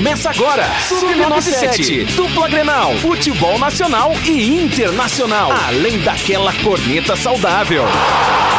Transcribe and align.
Começa 0.00 0.30
agora. 0.30 0.66
Sub-97, 0.88 2.06
dupla 2.14 2.48
Grenal, 2.48 2.96
futebol 2.96 3.58
nacional 3.58 4.10
e 4.24 4.64
internacional. 4.64 5.52
Além 5.68 5.98
daquela 5.98 6.54
corneta 6.54 7.14
saudável. 7.14 7.84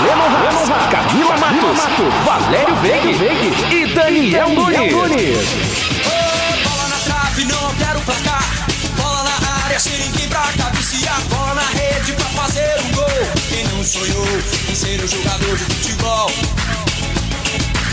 Leno 0.04 0.22
Haas, 0.22 0.70
Camila 0.92 1.36
Matos, 1.38 1.80
Valério 2.24 2.76
Veig 2.76 3.74
e 3.74 3.88
Daniel 3.88 4.50
Nunes. 4.50 5.48
Bola 6.64 6.88
na 6.90 6.98
trave, 7.06 7.46
não 7.46 7.74
quero 7.74 8.00
placar. 8.02 8.46
Bola 8.98 9.24
na 9.24 9.64
área, 9.66 9.80
sem 9.80 9.98
ninguém 9.98 10.30
pra 10.30 10.44
cabecear. 10.56 11.22
Bola 11.22 11.56
na 11.56 11.68
rede 11.70 12.14
pra 12.14 12.26
fazer 12.26 12.82
um 12.86 12.92
gol. 12.92 13.28
Quem 13.50 13.64
não 13.66 13.84
sonhou 13.84 14.28
em 14.70 14.76
ser 14.76 15.04
um 15.04 15.08
jogador 15.08 15.58
de 15.58 15.64
futebol? 15.64 16.32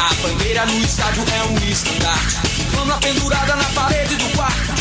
A 0.00 0.14
bandeira 0.22 0.64
no 0.64 0.78
estádio 0.78 1.24
é 1.34 1.42
um 1.50 1.68
estandarte. 1.68 2.36
Vamos 2.70 2.96
pendurada 2.98 3.56
na 3.56 3.64
parede 3.64 4.14
do 4.14 4.28
quarto. 4.36 4.72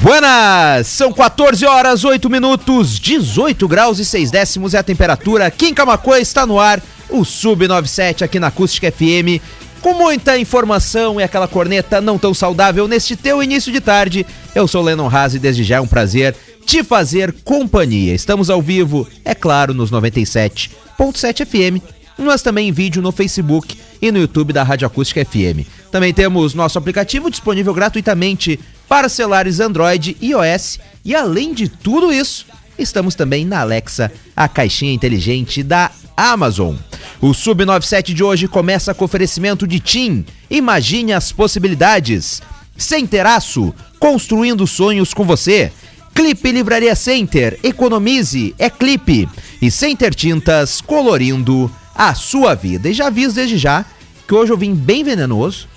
Buenas! 0.00 0.86
São 0.86 1.12
14 1.12 1.66
horas, 1.66 2.04
8 2.04 2.30
minutos, 2.30 3.00
18 3.00 3.66
graus 3.66 3.98
e 3.98 4.04
6 4.04 4.30
décimos 4.30 4.72
é 4.72 4.78
a 4.78 4.84
temperatura. 4.84 5.46
Aqui 5.46 5.66
em 5.66 5.74
está 6.20 6.46
no 6.46 6.60
ar 6.60 6.80
o 7.08 7.22
Sub97 7.22 8.22
aqui 8.22 8.38
na 8.38 8.46
Acústica 8.46 8.92
FM. 8.92 9.42
Com 9.80 9.94
muita 9.94 10.38
informação 10.38 11.20
e 11.20 11.24
aquela 11.24 11.48
corneta 11.48 12.00
não 12.00 12.16
tão 12.16 12.32
saudável 12.32 12.86
neste 12.86 13.16
teu 13.16 13.42
início 13.42 13.72
de 13.72 13.80
tarde. 13.80 14.24
Eu 14.54 14.68
sou 14.68 14.80
Lennon 14.80 15.08
Haas 15.08 15.34
e 15.34 15.40
desde 15.40 15.64
já 15.64 15.76
é 15.76 15.80
um 15.80 15.88
prazer 15.88 16.36
te 16.64 16.84
fazer 16.84 17.34
companhia. 17.42 18.14
Estamos 18.14 18.48
ao 18.48 18.62
vivo, 18.62 19.08
é 19.24 19.34
claro, 19.34 19.74
nos 19.74 19.90
97.7 19.90 21.44
FM, 21.44 21.82
mas 22.24 22.42
também 22.42 22.68
em 22.68 22.72
vídeo 22.72 23.02
no 23.02 23.12
Facebook 23.12 23.76
e 24.00 24.10
no 24.10 24.18
YouTube 24.18 24.52
da 24.52 24.62
Rádio 24.62 24.86
Acústica 24.86 25.24
FM. 25.24 25.66
Também 25.90 26.12
temos 26.12 26.54
nosso 26.54 26.78
aplicativo 26.78 27.30
disponível 27.30 27.74
gratuitamente 27.74 28.58
para 28.88 29.08
celulares 29.08 29.60
Android 29.60 30.16
e 30.20 30.30
iOS. 30.30 30.78
E 31.04 31.14
além 31.14 31.54
de 31.54 31.68
tudo 31.68 32.12
isso, 32.12 32.46
estamos 32.78 33.14
também 33.14 33.44
na 33.44 33.60
Alexa, 33.60 34.10
a 34.36 34.48
caixinha 34.48 34.92
inteligente 34.92 35.62
da 35.62 35.90
Amazon. 36.16 36.76
O 37.20 37.28
Sub97 37.28 38.14
de 38.14 38.22
hoje 38.22 38.48
começa 38.48 38.94
com 38.94 39.04
oferecimento 39.04 39.66
de 39.66 39.80
TIM. 39.80 40.24
Imagine 40.50 41.12
as 41.12 41.32
possibilidades. 41.32 42.42
Sem 42.76 43.06
teraço, 43.06 43.74
construindo 43.98 44.66
sonhos 44.66 45.12
com 45.12 45.24
você. 45.24 45.70
Clipe 46.14 46.50
Livraria 46.50 46.94
Center, 46.94 47.58
economize, 47.62 48.54
é 48.58 48.68
clipe. 48.68 49.28
E 49.62 49.70
Center 49.70 50.14
Tintas, 50.14 50.80
colorindo 50.80 51.70
a 52.00 52.14
sua 52.14 52.54
vida. 52.54 52.88
E 52.88 52.94
já 52.94 53.08
aviso 53.08 53.34
desde 53.34 53.58
já 53.58 53.84
que 54.26 54.34
hoje 54.34 54.50
eu 54.50 54.56
vim 54.56 54.74
bem 54.74 55.04
venenoso. 55.04 55.68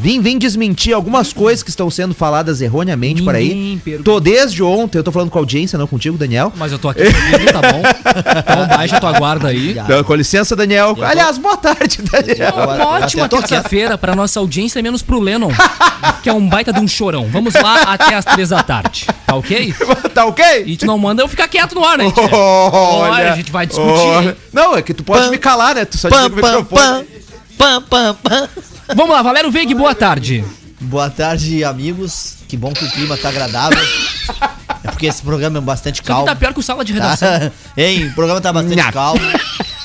Vim, 0.00 0.18
vim 0.18 0.38
desmentir 0.38 0.94
algumas 0.94 1.30
coisas 1.30 1.62
que 1.62 1.68
estão 1.68 1.90
sendo 1.90 2.14
faladas 2.14 2.62
erroneamente 2.62 3.22
por 3.22 3.34
aí. 3.34 3.48
Ninguém 3.48 3.78
perguntou. 3.78 4.14
Tô 4.14 4.20
desde 4.20 4.62
ontem, 4.62 4.96
eu 4.96 5.04
tô 5.04 5.12
falando 5.12 5.28
com 5.30 5.36
a 5.38 5.42
audiência, 5.42 5.78
não 5.78 5.86
contigo, 5.86 6.16
Daniel. 6.16 6.50
Mas 6.56 6.72
eu 6.72 6.78
tô 6.78 6.88
aqui 6.88 7.02
ouvindo, 7.02 7.52
tá 7.52 7.60
bom? 7.60 7.82
Então 8.38 8.66
baixa 8.78 8.98
tua 8.98 9.12
guarda 9.18 9.48
aí. 9.48 9.72
Então, 9.72 10.02
com 10.02 10.14
licença, 10.14 10.56
Daniel. 10.56 10.96
Aliás, 11.02 11.36
boa 11.36 11.58
tarde, 11.58 11.98
Daniel. 12.00 12.54
Uma 12.54 12.86
ótima 12.86 13.28
terça-feira 13.28 13.98
pra 13.98 14.16
nossa 14.16 14.40
audiência, 14.40 14.82
menos 14.82 15.02
pro 15.02 15.20
Lennon, 15.20 15.50
que 16.22 16.30
é 16.30 16.32
um 16.32 16.48
baita 16.48 16.72
de 16.72 16.80
um 16.80 16.88
chorão. 16.88 17.28
Vamos 17.30 17.52
lá 17.52 17.82
até 17.82 18.14
as 18.14 18.24
três 18.24 18.48
da 18.48 18.62
tarde, 18.62 19.06
tá 19.26 19.34
ok? 19.34 19.74
tá 20.14 20.24
ok? 20.24 20.64
E 20.64 20.78
tu 20.78 20.86
não 20.86 20.96
manda 20.96 21.22
eu 21.22 21.28
ficar 21.28 21.46
quieto 21.46 21.74
no 21.74 21.84
ar, 21.84 21.98
né? 21.98 22.04
gente? 22.04 22.18
Olha, 22.32 23.34
a 23.34 23.36
gente 23.36 23.52
vai 23.52 23.66
discutir. 23.66 23.90
olha. 23.90 24.36
Não, 24.50 24.74
é 24.74 24.80
que 24.80 24.94
tu 24.94 25.04
pode 25.04 25.24
Pam, 25.24 25.30
me 25.30 25.36
calar, 25.36 25.74
né? 25.74 25.84
Tu 25.84 25.98
só 25.98 26.08
Pam, 26.08 26.30
pam, 26.30 26.64
pam, 26.64 27.82
pam, 27.82 28.14
pam. 28.14 28.48
Vamos 28.94 29.14
lá, 29.14 29.22
Valério 29.22 29.50
Veig, 29.50 29.74
boa 29.74 29.94
tarde. 29.94 30.44
Boa 30.80 31.10
tarde, 31.10 31.62
amigos. 31.64 32.36
Que 32.48 32.56
bom 32.56 32.72
que 32.72 32.84
o 32.84 32.90
clima 32.90 33.16
tá 33.16 33.28
agradável. 33.28 33.78
É 34.82 34.88
porque 34.90 35.06
esse 35.06 35.22
programa 35.22 35.58
é 35.58 35.60
bastante 35.60 35.96
Só 35.98 36.02
que 36.02 36.08
calmo. 36.08 36.26
tá 36.26 36.34
pior 36.34 36.52
que 36.52 36.60
o 36.60 36.62
sala 36.62 36.84
de 36.84 36.92
redação. 36.92 37.28
Tá? 37.28 37.52
Hein, 37.76 38.06
o 38.08 38.14
programa 38.14 38.40
tá 38.40 38.52
bastante 38.52 38.92
calmo. 38.92 39.20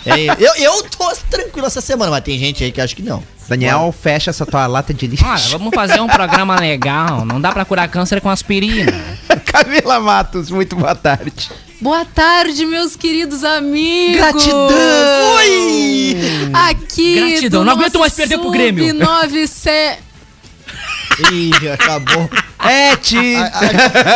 Hein, 0.06 0.28
eu, 0.40 0.56
eu 0.56 0.84
tô 0.84 1.12
tranquilo 1.30 1.66
essa 1.66 1.82
semana, 1.82 2.12
mas 2.12 2.24
tem 2.24 2.38
gente 2.38 2.64
aí 2.64 2.72
que 2.72 2.80
acha 2.80 2.96
que 2.96 3.02
não. 3.02 3.24
Daniel, 3.48 3.94
fecha 4.00 4.32
essa 4.32 4.46
tua 4.46 4.66
lata 4.66 4.94
de 4.94 5.06
lixo. 5.06 5.26
Olha, 5.26 5.48
vamos 5.50 5.74
fazer 5.74 6.00
um 6.00 6.08
programa 6.08 6.60
legal. 6.60 7.26
Não 7.26 7.40
dá 7.40 7.52
pra 7.52 7.64
curar 7.64 7.88
câncer 7.88 8.20
com 8.20 8.30
aspirina. 8.30 8.92
Camila 9.46 10.00
Matos, 10.00 10.50
muito 10.50 10.76
boa 10.76 10.96
tarde. 10.96 11.50
Boa 11.80 12.06
tarde, 12.06 12.66
meus 12.66 12.96
queridos 12.96 13.44
amigos. 13.44 14.18
Gratidão! 14.18 15.36
Oi! 15.36 16.18
Aqui 16.54 17.16
Gratidão, 17.16 17.62
do 17.62 17.66
não 17.66 17.74
aguento 17.74 18.00
mais 18.00 18.14
perder 18.14 18.38
pro 18.40 18.50
Grêmio. 18.50 18.88
Sub-97 18.90 19.98
Ih, 21.32 21.52
acabou. 21.70 22.30
É, 22.60 22.96
ti. 22.96 23.36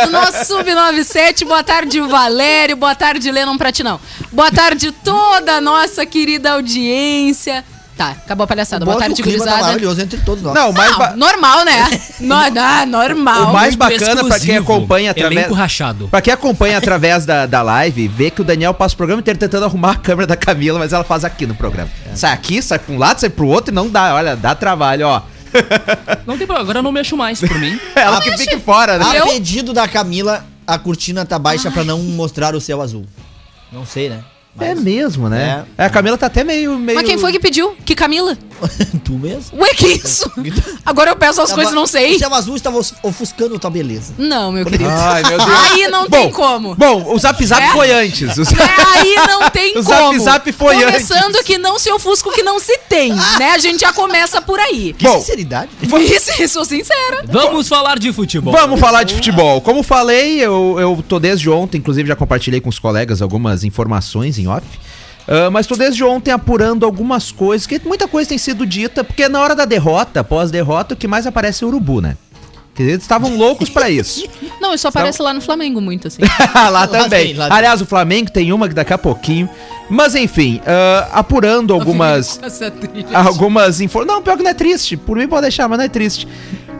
do 0.06 0.10
nosso 0.10 0.44
Sub-97. 0.46 1.44
Boa 1.46 1.62
tarde, 1.62 2.00
Valério. 2.00 2.76
Boa 2.76 2.94
tarde, 2.94 3.30
Lennon 3.30 3.56
Pratinão. 3.56 4.00
Boa 4.32 4.50
tarde, 4.50 4.92
toda 4.92 5.56
a 5.56 5.60
nossa 5.60 6.04
querida 6.04 6.52
audiência. 6.52 7.64
Tá, 7.96 8.12
acabou 8.12 8.44
a 8.44 8.46
palhaçada. 8.46 8.82
Boa 8.82 8.96
tarde, 8.96 9.20
o 9.20 9.22
clima 9.22 9.38
tá 9.38 9.44
gurizada. 9.44 9.62
maravilhoso 9.66 10.00
entre 10.00 10.18
todos 10.20 10.42
nós. 10.42 10.54
Não, 10.54 10.72
mais, 10.72 10.90
Não, 10.90 10.98
ba- 10.98 11.12
normal, 11.14 11.64
né? 11.66 12.00
No, 12.18 12.34
ah, 12.34 12.86
normal. 12.86 13.50
o 13.50 13.52
mais 13.52 13.74
bacana 13.74 14.24
pra 14.24 14.40
quem 14.40 14.56
acompanha 14.56 15.10
através. 15.10 15.52
Rachado. 15.52 16.08
Pra 16.08 16.22
quem 16.22 16.32
acompanha 16.32 16.78
através 16.78 17.26
da, 17.26 17.44
da 17.44 17.60
live, 17.60 18.08
vê 18.08 18.30
que 18.30 18.40
o 18.40 18.44
Daniel 18.44 18.72
passa 18.72 18.94
o 18.94 18.96
programa 18.96 19.20
inteiro 19.20 19.38
tentando 19.38 19.66
arrumar 19.66 19.92
a 19.92 19.96
câmera 19.96 20.26
da 20.26 20.36
Camila, 20.36 20.78
mas 20.78 20.94
ela 20.94 21.04
faz 21.04 21.26
aqui 21.26 21.46
no 21.46 21.54
programa. 21.54 21.90
Sai 22.14 22.32
aqui, 22.32 22.62
sai 22.62 22.78
pra 22.78 22.94
um 22.94 22.98
lado, 22.98 23.20
sai 23.20 23.28
pro 23.28 23.46
outro 23.46 23.70
e 23.70 23.74
não 23.74 23.86
dá. 23.86 24.14
Olha, 24.14 24.34
dá 24.34 24.54
trabalho, 24.54 25.06
ó. 25.06 25.22
Não 26.26 26.36
tem 26.36 26.46
problema, 26.46 26.60
agora 26.60 26.78
eu 26.78 26.82
não 26.82 26.92
mexo 26.92 27.16
mais 27.16 27.40
por 27.40 27.58
mim. 27.58 27.78
Ela 27.94 28.20
que 28.20 28.36
fique 28.36 28.58
fora, 28.58 28.98
né? 28.98 29.04
A 29.04 29.16
eu? 29.16 29.26
pedido 29.26 29.72
da 29.72 29.86
Camila, 29.88 30.44
a 30.66 30.78
cortina 30.78 31.24
tá 31.24 31.38
baixa 31.38 31.70
pra 31.70 31.84
não 31.84 31.98
mostrar 31.98 32.54
o 32.54 32.60
céu 32.60 32.80
azul. 32.80 33.04
Não 33.72 33.84
sei, 33.84 34.08
né? 34.08 34.24
É 34.58 34.74
mesmo, 34.74 35.28
né? 35.28 35.64
É. 35.78 35.84
a 35.84 35.90
Camila 35.90 36.18
tá 36.18 36.26
até 36.26 36.42
meio. 36.42 36.76
meio... 36.76 36.98
Mas 36.98 37.06
quem 37.06 37.18
foi 37.18 37.30
que 37.32 37.38
pediu? 37.38 37.76
Que 37.84 37.94
Camila? 37.94 38.36
tu 39.04 39.12
mesmo? 39.12 39.58
Ué, 39.60 39.68
que 39.74 39.86
isso? 39.88 40.30
Agora 40.84 41.10
eu 41.10 41.16
peço 41.16 41.40
as 41.40 41.52
coisas 41.52 41.72
e 41.72 41.76
não 41.76 41.84
O 41.84 41.86
sei. 41.86 42.18
céu 42.18 42.32
azul 42.34 42.56
estava 42.56 42.80
ofuscando 43.02 43.58
tua 43.58 43.70
beleza. 43.70 44.14
Não, 44.18 44.52
meu 44.52 44.64
querido. 44.64 44.88
Ai, 44.90 45.22
meu 45.22 45.38
Deus. 45.38 45.50
Aí 45.72 45.88
não 45.88 46.08
tem 46.08 46.30
como. 46.30 46.74
Bom, 46.74 47.12
o 47.14 47.18
Zap 47.18 47.44
Zap 47.44 47.62
É? 47.62 47.72
foi 47.72 47.90
antes. 47.92 48.36
O 48.38 48.42
Né? 48.42 48.68
Aí 48.96 49.14
não 49.26 49.50
tem 49.50 49.72
O 49.78 49.84
como. 49.84 50.12
Zap 50.12 50.20
Zap 50.20 50.52
foi 50.52 50.74
Começando 50.80 51.42
que 51.44 51.58
não 51.58 51.78
se 51.78 51.90
ofusca 51.92 52.28
o 52.28 52.32
que 52.32 52.42
não 52.42 52.58
se 52.58 52.76
tem, 52.88 53.12
né? 53.14 53.52
A 53.54 53.58
gente 53.58 53.80
já 53.80 53.92
começa 53.92 54.40
por 54.42 54.58
aí. 54.58 54.94
Que 54.96 55.04
Bom. 55.04 55.18
sinceridade. 55.18 55.70
Isso, 55.82 56.48
sou 56.48 56.64
sincera. 56.64 57.24
Vamos 57.28 57.68
falar 57.68 57.98
de 57.98 58.12
futebol. 58.12 58.52
Vamos 58.52 58.80
falar 58.80 59.02
de 59.04 59.14
futebol. 59.14 59.60
Como 59.60 59.82
falei, 59.82 60.38
eu, 60.40 60.76
eu 60.78 61.04
tô 61.08 61.18
desde 61.18 61.48
ontem, 61.50 61.78
inclusive 61.78 62.08
já 62.08 62.16
compartilhei 62.16 62.60
com 62.60 62.68
os 62.68 62.78
colegas 62.78 63.20
algumas 63.22 63.64
informações 63.64 64.38
em 64.38 64.46
off. 64.48 64.64
Ah, 65.30 65.48
mas 65.48 65.64
tô 65.64 65.76
desde 65.76 66.02
ontem 66.02 66.32
apurando 66.32 66.84
algumas 66.84 67.30
coisas, 67.30 67.64
que 67.64 67.80
muita 67.84 68.08
coisa 68.08 68.28
tem 68.28 68.36
sido 68.36 68.66
dita, 68.66 69.04
porque 69.04 69.28
na 69.28 69.40
hora 69.40 69.54
da 69.54 69.64
derrota, 69.64 70.24
pós-derrota, 70.24 70.94
o 70.94 70.96
que 70.96 71.06
mais 71.06 71.24
aparece 71.24 71.62
é 71.62 71.66
urubu, 71.68 72.00
né? 72.00 72.16
Que 72.74 72.82
eles 72.82 73.02
estavam 73.02 73.36
loucos 73.36 73.68
pra 73.68 73.90
isso. 73.90 74.24
Não, 74.60 74.72
isso 74.72 74.86
aparece 74.86 75.20
lá 75.20 75.34
no 75.34 75.40
Flamengo 75.40 75.80
muito, 75.80 76.08
assim. 76.08 76.22
lá 76.70 76.86
também. 76.86 77.08
tem, 77.28 77.34
lá 77.34 77.48
tem. 77.48 77.56
Aliás, 77.56 77.80
o 77.80 77.86
Flamengo 77.86 78.30
tem 78.30 78.52
uma 78.52 78.68
que 78.68 78.74
daqui 78.74 78.92
a 78.92 78.98
pouquinho. 78.98 79.48
Mas 79.88 80.14
enfim, 80.14 80.60
ah, 80.64 81.08
apurando 81.12 81.74
algumas. 81.74 82.38
É 82.60 82.70
triste. 82.70 83.14
algumas 83.14 83.80
informações. 83.80 84.16
Não, 84.16 84.22
pior 84.22 84.36
que 84.36 84.42
não 84.42 84.50
é 84.50 84.54
triste. 84.54 84.96
Por 84.96 85.16
mim 85.16 85.26
pode 85.26 85.42
deixar, 85.42 85.68
mas 85.68 85.78
não 85.78 85.84
é 85.84 85.88
triste. 85.88 86.28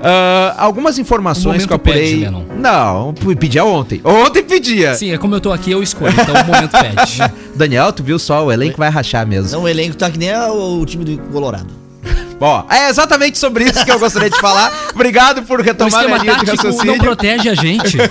Ah, 0.02 0.54
algumas 0.56 0.98
informações 0.98 1.66
que 1.66 1.72
eu 1.72 1.76
apurei. 1.76 2.20
pede, 2.24 2.30
não, 2.56 3.12
pedia 3.38 3.64
ontem. 3.64 4.00
Ontem 4.04 4.42
pedia. 4.42 4.94
Sim, 4.94 5.12
é 5.12 5.18
como 5.18 5.34
eu 5.34 5.40
tô 5.40 5.52
aqui, 5.52 5.70
eu 5.70 5.82
escolho. 5.82 6.12
Então 6.12 6.34
o 6.34 6.46
momento 6.46 6.70
pede. 6.70 7.32
Daniel, 7.54 7.92
tu 7.92 8.02
viu 8.02 8.18
só, 8.18 8.44
o 8.44 8.52
elenco 8.52 8.78
vai 8.78 8.88
rachar 8.88 9.26
mesmo. 9.26 9.52
Não, 9.52 9.64
o 9.64 9.68
elenco 9.68 9.96
tá 9.96 10.10
que 10.10 10.18
nem 10.18 10.32
a- 10.32 10.50
o, 10.52 10.84
time 10.86 11.04
do 11.04 11.18
Colorado. 11.30 11.79
Ó, 12.40 12.64
é 12.70 12.88
exatamente 12.88 13.38
sobre 13.38 13.64
isso 13.64 13.84
que 13.84 13.90
eu 13.90 13.98
gostaria 13.98 14.31
de 14.31 14.40
falar. 14.40 14.72
Obrigado 14.94 15.42
por 15.42 15.60
retomar 15.60 16.02
esquema 16.02 16.16
linha 16.19 16.34
de 16.37 16.46
tático 16.46 16.56
não 16.66 16.72
raciocínio. 16.72 16.98
protege 17.02 17.48
a 17.50 17.54
gente. 17.54 17.98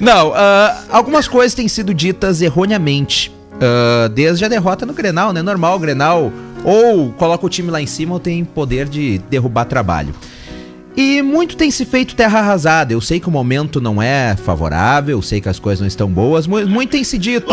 Não, 0.00 0.32
ah, 0.34 0.82
algumas 0.90 1.28
coisas 1.28 1.54
têm 1.54 1.68
sido 1.68 1.94
ditas 1.94 2.42
erroneamente. 2.42 3.32
ah, 3.60 4.08
desde 4.08 4.44
a 4.44 4.48
derrota 4.48 4.84
no 4.86 4.92
Grenal, 4.92 5.32
né? 5.32 5.42
Normal, 5.42 5.76
o 5.76 5.78
Grenal 5.78 6.32
ou 6.64 7.12
coloca 7.12 7.44
o 7.46 7.48
time 7.48 7.70
lá 7.70 7.80
em 7.80 7.86
cima 7.86 8.14
ou 8.14 8.20
tem 8.20 8.44
poder 8.44 8.88
de 8.88 9.18
derrubar 9.30 9.64
trabalho. 9.64 10.14
E 10.96 11.22
muito 11.22 11.56
tem 11.56 11.70
se 11.70 11.84
feito 11.84 12.14
terra 12.14 12.40
arrasada. 12.40 12.92
Eu 12.92 13.00
sei 13.00 13.18
que 13.18 13.26
o 13.28 13.30
momento 13.30 13.80
não 13.80 14.02
é 14.02 14.36
favorável, 14.36 15.16
eu 15.18 15.22
sei 15.22 15.40
que 15.40 15.48
as 15.48 15.58
coisas 15.58 15.80
não 15.80 15.88
estão 15.88 16.08
boas. 16.08 16.46
mu- 16.46 16.66
Muito 16.66 16.90
tem 16.90 17.02
se 17.04 17.16
dito. 17.16 17.52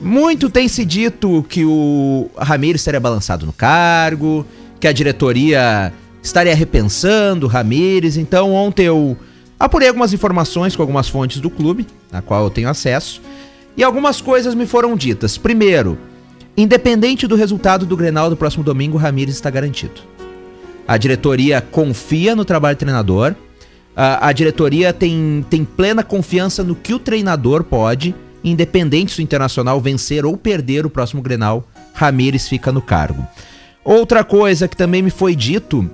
Muito 0.00 0.50
tem 0.50 0.68
se 0.68 0.84
dito 0.84 1.44
que 1.48 1.64
o 1.64 2.28
Ramires 2.36 2.80
estaria 2.80 3.00
balançado 3.00 3.46
no 3.46 3.52
cargo, 3.52 4.44
que 4.84 4.88
a 4.88 4.92
diretoria 4.92 5.90
estaria 6.22 6.54
repensando 6.54 7.46
Ramires. 7.46 8.18
Então, 8.18 8.52
ontem 8.52 8.84
eu 8.84 9.16
apurei 9.58 9.88
algumas 9.88 10.12
informações 10.12 10.76
com 10.76 10.82
algumas 10.82 11.08
fontes 11.08 11.40
do 11.40 11.48
clube, 11.48 11.86
na 12.12 12.20
qual 12.20 12.44
eu 12.44 12.50
tenho 12.50 12.68
acesso, 12.68 13.22
e 13.78 13.82
algumas 13.82 14.20
coisas 14.20 14.54
me 14.54 14.66
foram 14.66 14.94
ditas. 14.94 15.38
Primeiro, 15.38 15.96
independente 16.54 17.26
do 17.26 17.34
resultado 17.34 17.86
do 17.86 17.96
Grenal 17.96 18.28
do 18.28 18.36
próximo 18.36 18.62
domingo, 18.62 18.98
Ramires 18.98 19.36
está 19.36 19.48
garantido. 19.48 20.02
A 20.86 20.98
diretoria 20.98 21.62
confia 21.62 22.36
no 22.36 22.44
trabalho 22.44 22.76
do 22.76 22.80
treinador. 22.80 23.34
A, 23.96 24.28
a 24.28 24.32
diretoria 24.32 24.92
tem, 24.92 25.46
tem 25.48 25.64
plena 25.64 26.02
confiança 26.02 26.62
no 26.62 26.74
que 26.74 26.92
o 26.92 26.98
treinador 26.98 27.64
pode, 27.64 28.14
independente 28.44 29.14
se 29.14 29.20
o 29.20 29.22
Internacional 29.22 29.80
vencer 29.80 30.26
ou 30.26 30.36
perder 30.36 30.84
o 30.84 30.90
próximo 30.90 31.22
Grenal, 31.22 31.66
Ramires 31.94 32.46
fica 32.46 32.70
no 32.70 32.82
cargo. 32.82 33.26
Outra 33.84 34.24
coisa 34.24 34.66
que 34.66 34.76
também 34.76 35.02
me 35.02 35.10
foi 35.10 35.36
dito 35.36 35.88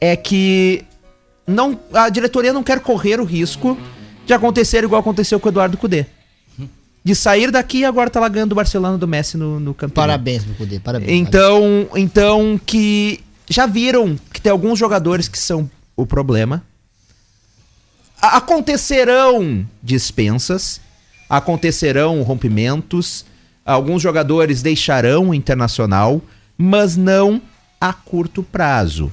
é 0.00 0.16
que 0.16 0.84
não, 1.46 1.78
a 1.92 2.08
diretoria 2.08 2.52
não 2.52 2.62
quer 2.62 2.80
correr 2.80 3.20
o 3.20 3.24
risco 3.24 3.78
de 4.26 4.32
acontecer 4.32 4.82
igual 4.82 5.00
aconteceu 5.00 5.38
com 5.38 5.48
o 5.48 5.52
Eduardo 5.52 5.76
Cudê. 5.76 6.06
De 7.04 7.14
sair 7.14 7.52
daqui 7.52 7.78
e 7.78 7.84
agora 7.84 8.10
tá 8.10 8.18
lá 8.18 8.28
ganhando 8.28 8.50
o 8.50 8.56
Barcelona 8.56 8.98
do 8.98 9.06
Messi 9.06 9.36
no, 9.36 9.60
no 9.60 9.72
campeonato. 9.72 9.94
Parabéns, 9.94 10.44
meu 10.44 10.56
poder, 10.56 10.80
parabéns. 10.80 11.12
Então, 11.12 11.88
então 11.94 12.60
que 12.66 13.20
já 13.48 13.64
viram 13.64 14.18
que 14.32 14.40
tem 14.40 14.50
alguns 14.50 14.76
jogadores 14.76 15.28
que 15.28 15.38
são 15.38 15.70
o 15.94 16.04
problema. 16.04 16.64
Acontecerão 18.20 19.64
dispensas, 19.80 20.80
acontecerão 21.28 22.22
rompimentos, 22.22 23.24
alguns 23.64 24.02
jogadores 24.02 24.62
deixarão 24.62 25.28
o 25.28 25.34
internacional, 25.34 26.20
mas 26.56 26.96
não 26.96 27.40
a 27.80 27.92
curto 27.92 28.42
prazo. 28.42 29.12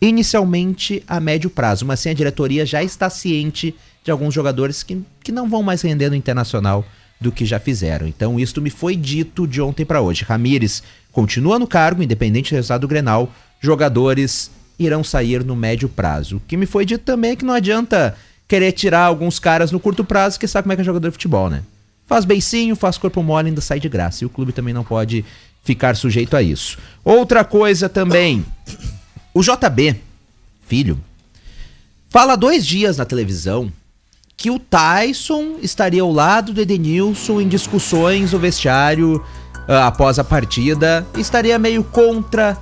Inicialmente 0.00 1.02
a 1.06 1.18
médio 1.18 1.48
prazo, 1.48 1.86
mas 1.86 2.00
sim 2.00 2.10
a 2.10 2.14
diretoria 2.14 2.66
já 2.66 2.82
está 2.82 3.08
ciente 3.08 3.74
de 4.04 4.10
alguns 4.10 4.34
jogadores 4.34 4.82
que, 4.82 5.02
que 5.22 5.32
não 5.32 5.48
vão 5.48 5.62
mais 5.62 5.82
render 5.82 6.10
no 6.10 6.16
internacional 6.16 6.84
do 7.20 7.32
que 7.32 7.44
já 7.44 7.58
fizeram. 7.58 8.06
Então 8.06 8.38
isto 8.38 8.60
me 8.60 8.70
foi 8.70 8.94
dito 8.94 9.46
de 9.46 9.60
ontem 9.60 9.84
para 9.84 10.00
hoje. 10.00 10.24
Ramires 10.24 10.82
continua 11.12 11.58
no 11.58 11.66
cargo, 11.66 12.02
independente 12.02 12.50
do 12.50 12.56
resultado 12.56 12.82
do 12.82 12.88
Grenal, 12.88 13.32
jogadores 13.60 14.50
irão 14.78 15.02
sair 15.02 15.42
no 15.42 15.56
médio 15.56 15.88
prazo. 15.88 16.36
O 16.36 16.40
que 16.40 16.56
me 16.56 16.66
foi 16.66 16.84
dito 16.84 17.04
também 17.04 17.32
é 17.32 17.36
que 17.36 17.44
não 17.44 17.54
adianta 17.54 18.14
querer 18.46 18.72
tirar 18.72 19.04
alguns 19.04 19.38
caras 19.38 19.72
no 19.72 19.80
curto 19.80 20.04
prazo, 20.04 20.38
que 20.38 20.46
sabe 20.46 20.64
como 20.64 20.72
é 20.74 20.76
que 20.76 20.82
é 20.82 20.84
jogador 20.84 21.08
de 21.08 21.12
futebol, 21.12 21.48
né? 21.48 21.62
Faz 22.06 22.24
beicinho, 22.24 22.76
faz 22.76 22.96
corpo 22.96 23.22
mole, 23.22 23.48
ainda 23.48 23.60
sai 23.60 23.80
de 23.80 23.88
graça. 23.88 24.22
E 24.22 24.26
o 24.26 24.30
clube 24.30 24.52
também 24.52 24.72
não 24.72 24.84
pode 24.84 25.24
ficar 25.66 25.96
sujeito 25.96 26.36
a 26.36 26.42
isso. 26.42 26.78
Outra 27.04 27.44
coisa 27.44 27.88
também, 27.88 28.46
o 29.34 29.42
JB, 29.42 29.96
filho, 30.66 30.98
fala 32.08 32.36
dois 32.36 32.64
dias 32.64 32.96
na 32.96 33.04
televisão 33.04 33.70
que 34.36 34.50
o 34.50 34.58
Tyson 34.58 35.56
estaria 35.60 36.02
ao 36.02 36.12
lado 36.12 36.52
do 36.52 36.60
Edenilson 36.60 37.40
em 37.40 37.48
discussões 37.48 38.32
no 38.32 38.38
vestiário 38.38 39.24
ah, 39.66 39.88
após 39.88 40.18
a 40.18 40.24
partida, 40.24 41.04
estaria 41.16 41.58
meio 41.58 41.82
contra 41.82 42.56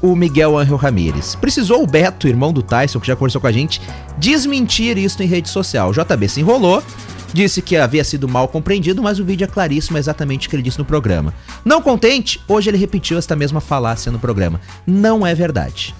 o 0.00 0.16
Miguel 0.16 0.56
Angel 0.56 0.76
Ramírez. 0.76 1.34
Precisou 1.34 1.82
o 1.82 1.86
Beto, 1.86 2.26
irmão 2.26 2.52
do 2.52 2.62
Tyson, 2.62 3.00
que 3.00 3.06
já 3.06 3.14
conversou 3.14 3.40
com 3.40 3.46
a 3.46 3.52
gente, 3.52 3.82
desmentir 4.16 4.96
isso 4.96 5.22
em 5.22 5.26
rede 5.26 5.50
social. 5.50 5.90
O 5.90 5.92
JB 5.92 6.28
se 6.28 6.40
enrolou, 6.40 6.82
disse 7.32 7.62
que 7.62 7.76
havia 7.76 8.04
sido 8.04 8.28
mal 8.28 8.48
compreendido, 8.48 9.02
mas 9.02 9.18
o 9.18 9.24
vídeo 9.24 9.44
é 9.44 9.48
claríssimo, 9.48 9.96
é 9.96 10.00
exatamente 10.00 10.46
o 10.46 10.50
que 10.50 10.56
ele 10.56 10.62
disse 10.62 10.78
no 10.78 10.84
programa. 10.84 11.34
Não 11.64 11.82
contente, 11.82 12.40
hoje 12.48 12.70
ele 12.70 12.78
repetiu 12.78 13.18
esta 13.18 13.36
mesma 13.36 13.60
falácia 13.60 14.10
no 14.10 14.18
programa. 14.18 14.60
Não 14.86 15.26
é 15.26 15.34
verdade. 15.34 15.94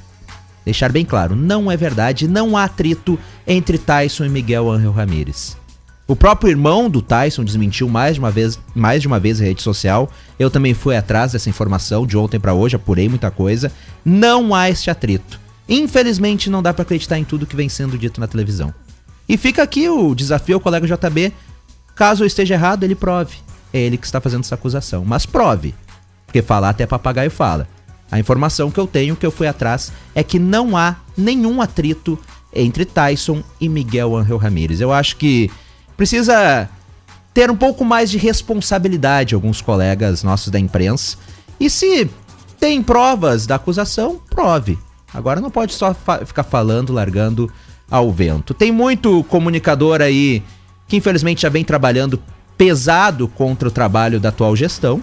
Deixar 0.65 0.93
bem 0.93 1.05
claro, 1.05 1.35
não 1.35 1.71
é 1.71 1.77
verdade, 1.77 2.29
não 2.29 2.56
há 2.56 2.65
atrito 2.65 3.19
entre 3.47 3.79
Tyson 3.79 4.25
e 4.25 4.29
Miguel 4.29 4.71
Angel 4.71 4.93
Ramírez. 4.93 5.56
O 6.06 6.17
próprio 6.17 6.50
irmão 6.50 6.91
do 6.91 7.00
Tyson 7.00 7.44
desmentiu 7.44 7.88
mais 7.88 8.15
de 8.15 8.21
uma 8.21 8.32
vez, 8.32 8.59
mais 8.75 9.00
de 9.00 9.06
uma 9.06 9.21
vez 9.21 9.41
em 9.41 9.44
rede 9.44 9.62
social. 9.62 10.11
Eu 10.41 10.50
também 10.50 10.75
fui 10.75 10.97
atrás 10.97 11.31
dessa 11.31 11.49
informação 11.49 12.05
de 12.05 12.17
ontem 12.17 12.41
pra 12.41 12.53
hoje, 12.53 12.75
apurei 12.75 13.09
muita 13.09 13.31
coisa. 13.31 13.71
Não 14.05 14.53
há 14.53 14.69
este 14.69 14.91
atrito. 14.91 15.38
Infelizmente 15.69 16.50
não 16.50 16.65
dá 16.65 16.75
pra 16.75 16.82
acreditar 16.82 17.17
em 17.17 17.23
tudo 17.23 17.47
que 17.47 17.55
vem 17.55 17.69
sendo 17.69 17.97
dito 17.97 18.21
na 18.21 18.27
televisão. 18.27 18.75
E 19.31 19.37
fica 19.37 19.62
aqui 19.62 19.88
o 19.88 20.12
desafio 20.12 20.56
ao 20.56 20.61
colega 20.61 20.87
JB. 20.88 21.32
Caso 21.94 22.25
eu 22.25 22.27
esteja 22.27 22.55
errado, 22.55 22.82
ele 22.82 22.97
prove. 22.97 23.37
É 23.73 23.79
ele 23.79 23.97
que 23.97 24.05
está 24.05 24.21
fazendo 24.21 24.41
essa 24.41 24.56
acusação. 24.56 25.05
Mas 25.05 25.25
prove. 25.25 25.73
Porque 26.27 26.43
falar 26.43 26.71
até 26.71 26.85
papagaio 26.85 27.31
fala. 27.31 27.69
A 28.11 28.19
informação 28.19 28.73
que 28.73 28.81
eu 28.81 28.88
tenho, 28.88 29.15
que 29.15 29.25
eu 29.25 29.31
fui 29.31 29.47
atrás, 29.47 29.93
é 30.17 30.25
que 30.25 30.38
não 30.41 30.77
há 30.77 30.97
nenhum 31.17 31.62
atrito 31.62 32.19
entre 32.53 32.85
Tyson 32.85 33.44
e 33.61 33.69
Miguel 33.69 34.17
Angel 34.17 34.37
Ramírez. 34.37 34.81
Eu 34.81 34.93
acho 34.93 35.15
que 35.17 35.49
precisa 35.97 36.69
ter 37.32 37.49
um 37.53 37.56
pouco 37.56 37.85
mais 37.85 38.11
de 38.11 38.19
responsabilidade 38.19 39.37
alguns 39.37 39.61
colegas 39.61 40.25
nossos 40.25 40.49
da 40.49 40.59
imprensa. 40.59 41.17
E 41.61 41.71
se 41.71 42.11
tem 42.59 42.82
provas 42.82 43.47
da 43.47 43.55
acusação, 43.55 44.21
prove. 44.29 44.77
Agora 45.15 45.41
não 45.41 45.50
pode 45.53 45.73
só 45.75 45.94
fa- 45.94 46.27
ficar 46.27 46.43
falando, 46.43 46.93
largando 46.93 47.49
ao 47.90 48.10
vento. 48.12 48.54
Tem 48.54 48.70
muito 48.70 49.25
comunicador 49.25 50.00
aí 50.00 50.42
que 50.87 50.96
infelizmente 50.96 51.42
já 51.42 51.48
vem 51.48 51.64
trabalhando 51.64 52.20
pesado 52.56 53.26
contra 53.28 53.69
o 53.69 53.70
trabalho 53.70 54.20
da 54.20 54.28
atual 54.28 54.54
gestão. 54.54 55.02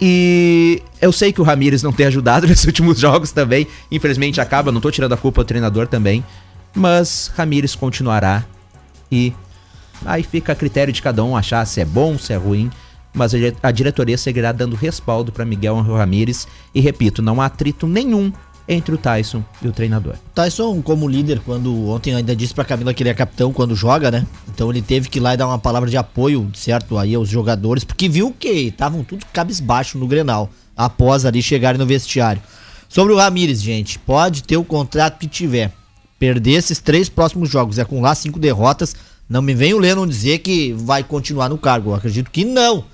E 0.00 0.82
eu 1.00 1.10
sei 1.12 1.32
que 1.32 1.40
o 1.40 1.44
Ramires 1.44 1.82
não 1.82 1.92
tem 1.92 2.06
ajudado 2.06 2.46
nesses 2.48 2.64
últimos 2.66 2.98
jogos 2.98 3.32
também. 3.32 3.66
Infelizmente 3.90 4.40
acaba, 4.40 4.70
não 4.72 4.80
tô 4.80 4.90
tirando 4.90 5.12
a 5.12 5.16
culpa 5.16 5.42
do 5.42 5.46
treinador 5.46 5.86
também. 5.86 6.24
Mas 6.74 7.32
Ramires 7.34 7.74
continuará 7.74 8.44
e 9.10 9.32
aí 10.04 10.22
fica 10.22 10.52
a 10.52 10.56
critério 10.56 10.92
de 10.92 11.00
cada 11.00 11.24
um 11.24 11.34
achar 11.36 11.64
se 11.66 11.80
é 11.80 11.84
bom, 11.84 12.18
se 12.18 12.32
é 12.32 12.36
ruim. 12.36 12.70
Mas 13.14 13.32
a 13.34 13.38
dire- 13.38 13.56
a 13.62 13.70
diretoria 13.70 14.18
seguirá 14.18 14.52
dando 14.52 14.76
respaldo 14.76 15.32
para 15.32 15.44
Miguel 15.46 15.80
Ramires. 15.80 16.46
E 16.74 16.80
repito, 16.80 17.22
não 17.22 17.40
há 17.40 17.46
atrito 17.46 17.86
nenhum 17.86 18.30
entre 18.68 18.94
o 18.94 18.98
Tyson 18.98 19.44
e 19.62 19.68
o 19.68 19.72
treinador. 19.72 20.14
Tyson, 20.34 20.82
como 20.82 21.08
líder, 21.08 21.40
quando 21.44 21.88
ontem 21.88 22.14
ainda 22.14 22.34
disse 22.34 22.52
pra 22.52 22.64
Camila 22.64 22.92
que 22.92 23.02
ele 23.02 23.10
é 23.10 23.14
capitão 23.14 23.52
quando 23.52 23.74
joga, 23.74 24.10
né? 24.10 24.26
Então 24.48 24.70
ele 24.70 24.82
teve 24.82 25.08
que 25.08 25.18
ir 25.18 25.22
lá 25.22 25.34
e 25.34 25.36
dar 25.36 25.46
uma 25.46 25.58
palavra 25.58 25.88
de 25.88 25.96
apoio, 25.96 26.50
certo, 26.54 26.98
aí 26.98 27.14
aos 27.14 27.28
jogadores, 27.28 27.84
porque 27.84 28.08
viu 28.08 28.34
que 28.36 28.48
estavam 28.48 29.04
tudo 29.04 29.24
cabisbaixo 29.32 29.98
no 29.98 30.06
Grenal, 30.06 30.50
após 30.76 31.24
ali 31.24 31.42
chegarem 31.42 31.78
no 31.78 31.86
vestiário. 31.86 32.42
Sobre 32.88 33.12
o 33.12 33.16
Ramires, 33.16 33.62
gente, 33.62 33.98
pode 33.98 34.42
ter 34.42 34.56
o 34.56 34.64
contrato 34.64 35.18
que 35.18 35.26
tiver. 35.26 35.72
Perder 36.18 36.52
esses 36.52 36.78
três 36.78 37.08
próximos 37.08 37.50
jogos, 37.50 37.78
é 37.78 37.84
com 37.84 38.00
lá 38.00 38.14
cinco 38.14 38.38
derrotas, 38.38 38.96
não 39.28 39.42
me 39.42 39.54
vem 39.54 39.74
o 39.74 39.78
Lennon 39.78 40.06
dizer 40.06 40.38
que 40.38 40.72
vai 40.72 41.02
continuar 41.02 41.48
no 41.48 41.58
cargo. 41.58 41.90
Eu 41.90 41.94
acredito 41.94 42.30
que 42.30 42.44
não. 42.44 42.84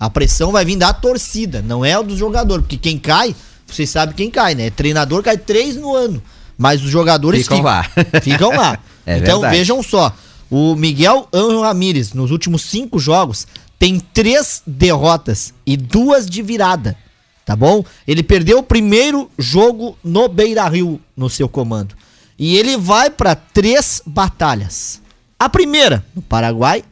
A 0.00 0.10
pressão 0.10 0.50
vai 0.50 0.64
vir 0.64 0.76
da 0.76 0.92
torcida, 0.92 1.62
não 1.62 1.84
é 1.84 1.96
o 1.96 2.02
do 2.02 2.16
jogador, 2.16 2.60
porque 2.60 2.76
quem 2.76 2.98
cai, 2.98 3.36
vocês 3.74 3.90
sabem 3.90 4.14
quem 4.14 4.30
cai, 4.30 4.54
né? 4.54 4.70
Treinador 4.70 5.22
cai 5.22 5.36
três 5.36 5.76
no 5.76 5.94
ano, 5.94 6.22
mas 6.56 6.82
os 6.82 6.90
jogadores 6.90 7.42
Ficam 7.42 7.62
lá. 7.62 7.86
Ficam 8.22 8.50
lá. 8.50 8.78
É 9.04 9.18
então 9.18 9.40
verdade. 9.40 9.56
vejam 9.58 9.82
só, 9.82 10.14
o 10.48 10.76
Miguel 10.76 11.26
Angel 11.32 11.62
Ramírez 11.62 12.12
nos 12.12 12.30
últimos 12.30 12.62
cinco 12.62 13.00
jogos 13.00 13.48
tem 13.76 13.98
três 13.98 14.62
derrotas 14.64 15.52
e 15.66 15.76
duas 15.76 16.24
de 16.30 16.40
virada, 16.40 16.96
tá 17.44 17.56
bom? 17.56 17.84
Ele 18.06 18.22
perdeu 18.22 18.58
o 18.58 18.62
primeiro 18.62 19.28
jogo 19.36 19.98
no 20.04 20.28
Beira 20.28 20.68
Rio 20.68 21.00
no 21.16 21.28
seu 21.28 21.48
comando 21.48 21.96
e 22.38 22.56
ele 22.56 22.76
vai 22.76 23.10
pra 23.10 23.34
três 23.34 24.00
batalhas. 24.06 25.02
A 25.36 25.48
primeira 25.48 26.04
no 26.14 26.22
Paraguai 26.22 26.84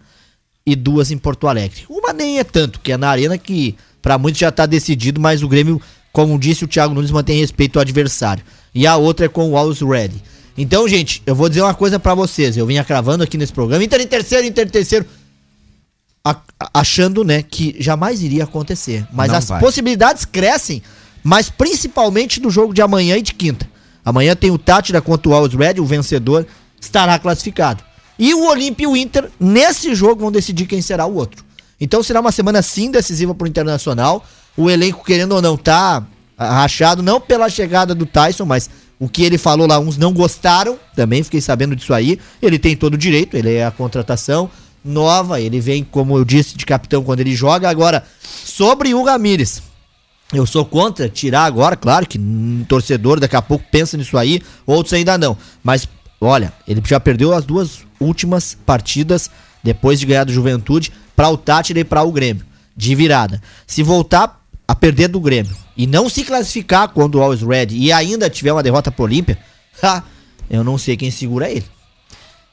e 0.67 0.75
duas 0.75 1.11
em 1.11 1.19
Porto 1.19 1.47
Alegre. 1.47 1.85
Uma 1.89 2.13
nem 2.13 2.39
é 2.39 2.45
tanto, 2.45 2.81
que 2.81 2.93
é 2.93 2.97
na 2.97 3.09
arena 3.09 3.39
que 3.39 3.77
pra 4.03 4.19
muitos 4.19 4.41
já 4.41 4.51
tá 4.51 4.67
decidido, 4.67 5.21
mas 5.21 5.43
o 5.43 5.49
Grêmio, 5.49 5.81
como 6.13 6.39
disse 6.39 6.65
o 6.65 6.69
Thiago 6.69 6.95
Nunes, 6.95 7.11
mantém 7.11 7.39
respeito 7.41 7.79
ao 7.79 7.83
adversário. 7.83 8.43
E 8.75 8.87
a 8.87 8.97
outra 8.97 9.27
é 9.27 9.29
com 9.29 9.51
o 9.51 9.57
Always 9.57 9.81
Ready. 9.81 10.23
Então, 10.57 10.87
gente, 10.89 11.23
eu 11.27 11.35
vou 11.35 11.49
dizer 11.49 11.63
uma 11.63 11.75
coisa 11.75 11.99
pra 11.99 12.15
vocês. 12.15 12.57
Eu 12.57 12.67
vinha 12.67 12.85
cravando 12.85 13.23
aqui 13.25 13.37
nesse 13.39 13.53
programa, 13.53 13.83
Inter 13.83 14.01
em 14.01 14.07
terceiro, 14.07 14.47
Inter 14.47 14.67
em 14.67 14.71
terceiro, 14.71 15.07
a- 16.25 16.41
achando, 16.75 17.25
né, 17.25 17.43
que 17.43 17.75
jamais 17.79 18.23
iria 18.23 18.45
acontecer. 18.45 19.07
Mas 19.13 19.29
Não 19.31 19.39
as 19.39 19.49
vai. 19.49 19.61
possibilidades 19.61 20.25
crescem, 20.25 20.83
mas 21.23 21.49
principalmente 21.49 22.41
do 22.41 22.51
jogo 22.51 22.75
de 22.75 22.83
amanhã 22.83 23.17
e 23.17 23.23
de 23.23 23.33
quinta. 23.35 23.69
Amanhã 24.05 24.35
tem 24.37 24.51
o 24.51 24.59
Tátira 24.59 25.01
contra 25.01 25.31
o 25.31 25.35
Always 25.35 25.55
Ready, 25.55 25.81
o 25.81 25.85
vencedor 25.87 26.47
estará 26.81 27.19
classificado. 27.19 27.83
E 28.19 28.35
o 28.35 28.47
Olímpia 28.47 28.85
e 28.85 28.87
o 28.87 28.97
Inter, 28.97 29.31
nesse 29.39 29.95
jogo, 29.95 30.21
vão 30.23 30.33
decidir 30.33 30.67
quem 30.67 30.83
será 30.83 31.07
o 31.07 31.15
outro. 31.15 31.43
Então 31.81 32.03
será 32.03 32.21
uma 32.21 32.33
semana 32.33 32.61
sim 32.61 32.91
decisiva 32.91 33.35
pro 33.35 33.47
Internacional. 33.49 34.27
O 34.57 34.71
elenco, 34.71 35.05
querendo 35.05 35.33
ou 35.33 35.43
não, 35.43 35.57
tá 35.57 36.05
rachado, 36.39 37.03
não 37.03 37.21
pela 37.21 37.49
chegada 37.49 37.95
do 37.95 38.07
Tyson, 38.07 38.45
mas 38.45 38.71
o 38.99 39.09
que 39.09 39.23
ele 39.23 39.39
falou 39.39 39.67
lá, 39.67 39.79
uns 39.79 39.97
não 39.97 40.13
gostaram, 40.13 40.79
também 40.95 41.23
fiquei 41.23 41.41
sabendo 41.41 41.75
disso 41.75 41.95
aí. 41.95 42.19
Ele 42.41 42.59
tem 42.59 42.77
todo 42.77 42.95
o 42.95 42.99
direito, 42.99 43.37
ele 43.37 43.55
é 43.55 43.65
a 43.65 43.71
contratação 43.71 44.51
nova, 44.85 45.41
ele 45.41 45.61
vem, 45.61 45.85
como 45.85 46.17
eu 46.17 46.25
disse, 46.25 46.57
de 46.57 46.67
capitão 46.67 47.03
quando 47.03 47.21
ele 47.21 47.35
joga. 47.35 47.69
Agora, 47.69 48.05
sobre 48.23 48.95
o 48.95 49.03
Ramires, 49.03 49.63
eu 50.33 50.47
sou 50.47 50.65
contra 50.65 51.09
tirar 51.09 51.45
agora, 51.45 51.77
claro 51.77 52.07
que 52.07 52.19
um 52.19 52.65
torcedor 52.69 53.19
daqui 53.19 53.37
a 53.37 53.43
pouco 53.43 53.65
pensa 53.71 53.97
nisso 53.97 54.17
aí, 54.17 54.41
outros 54.67 54.93
ainda 54.93 55.19
não. 55.19 55.37
Mas, 55.63 55.89
olha, 56.21 56.53
ele 56.69 56.83
já 56.87 57.01
perdeu 57.01 57.35
as 57.35 57.45
duas 57.45 57.81
últimas 57.99 58.57
partidas 58.67 59.31
depois 59.63 59.99
de 59.99 60.07
ganhar 60.07 60.25
do 60.25 60.33
Juventude 60.33 60.93
para 61.17 61.29
o 61.29 61.37
Tátira 61.37 61.81
e 61.81 61.85
para 61.85 62.03
o 62.03 62.13
Grêmio, 62.13 62.45
de 62.77 62.95
virada. 62.95 63.43
Se 63.67 63.83
voltar 63.83 64.40
a 64.71 64.75
perder 64.77 65.09
do 65.09 65.19
Grêmio 65.19 65.57
e 65.77 65.85
não 65.85 66.09
se 66.09 66.23
classificar 66.23 66.91
quando 66.91 67.17
o 67.17 67.21
Always 67.21 67.43
Red 67.43 67.67
e 67.73 67.91
ainda 67.91 68.31
tiver 68.31 68.53
uma 68.53 68.63
derrota 68.63 68.93
pro 68.93 69.03
Olímpia, 69.03 69.37
eu 70.49 70.63
não 70.63 70.79
sei 70.79 70.97
quem 70.97 71.11
segura 71.11 71.51
ele. 71.51 71.65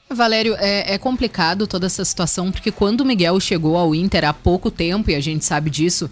Valério, 0.09 0.55
é, 0.57 0.95
é 0.95 0.97
complicado 0.97 1.67
toda 1.67 1.85
essa 1.85 2.03
situação, 2.03 2.51
porque 2.51 2.71
quando 2.71 3.01
o 3.01 3.05
Miguel 3.05 3.39
chegou 3.39 3.77
ao 3.77 3.93
Inter 3.93 4.25
há 4.25 4.33
pouco 4.33 4.71
tempo, 4.71 5.11
e 5.11 5.15
a 5.15 5.19
gente 5.19 5.45
sabe 5.45 5.69
disso, 5.69 6.09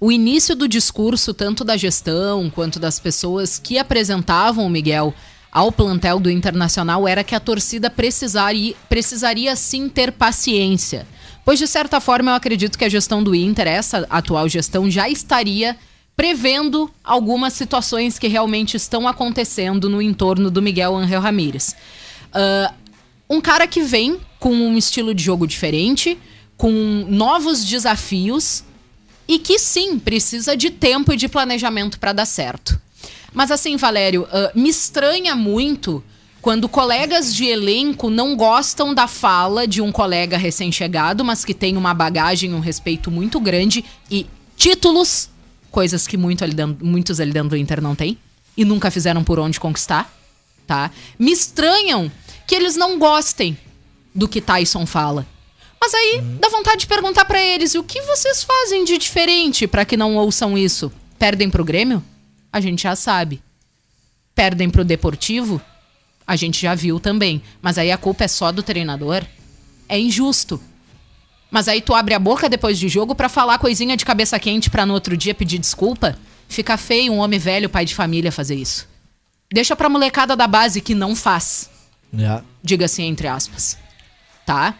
o 0.00 0.12
início 0.12 0.54
do 0.54 0.68
discurso, 0.68 1.34
tanto 1.34 1.64
da 1.64 1.76
gestão 1.76 2.48
quanto 2.48 2.78
das 2.78 3.00
pessoas 3.00 3.58
que 3.58 3.78
apresentavam 3.78 4.64
o 4.64 4.70
Miguel 4.70 5.12
ao 5.50 5.72
plantel 5.72 6.20
do 6.20 6.30
Internacional, 6.30 7.08
era 7.08 7.24
que 7.24 7.34
a 7.34 7.40
torcida 7.40 7.90
precisaria, 7.90 8.76
precisaria 8.88 9.56
sim 9.56 9.88
ter 9.88 10.12
paciência. 10.12 11.04
Pois, 11.48 11.58
de 11.58 11.66
certa 11.66 11.98
forma, 11.98 12.30
eu 12.30 12.34
acredito 12.34 12.76
que 12.76 12.84
a 12.84 12.90
gestão 12.90 13.22
do 13.22 13.34
Inter, 13.34 13.66
essa 13.66 14.06
atual 14.10 14.46
gestão, 14.50 14.90
já 14.90 15.08
estaria 15.08 15.78
prevendo 16.14 16.90
algumas 17.02 17.54
situações 17.54 18.18
que 18.18 18.28
realmente 18.28 18.76
estão 18.76 19.08
acontecendo 19.08 19.88
no 19.88 20.02
entorno 20.02 20.50
do 20.50 20.60
Miguel 20.60 20.94
Angel 20.94 21.22
Ramírez. 21.22 21.74
Ah, 22.34 22.74
um 23.30 23.40
cara 23.40 23.66
que 23.66 23.80
vem 23.80 24.20
com 24.38 24.50
um 24.50 24.76
estilo 24.76 25.14
de 25.14 25.24
jogo 25.24 25.46
diferente, 25.46 26.18
com 26.54 26.70
novos 27.08 27.64
desafios 27.64 28.62
e 29.26 29.38
que 29.38 29.58
sim 29.58 29.98
precisa 29.98 30.54
de 30.54 30.68
tempo 30.68 31.14
e 31.14 31.16
de 31.16 31.30
planejamento 31.30 31.98
para 31.98 32.12
dar 32.12 32.26
certo. 32.26 32.78
Mas 33.32 33.50
assim, 33.50 33.74
Valério, 33.78 34.28
ah, 34.30 34.52
me 34.54 34.68
estranha 34.68 35.34
muito 35.34 36.04
quando 36.40 36.68
colegas 36.68 37.34
de 37.34 37.44
elenco 37.46 38.08
não 38.10 38.36
gostam 38.36 38.94
da 38.94 39.06
fala 39.08 39.66
de 39.66 39.82
um 39.82 39.90
colega 39.90 40.36
recém-chegado, 40.36 41.24
mas 41.24 41.44
que 41.44 41.52
tem 41.54 41.76
uma 41.76 41.92
bagagem, 41.92 42.54
um 42.54 42.60
respeito 42.60 43.10
muito 43.10 43.40
grande 43.40 43.84
e 44.10 44.26
títulos, 44.56 45.28
coisas 45.70 46.06
que 46.06 46.16
muito 46.16 46.44
ali 46.44 46.54
dentro- 46.54 46.84
muitos 46.84 47.20
ali 47.20 47.32
dentro 47.32 47.50
do 47.50 47.56
Inter 47.56 47.80
não 47.82 47.94
têm 47.94 48.16
e 48.56 48.64
nunca 48.64 48.90
fizeram 48.90 49.22
por 49.24 49.38
onde 49.38 49.60
conquistar, 49.60 50.12
tá? 50.66 50.90
Me 51.18 51.32
estranham 51.32 52.10
que 52.46 52.54
eles 52.54 52.76
não 52.76 52.98
gostem 52.98 53.56
do 54.14 54.26
que 54.28 54.40
Tyson 54.40 54.86
fala. 54.86 55.26
Mas 55.80 55.94
aí 55.94 56.20
dá 56.40 56.48
vontade 56.48 56.80
de 56.80 56.86
perguntar 56.86 57.24
pra 57.24 57.40
eles: 57.40 57.74
o 57.74 57.84
que 57.84 58.00
vocês 58.02 58.42
fazem 58.42 58.84
de 58.84 58.98
diferente 58.98 59.66
pra 59.66 59.84
que 59.84 59.96
não 59.96 60.16
ouçam 60.16 60.58
isso? 60.58 60.90
Perdem 61.18 61.48
pro 61.50 61.64
Grêmio? 61.64 62.02
A 62.52 62.60
gente 62.60 62.82
já 62.82 62.96
sabe. 62.96 63.40
Perdem 64.34 64.70
pro 64.70 64.84
Deportivo? 64.84 65.60
A 66.28 66.36
gente 66.36 66.60
já 66.60 66.74
viu 66.74 67.00
também. 67.00 67.42
Mas 67.62 67.78
aí 67.78 67.90
a 67.90 67.96
culpa 67.96 68.24
é 68.24 68.28
só 68.28 68.52
do 68.52 68.62
treinador? 68.62 69.24
É 69.88 69.98
injusto. 69.98 70.60
Mas 71.50 71.66
aí 71.68 71.80
tu 71.80 71.94
abre 71.94 72.12
a 72.12 72.18
boca 72.18 72.50
depois 72.50 72.78
de 72.78 72.86
jogo 72.86 73.14
pra 73.14 73.30
falar 73.30 73.58
coisinha 73.58 73.96
de 73.96 74.04
cabeça 74.04 74.38
quente 74.38 74.68
pra 74.68 74.84
no 74.84 74.92
outro 74.92 75.16
dia 75.16 75.34
pedir 75.34 75.56
desculpa? 75.58 76.18
Fica 76.46 76.76
feio 76.76 77.14
um 77.14 77.18
homem 77.18 77.38
velho, 77.38 77.70
pai 77.70 77.86
de 77.86 77.94
família, 77.94 78.30
fazer 78.30 78.54
isso. 78.56 78.86
Deixa 79.50 79.74
pra 79.74 79.88
molecada 79.88 80.36
da 80.36 80.46
base 80.46 80.82
que 80.82 80.94
não 80.94 81.16
faz 81.16 81.70
É. 82.18 82.42
diga-se 82.62 83.00
entre 83.02 83.26
aspas. 83.26 83.78
Tá? 84.44 84.74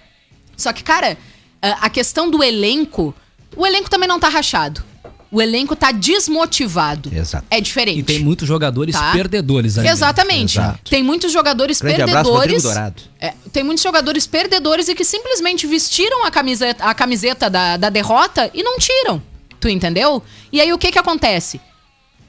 Só 0.55 0.71
que, 0.75 0.83
cara, 0.83 1.17
a 1.63 1.87
a 1.87 1.91
questão 1.91 2.31
do 2.31 2.43
elenco, 2.45 3.15
o 3.57 3.67
elenco 3.67 3.89
também 3.89 4.07
não 4.09 4.21
tá 4.21 4.29
rachado. 4.29 4.85
O 5.31 5.43
elenco 5.43 5.77
tá 5.77 5.93
desmotivado. 5.93 7.11
Exato. 7.15 7.47
É 7.51 7.61
diferente. 7.61 7.99
E 7.99 8.03
tem 8.03 8.19
muitos 8.21 8.49
jogadores 8.49 8.95
Tá. 8.95 9.13
perdedores 9.13 9.77
ali. 9.77 9.87
dentro. 9.87 9.99
Exatamente. 9.99 10.59
Exato. 10.59 10.91
Tem 10.91 11.03
muitos 11.03 11.31
jogadores 11.31 11.81
Grande 11.81 11.97
perdedores. 12.05 12.63
Dourado. 12.63 13.03
É, 13.21 13.35
tem 13.53 13.63
muitos 13.63 13.83
jogadores 13.85 14.27
perdedores 14.27 14.89
e 14.89 14.95
que 14.95 15.05
simplesmente 15.05 15.67
vestiram 15.67 16.25
a 16.25 16.31
camiseta, 16.31 16.85
a 16.85 16.95
camiseta 16.95 17.51
da, 17.51 17.77
da 17.77 17.91
derrota 17.91 18.51
e 18.55 18.63
não 18.63 18.79
tiram. 18.79 19.23
Tu 19.61 19.69
entendeu? 19.69 20.23
E 20.51 20.61
aí 20.61 20.73
o 20.73 20.79
que 20.79 20.91
que 20.91 20.99
acontece? 20.99 21.61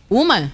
Uma, 0.10 0.52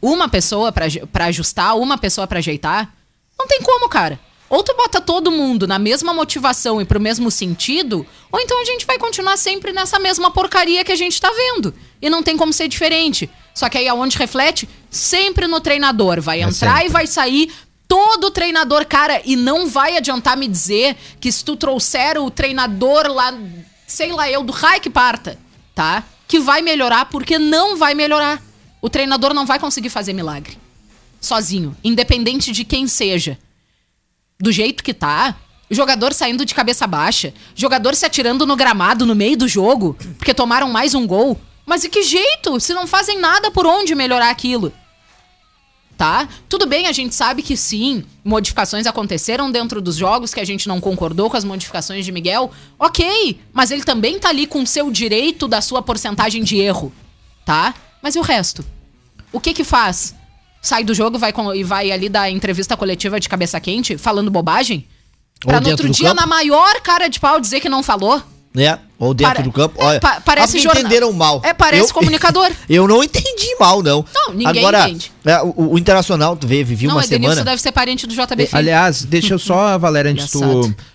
uma 0.00 0.28
pessoa 0.28 0.70
pra 0.70 1.24
ajustar, 1.26 1.76
uma 1.76 1.96
pessoa 1.98 2.26
pra 2.26 2.38
ajeitar, 2.38 2.92
não 3.38 3.46
tem 3.48 3.60
como, 3.62 3.88
cara. 3.88 4.20
Ou 4.52 4.62
tu 4.62 4.76
bota 4.76 5.00
todo 5.00 5.30
mundo 5.30 5.66
na 5.66 5.78
mesma 5.78 6.12
motivação 6.12 6.78
e 6.78 6.84
pro 6.84 7.00
mesmo 7.00 7.30
sentido, 7.30 8.06
ou 8.30 8.38
então 8.38 8.60
a 8.60 8.66
gente 8.66 8.84
vai 8.84 8.98
continuar 8.98 9.38
sempre 9.38 9.72
nessa 9.72 9.98
mesma 9.98 10.30
porcaria 10.30 10.84
que 10.84 10.92
a 10.92 10.96
gente 10.96 11.18
tá 11.18 11.30
vendo. 11.30 11.72
E 12.02 12.10
não 12.10 12.22
tem 12.22 12.36
como 12.36 12.52
ser 12.52 12.68
diferente. 12.68 13.30
Só 13.54 13.70
que 13.70 13.78
aí 13.78 13.88
aonde 13.88 14.18
reflete? 14.18 14.68
Sempre 14.90 15.46
no 15.46 15.58
treinador. 15.58 16.20
Vai 16.20 16.42
entrar 16.42 16.74
sempre. 16.74 16.86
e 16.86 16.90
vai 16.90 17.06
sair 17.06 17.50
todo 17.88 18.30
treinador, 18.30 18.84
cara, 18.84 19.22
e 19.24 19.36
não 19.36 19.66
vai 19.66 19.96
adiantar 19.96 20.36
me 20.36 20.46
dizer 20.46 20.98
que 21.18 21.32
se 21.32 21.42
tu 21.42 21.56
trouxer 21.56 22.18
o 22.18 22.30
treinador 22.30 23.06
lá, 23.10 23.32
sei 23.86 24.12
lá 24.12 24.30
eu, 24.30 24.42
do 24.42 24.52
Raik 24.52 24.90
Parta, 24.90 25.38
tá? 25.74 26.04
Que 26.28 26.38
vai 26.38 26.60
melhorar, 26.60 27.06
porque 27.06 27.38
não 27.38 27.78
vai 27.78 27.94
melhorar. 27.94 28.42
O 28.82 28.90
treinador 28.90 29.32
não 29.32 29.46
vai 29.46 29.58
conseguir 29.58 29.88
fazer 29.88 30.12
milagre. 30.12 30.58
Sozinho, 31.22 31.74
independente 31.82 32.52
de 32.52 32.64
quem 32.64 32.86
seja. 32.86 33.38
Do 34.42 34.50
jeito 34.50 34.82
que 34.82 34.92
tá, 34.92 35.36
jogador 35.70 36.12
saindo 36.12 36.44
de 36.44 36.52
cabeça 36.52 36.84
baixa, 36.84 37.32
jogador 37.54 37.94
se 37.94 38.04
atirando 38.04 38.44
no 38.44 38.56
gramado 38.56 39.06
no 39.06 39.14
meio 39.14 39.36
do 39.36 39.46
jogo, 39.46 39.96
porque 40.18 40.34
tomaram 40.34 40.68
mais 40.68 40.96
um 40.96 41.06
gol. 41.06 41.40
Mas 41.64 41.82
de 41.82 41.88
que 41.88 42.02
jeito? 42.02 42.58
Se 42.58 42.74
não 42.74 42.84
fazem 42.84 43.20
nada 43.20 43.52
por 43.52 43.64
onde 43.64 43.94
melhorar 43.94 44.30
aquilo? 44.30 44.72
tá? 45.96 46.28
Tudo 46.48 46.66
bem, 46.66 46.88
a 46.88 46.92
gente 46.92 47.14
sabe 47.14 47.42
que 47.42 47.56
sim, 47.56 48.02
modificações 48.24 48.88
aconteceram 48.88 49.52
dentro 49.52 49.80
dos 49.80 49.94
jogos, 49.94 50.34
que 50.34 50.40
a 50.40 50.44
gente 50.44 50.66
não 50.66 50.80
concordou 50.80 51.30
com 51.30 51.36
as 51.36 51.44
modificações 51.44 52.04
de 52.04 52.10
Miguel. 52.10 52.50
Ok, 52.76 53.38
mas 53.52 53.70
ele 53.70 53.84
também 53.84 54.18
tá 54.18 54.30
ali 54.30 54.44
com 54.48 54.62
o 54.62 54.66
seu 54.66 54.90
direito 54.90 55.46
da 55.46 55.60
sua 55.60 55.80
porcentagem 55.80 56.42
de 56.42 56.58
erro, 56.58 56.92
tá? 57.46 57.72
Mas 58.02 58.16
e 58.16 58.18
o 58.18 58.22
resto? 58.22 58.64
O 59.32 59.38
que 59.38 59.54
que 59.54 59.62
faz? 59.62 60.12
Sai 60.62 60.84
do 60.84 60.94
jogo 60.94 61.18
vai 61.18 61.32
com- 61.32 61.52
e 61.52 61.64
vai 61.64 61.90
ali 61.90 62.08
dar 62.08 62.30
entrevista 62.30 62.76
coletiva 62.76 63.18
de 63.18 63.28
cabeça 63.28 63.58
quente, 63.60 63.98
falando 63.98 64.30
bobagem? 64.30 64.86
Pra 65.44 65.56
Ou 65.56 65.60
no 65.62 65.70
outro 65.70 65.90
dia, 65.90 66.10
campo. 66.10 66.20
na 66.20 66.26
maior 66.26 66.80
cara 66.82 67.08
de 67.08 67.18
pau, 67.18 67.40
dizer 67.40 67.58
que 67.60 67.68
não 67.68 67.82
falou? 67.82 68.22
né? 68.54 68.78
Ou 68.98 69.14
dentro 69.14 69.32
Pare- 69.36 69.42
do 69.44 69.50
campo. 69.50 69.80
é, 69.80 69.84
Olha, 69.84 70.00
pa- 70.00 70.20
parece 70.20 70.48
alguém 70.58 70.62
jorna- 70.62 70.80
entenderam 70.80 71.10
mal. 71.10 71.40
É, 71.42 71.54
parece 71.54 71.90
comunicador. 71.94 72.50
Eu 72.68 72.86
não 72.86 73.02
entendi 73.02 73.56
mal, 73.58 73.82
não. 73.82 74.04
Não, 74.14 74.34
ninguém 74.34 74.58
Agora, 74.62 74.90
entende. 74.90 75.10
é, 75.24 75.40
o, 75.40 75.70
o 75.72 75.78
Internacional, 75.78 76.36
tu 76.36 76.46
veio, 76.46 76.64
vivi 76.66 76.86
não, 76.86 76.96
uma 76.96 77.02
Edenilson 77.02 77.32
semana. 77.36 77.50
deve 77.50 77.62
ser 77.62 77.72
parente 77.72 78.06
do 78.06 78.12
JB 78.14 78.44
Filho. 78.44 78.58
Aliás, 78.58 79.04
deixa 79.06 79.32
eu 79.32 79.38
só, 79.38 79.76
Valéria, 79.80 80.10
antes 80.12 80.30
tu. 80.30 80.40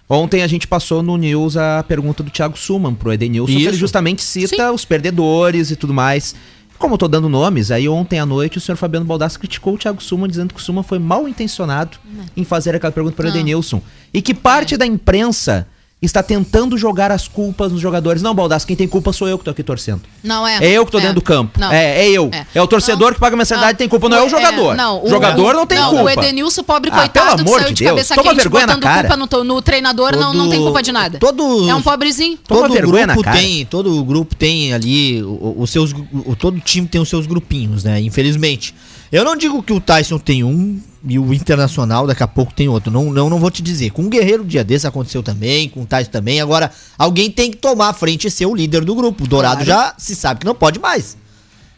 Ontem 0.08 0.44
a 0.44 0.48
gente 0.48 0.68
passou 0.68 1.02
no 1.02 1.18
News 1.18 1.58
a 1.58 1.84
pergunta 1.88 2.22
do 2.22 2.30
Thiago 2.30 2.56
Suman 2.56 2.94
pro 2.94 3.12
Edenilson, 3.12 3.48
que 3.52 3.58
Isso. 3.60 3.70
ele 3.70 3.78
justamente 3.78 4.22
cita 4.22 4.72
os 4.72 4.86
perdedores 4.86 5.72
e 5.72 5.76
tudo 5.76 5.96
mais. 5.96 6.36
Como 6.78 6.94
eu 6.94 6.98
tô 6.98 7.08
dando 7.08 7.28
nomes, 7.28 7.72
aí 7.72 7.90
ontem 7.90 8.20
à 8.20 8.26
noite 8.26 8.58
o 8.58 8.62
senhor 8.62 8.78
Fabiano 8.78 9.06
Baldassi 9.06 9.40
criticou 9.40 9.74
o 9.74 9.78
Thiago 9.78 10.02
Suman, 10.02 10.28
dizendo 10.28 10.54
que 10.54 10.60
o 10.60 10.64
Suman 10.64 10.84
foi 10.84 11.00
mal 11.00 11.28
intencionado 11.28 11.98
em 12.36 12.44
fazer 12.44 12.76
aquela 12.76 12.92
pergunta 12.92 13.16
pro 13.16 13.26
Não. 13.26 13.32
Edenilson. 13.32 13.82
E 14.14 14.22
que 14.22 14.34
parte 14.34 14.78
da 14.78 14.86
imprensa 14.86 15.68
está 16.00 16.22
tentando 16.22 16.78
jogar 16.78 17.12
as 17.12 17.28
culpas 17.28 17.72
nos 17.72 17.82
jogadores. 17.82 18.22
Não, 18.22 18.34
Baldassi, 18.36 18.68
quem 18.68 18.76
tem 18.76 18.88
culpa 18.88 19.12
sou 19.12 19.28
eu 19.28 19.36
que 19.38 19.44
tô 19.44 19.50
aqui 19.50 19.64
torcendo. 19.64 20.02
Não 20.24 20.48
é. 20.48 20.58
É 20.64 20.72
eu 20.72 20.86
que 20.86 20.92
tô 20.92 21.00
dentro 21.00 21.16
do 21.16 21.22
campo. 21.24 21.60
Não. 21.60 21.72
É, 21.72 22.06
é 22.06 22.10
eu. 22.12 22.30
É, 22.54 22.62
o 22.62 22.68
torcedor 22.68 23.08
Não. 23.08 23.14
que 23.16 23.20
paga 23.20 23.36
mensalidade 23.36 23.74
Não. 23.74 23.78
tem 23.78 23.90
culpa, 23.90 24.08
não 24.08 24.18
é 24.18 24.24
o 24.24 24.30
jogador. 24.30 24.76
não, 24.76 25.04
o 25.04 25.10
jogador 25.10 25.56
não 25.56 25.66
tem 25.66 25.80
não, 25.80 25.90
culpa. 25.90 26.04
O 26.04 26.10
Edenilson, 26.10 26.64
pobre 26.64 26.92
Ah, 26.94 27.00
coitado, 27.00 27.38
pelo 27.38 27.50
amor 27.50 27.58
que 27.58 27.64
saiu 27.64 27.68
de 27.70 27.74
de, 27.74 27.84
Deus, 27.84 27.92
cabeça 27.96 28.16
toma 28.16 28.30
quente 28.30 28.38
vergonha 28.44 28.68
na 28.68 28.74
botando 28.76 28.84
cara. 28.84 29.08
culpa 29.18 29.38
no, 29.38 29.44
no 29.44 29.62
treinador, 29.62 30.16
não, 30.16 30.34
não 30.34 30.50
tem 30.52 30.62
culpa 30.62 30.84
de 30.84 30.92
nada. 30.92 31.18
Todo, 31.18 31.68
É 31.68 31.74
um 31.74 31.82
pobrezinho. 31.82 32.38
Toma 32.48 32.62
todo 32.62 32.74
vergonha 32.74 33.08
na 33.08 33.14
grupo 33.14 33.26
cara. 33.30 33.38
tem, 33.42 33.66
todo 33.66 34.04
grupo 34.04 34.36
tem 34.36 34.74
ali 34.74 35.24
o- 35.24 35.56
os 35.58 35.72
seus, 35.72 35.94
o, 35.94 36.36
todo 36.36 36.60
time 36.60 36.88
tem 36.88 37.02
os 37.02 37.10
seus 37.10 37.26
grupinhos, 37.26 37.84
né? 37.84 38.00
Infelizmente. 38.02 38.76
Eu 39.12 39.24
não 39.26 39.36
digo 39.36 39.64
que 39.64 39.74
o 39.74 39.80
Tyson 39.80 40.20
tem 40.20 40.44
um 40.44 40.80
e 41.08 41.18
o 41.18 41.34
Internacional 41.34 42.06
daqui 42.06 42.24
a 42.24 42.28
pouco 42.28 42.54
tem 42.54 42.68
outro. 42.68 42.92
Não, 42.92 43.12
não, 43.12 43.30
não 43.30 43.40
vou 43.40 43.50
te 43.50 43.62
dizer. 43.62 43.92
Com 43.92 44.04
o 44.04 44.10
Guerreiro 44.10 44.44
dia 44.44 44.64
desse 44.64 44.86
aconteceu 44.88 45.24
também, 45.24 45.70
com 45.70 45.82
o 45.82 45.86
Tyson 45.86 46.12
também. 46.12 46.42
Agora, 46.42 46.72
alguém 46.98 47.32
tem 47.32 47.52
que 47.52 47.58
tomar 47.58 47.90
a 47.90 47.94
frente 47.94 48.28
e 48.28 48.32
ser 48.32 48.46
o 48.46 48.56
líder 48.56 48.84
do 48.84 48.94
grupo. 48.96 49.24
O 49.24 49.28
Dourado 49.28 49.64
Claro. 49.64 49.88
já 49.88 49.96
se 49.98 50.16
sabe 50.16 50.42
que 50.42 50.46
não 50.46 50.56
pode 50.56 50.80
mais. 50.80 51.18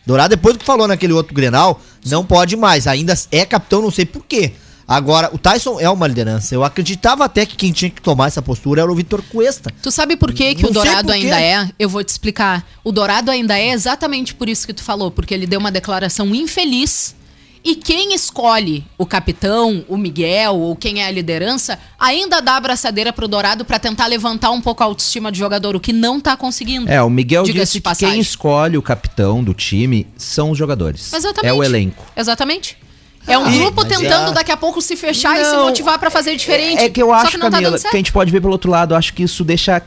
Dourado, 0.05 0.35
depois 0.35 0.55
do 0.55 0.59
que 0.59 0.65
falou 0.65 0.87
naquele 0.87 1.13
outro 1.13 1.33
Grenal, 1.33 1.79
não 2.05 2.25
pode 2.25 2.55
mais. 2.55 2.87
Ainda 2.87 3.13
é 3.31 3.45
capitão, 3.45 3.81
não 3.81 3.91
sei 3.91 4.05
por 4.05 4.25
quê. 4.25 4.53
Agora, 4.87 5.29
o 5.31 5.37
Tyson 5.37 5.79
é 5.79 5.87
uma 5.87 6.07
liderança. 6.07 6.55
Eu 6.55 6.63
acreditava 6.63 7.23
até 7.23 7.45
que 7.45 7.55
quem 7.55 7.71
tinha 7.71 7.91
que 7.91 8.01
tomar 8.01 8.25
essa 8.25 8.41
postura 8.41 8.81
era 8.81 8.91
o 8.91 8.95
Vitor 8.95 9.21
Cuesta. 9.21 9.71
Tu 9.83 9.91
sabe 9.91 10.17
por 10.17 10.33
que, 10.33 10.55
que 10.55 10.63
Não 10.63 10.71
o 10.71 10.73
Dourado 10.73 11.11
ainda 11.11 11.39
é? 11.39 11.69
Eu 11.77 11.87
vou 11.87 12.03
te 12.03 12.09
explicar. 12.09 12.65
O 12.83 12.91
Dourado 12.91 13.29
ainda 13.29 13.55
é 13.55 13.69
exatamente 13.69 14.33
por 14.33 14.49
isso 14.49 14.65
que 14.65 14.73
tu 14.73 14.81
falou, 14.83 15.11
porque 15.11 15.31
ele 15.31 15.45
deu 15.45 15.59
uma 15.59 15.71
declaração 15.71 16.33
infeliz. 16.33 17.13
E 17.63 17.75
quem 17.75 18.13
escolhe 18.13 18.85
o 18.97 19.05
capitão, 19.05 19.83
o 19.87 19.97
Miguel, 19.97 20.55
ou 20.55 20.75
quem 20.75 21.01
é 21.01 21.07
a 21.07 21.11
liderança, 21.11 21.77
ainda 21.99 22.41
dá 22.41 22.53
a 22.53 22.57
abraçadeira 22.57 23.11
pro 23.11 23.27
Dourado 23.27 23.65
pra 23.65 23.77
tentar 23.77 24.07
levantar 24.07 24.51
um 24.51 24.61
pouco 24.61 24.81
a 24.81 24.85
autoestima 24.85 25.29
do 25.29 25.37
jogador, 25.37 25.75
o 25.75 25.79
que 25.79 25.91
não 25.91 26.19
tá 26.21 26.37
conseguindo. 26.37 26.89
É, 26.89 27.01
o 27.03 27.09
Miguel 27.09 27.43
disse 27.43 27.81
que 27.81 27.95
quem 27.97 28.19
escolhe 28.19 28.77
o 28.77 28.81
capitão 28.81 29.43
do 29.43 29.53
time 29.53 30.07
são 30.17 30.51
os 30.51 30.57
jogadores. 30.57 31.11
Exatamente. 31.11 31.49
É 31.49 31.53
o 31.53 31.63
elenco. 31.63 32.03
Exatamente. 32.15 32.77
É 33.27 33.37
um 33.37 33.45
Ah, 33.45 33.51
grupo 33.51 33.85
tentando 33.85 34.31
é- 34.31 34.33
daqui 34.33 34.51
a 34.51 34.57
pouco 34.57 34.81
se 34.81 34.95
fechar 34.95 35.39
e 35.39 35.43
se 35.45 35.51
Não, 35.51 35.65
motivar 35.65 35.99
pra 35.99 36.09
fazer 36.09 36.35
diferente. 36.37 36.81
É 36.81 36.89
que 36.89 37.01
eu 37.03 37.13
acho, 37.13 37.31
que 37.31 37.37
não 37.37 37.47
tá 37.51 37.57
Camila, 37.57 37.77
dando 37.77 37.81
que 37.91 37.95
a 37.95 37.99
gente 37.99 38.11
pode 38.13 38.31
ver 38.31 38.39
pelo 38.41 38.53
outro 38.53 38.71
lado. 38.71 38.93
Eu 38.93 38.97
acho 38.97 39.13
que 39.13 39.21
isso 39.23 39.43
deixa 39.43 39.83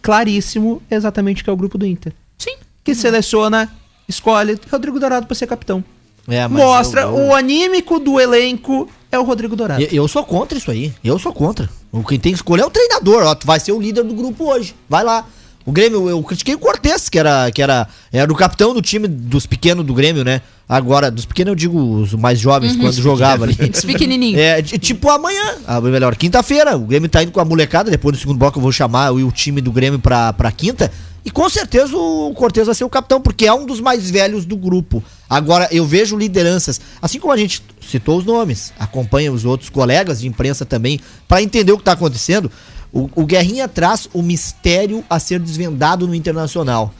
claríssimo 0.00 0.82
exatamente 0.90 1.42
o 1.42 1.44
que 1.44 1.50
é 1.50 1.52
o 1.52 1.56
grupo 1.56 1.76
do 1.76 1.86
Inter. 1.86 2.12
Sim. 2.38 2.56
Que 2.82 2.94
seleciona 2.94 3.70
escolhe 4.08 4.58
Rodrigo 4.72 4.98
Dourado 4.98 5.26
pra 5.26 5.34
ser 5.36 5.46
capitão. 5.46 5.84
É, 6.28 6.46
mas 6.46 6.62
Mostra 6.62 7.02
eu- 7.02 7.18
eu- 7.18 7.26
o 7.28 7.34
anímico 7.34 7.98
do 7.98 8.20
elenco 8.20 8.88
é 9.10 9.18
o 9.18 9.22
Rodrigo 9.24 9.56
Dourado. 9.56 9.82
Eu, 9.82 9.88
eu 9.90 10.08
sou 10.08 10.24
contra 10.24 10.56
isso 10.56 10.70
aí. 10.70 10.92
Eu 11.02 11.18
sou 11.18 11.32
contra. 11.32 11.68
O 11.90 12.04
quem 12.04 12.18
tem 12.18 12.32
que 12.32 12.38
escolher 12.38 12.62
é 12.62 12.66
o 12.66 12.70
treinador. 12.70 13.22
Ó, 13.24 13.34
tu 13.34 13.46
vai 13.46 13.58
ser 13.58 13.72
o 13.72 13.80
líder 13.80 14.04
do 14.04 14.14
grupo 14.14 14.44
hoje. 14.50 14.74
Vai 14.88 15.02
lá. 15.04 15.24
O 15.66 15.72
Grêmio, 15.72 16.08
eu 16.08 16.22
critiquei 16.22 16.54
o 16.54 16.58
Cortez, 16.58 17.08
que 17.10 17.18
era, 17.18 17.50
que 17.50 17.60
era, 17.60 17.86
era 18.10 18.32
o 18.32 18.34
capitão 18.34 18.72
do 18.72 18.80
time 18.80 19.06
dos 19.06 19.44
pequenos 19.44 19.84
do 19.84 19.92
Grêmio, 19.92 20.24
né? 20.24 20.40
Agora, 20.66 21.10
dos 21.10 21.26
pequenos 21.26 21.50
eu 21.50 21.54
digo 21.54 21.78
os 21.78 22.14
mais 22.14 22.38
jovens, 22.40 22.76
quando 22.76 22.94
jogava 22.94 23.44
ali. 23.44 23.54
Dos 23.54 23.84
pequenininhos. 23.84 24.40
É, 24.40 24.62
tipo 24.62 25.10
amanhã, 25.10 25.56
ah, 25.66 25.80
melhor, 25.80 26.16
quinta-feira. 26.16 26.76
O 26.76 26.80
Grêmio 26.86 27.10
tá 27.10 27.22
indo 27.22 27.30
com 27.30 27.40
a 27.40 27.44
molecada. 27.44 27.90
Depois 27.90 28.16
do 28.16 28.20
segundo 28.20 28.38
bloco 28.38 28.58
eu 28.58 28.62
vou 28.62 28.72
chamar 28.72 29.12
o, 29.12 29.16
o 29.26 29.30
time 29.32 29.60
do 29.60 29.70
Grêmio 29.70 29.98
pra, 29.98 30.32
pra 30.32 30.50
quinta. 30.50 30.90
E 31.24 31.30
com 31.30 31.48
certeza 31.48 31.96
o 31.96 32.32
Cortez 32.34 32.66
vai 32.66 32.74
ser 32.74 32.84
o 32.84 32.88
capitão, 32.88 33.20
porque 33.20 33.46
é 33.46 33.52
um 33.52 33.66
dos 33.66 33.80
mais 33.80 34.10
velhos 34.10 34.44
do 34.44 34.56
grupo. 34.56 35.02
Agora, 35.28 35.68
eu 35.70 35.84
vejo 35.86 36.16
lideranças, 36.16 36.80
assim 37.00 37.20
como 37.20 37.32
a 37.32 37.36
gente 37.36 37.62
citou 37.80 38.18
os 38.18 38.24
nomes, 38.24 38.72
acompanha 38.78 39.32
os 39.32 39.44
outros 39.44 39.68
colegas 39.68 40.20
de 40.20 40.28
imprensa 40.28 40.64
também, 40.64 40.98
pra 41.28 41.42
entender 41.42 41.72
o 41.72 41.78
que 41.78 41.84
tá 41.84 41.92
acontecendo. 41.92 42.50
O, 42.92 43.08
o 43.14 43.26
Guerrinha 43.26 43.68
traz 43.68 44.08
o 44.12 44.22
mistério 44.22 45.04
a 45.08 45.18
ser 45.20 45.38
desvendado 45.38 46.06
no 46.08 46.14
Internacional. 46.14 46.92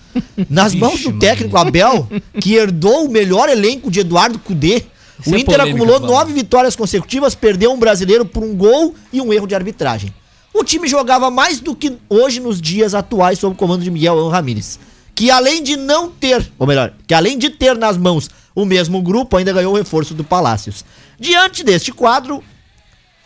Nas 0.49 0.75
mãos 0.77 1.03
do 1.03 1.19
técnico 1.19 1.57
Abel, 1.57 2.09
que 2.41 2.55
herdou 2.55 3.07
o 3.07 3.11
melhor 3.11 3.49
elenco 3.49 3.91
de 3.91 4.01
Eduardo 4.01 4.39
Cudê, 4.39 4.85
Isso 5.19 5.31
o 5.31 5.35
é 5.35 5.41
Inter 5.41 5.57
polêmica, 5.57 5.63
acumulou 5.65 5.99
Flávio. 5.99 6.15
nove 6.17 6.33
vitórias 6.33 6.77
consecutivas, 6.77 7.35
perdeu 7.35 7.73
um 7.73 7.79
brasileiro 7.79 8.25
por 8.25 8.45
um 8.45 8.55
gol 8.55 8.95
e 9.13 9.21
um 9.21 9.33
erro 9.33 9.47
de 9.47 9.55
arbitragem. 9.55 10.15
O 10.53 10.65
time 10.65 10.89
jogava 10.89 11.31
mais 11.31 11.61
do 11.61 11.75
que 11.75 11.97
hoje 12.09 12.41
nos 12.41 12.61
dias 12.61 12.95
atuais 12.95 13.39
sob 13.39 13.55
o 13.55 13.57
comando 13.57 13.83
de 13.83 13.91
Miguel 13.91 14.29
Ramírez, 14.29 14.79
que 15.15 15.31
além 15.31 15.63
de 15.63 15.77
não 15.77 16.11
ter, 16.11 16.51
ou 16.59 16.67
melhor, 16.67 16.93
que 17.07 17.15
além 17.15 17.39
de 17.39 17.51
ter 17.51 17.77
nas 17.77 17.97
mãos 17.97 18.29
o 18.55 18.65
mesmo 18.65 19.01
grupo, 19.01 19.37
ainda 19.37 19.53
ganhou 19.53 19.73
o 19.73 19.77
reforço 19.77 20.13
do 20.13 20.25
Palácios. 20.25 20.85
Diante 21.19 21.63
deste 21.63 21.93
quadro, 21.93 22.43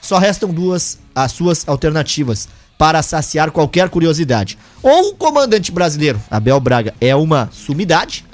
só 0.01 0.19
restam 0.19 0.51
duas 0.51 0.99
as 1.15 1.33
suas 1.33 1.67
alternativas 1.67 2.49
para 2.77 3.03
saciar 3.03 3.51
qualquer 3.51 3.89
curiosidade. 3.89 4.59
Ou 4.83 5.11
o 5.11 5.15
comandante 5.15 5.73
brasileiro, 5.73 6.21
Abel 6.31 6.61
Braga, 6.61 6.95
é 7.01 7.15
uma 7.17 7.49
sumidade, 7.53 8.25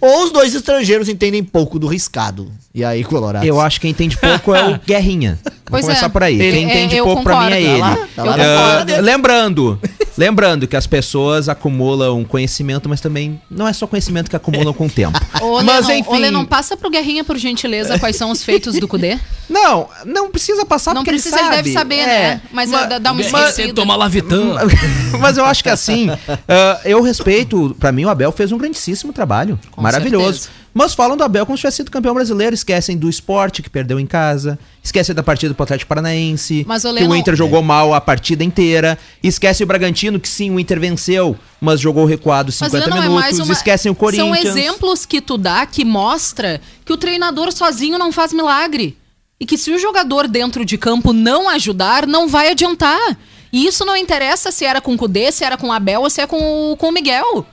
ou 0.00 0.24
os 0.24 0.30
dois 0.32 0.54
estrangeiros 0.54 1.08
entendem 1.08 1.42
pouco 1.42 1.78
do 1.78 1.86
riscado. 1.86 2.50
E 2.74 2.84
aí, 2.84 3.02
Colorado? 3.04 3.44
Eu 3.44 3.60
acho 3.60 3.76
que 3.80 3.82
quem 3.82 3.90
entende 3.90 4.16
pouco 4.16 4.54
é 4.54 4.74
o 4.74 4.78
Guerrinha. 4.86 5.38
Pois 5.64 5.82
Vamos 5.82 5.86
começar 5.86 6.06
é. 6.06 6.08
por 6.08 6.22
aí. 6.22 6.40
Ele- 6.40 6.52
quem 6.52 6.64
é, 6.64 6.68
entende 6.68 6.96
eu 6.96 7.04
pouco 7.04 7.22
pra 7.22 7.40
mim 7.40 7.52
é 7.52 7.60
concordo. 7.60 7.66
ele. 7.68 7.80
Tá 7.80 7.88
lá, 7.88 8.06
tá 8.14 8.24
lá 8.24 8.36
concordo. 8.36 8.84
dele. 8.86 9.00
lembrando, 9.02 9.80
lembrando 10.18 10.66
que 10.66 10.76
as 10.76 10.86
pessoas 10.86 11.48
acumulam 11.48 12.22
conhecimento, 12.24 12.88
mas 12.88 13.00
também 13.00 13.40
não 13.50 13.66
é 13.66 13.72
só 13.72 13.86
conhecimento 13.86 14.28
que 14.28 14.36
acumulam 14.36 14.74
com 14.74 14.86
o 14.86 14.90
tempo. 14.90 15.18
Ô, 15.40 15.62
mas 15.62 15.86
Lennon, 15.86 15.98
enfim, 16.00 16.10
ô, 16.10 16.16
Lennon, 16.18 16.44
passa 16.44 16.76
pro 16.76 16.90
Guerrinha, 16.90 17.24
por 17.24 17.38
gentileza, 17.38 17.98
quais 17.98 18.16
são 18.16 18.30
os 18.30 18.42
feitos 18.44 18.78
do 18.78 18.86
Cudê. 18.88 19.16
não, 19.48 19.88
não 20.04 20.30
precisa 20.30 20.66
passar 20.66 20.92
Não 20.92 21.02
porque 21.02 21.12
precisa, 21.12 21.36
ele, 21.38 21.44
ele 21.46 21.50
sabe. 21.54 21.62
deve 21.62 21.72
saber, 21.72 21.94
É, 22.00 22.06
né? 22.34 22.40
Mas 22.52 22.68
ma- 22.70 22.84
dá- 22.98 23.12
uma 23.12 23.20
esquecida. 23.22 23.52
sentou 23.52 23.86
Malavitã. 23.86 24.56
Mas 25.20 25.38
eu 25.38 25.44
acho 25.44 25.62
que 25.62 25.70
assim, 25.70 26.10
ah, 26.48 26.80
eu 26.84 27.00
respeito, 27.00 27.74
pra 27.78 27.92
mim 27.92 28.04
o 28.04 28.08
Abel 28.10 28.32
fez 28.32 28.50
um 28.52 28.58
grandíssimo 28.58 29.12
trabalho, 29.12 29.58
Com 29.70 29.80
maravilhoso. 29.80 30.40
certeza. 30.40 30.58
Mas 30.78 30.94
falam 30.94 31.16
do 31.16 31.24
Abel 31.24 31.44
como 31.44 31.58
se 31.58 31.62
tivesse 31.62 31.78
sido 31.78 31.90
campeão 31.90 32.14
brasileiro, 32.14 32.54
esquecem 32.54 32.96
do 32.96 33.10
esporte 33.10 33.62
que 33.62 33.68
perdeu 33.68 33.98
em 33.98 34.06
casa, 34.06 34.56
esquecem 34.80 35.12
da 35.12 35.24
partida 35.24 35.52
do 35.52 35.60
Atlético 35.60 35.88
Paranaense, 35.88 36.64
Mas, 36.68 36.84
ô, 36.84 36.94
que 36.94 37.00
Lennon- 37.00 37.10
o 37.10 37.16
Inter 37.16 37.34
jogou 37.34 37.60
mal 37.62 37.92
a 37.92 38.00
partida 38.00 38.44
inteira, 38.44 38.96
esquece 39.20 39.64
o 39.64 39.66
Bragantino 39.66 40.20
que 40.20 40.28
sim, 40.28 40.52
o 40.52 40.60
Inter 40.60 40.78
venceu, 40.78 41.36
mas 41.60 41.80
jogou 41.80 42.04
recuado 42.04 42.52
50 42.52 42.78
Lennon, 42.94 43.20
é 43.20 43.26
minutos, 43.32 43.50
esquecem 43.50 43.90
o 43.90 43.94
Corinthians. 43.94 44.38
São 44.40 44.50
exemplos 44.52 45.04
que 45.04 45.20
tu 45.20 45.36
dá 45.36 45.66
que 45.66 45.84
mostra 45.84 46.60
que 46.84 46.92
o 46.92 46.96
treinador 46.96 47.50
sozinho 47.50 47.98
não 47.98 48.12
faz 48.12 48.32
milagre. 48.32 48.96
E 49.40 49.44
que 49.44 49.58
se 49.58 49.72
o 49.72 49.78
jogador 49.80 50.28
dentro 50.28 50.64
de 50.64 50.78
campo 50.78 51.12
não 51.12 51.48
ajudar, 51.48 52.06
não 52.06 52.28
vai 52.28 52.52
adiantar. 52.52 53.18
E 53.52 53.66
isso 53.66 53.84
não 53.84 53.96
interessa 53.96 54.52
se 54.52 54.64
era 54.64 54.80
com 54.80 54.94
o 54.94 54.96
Cudê, 54.96 55.32
se 55.32 55.42
era 55.42 55.56
com 55.56 55.68
o 55.68 55.72
Abel 55.72 56.02
ou 56.02 56.10
se 56.10 56.20
é 56.20 56.26
com 56.26 56.70
o, 56.72 56.76
com 56.76 56.88
o 56.88 56.92
Miguel. 56.92 57.44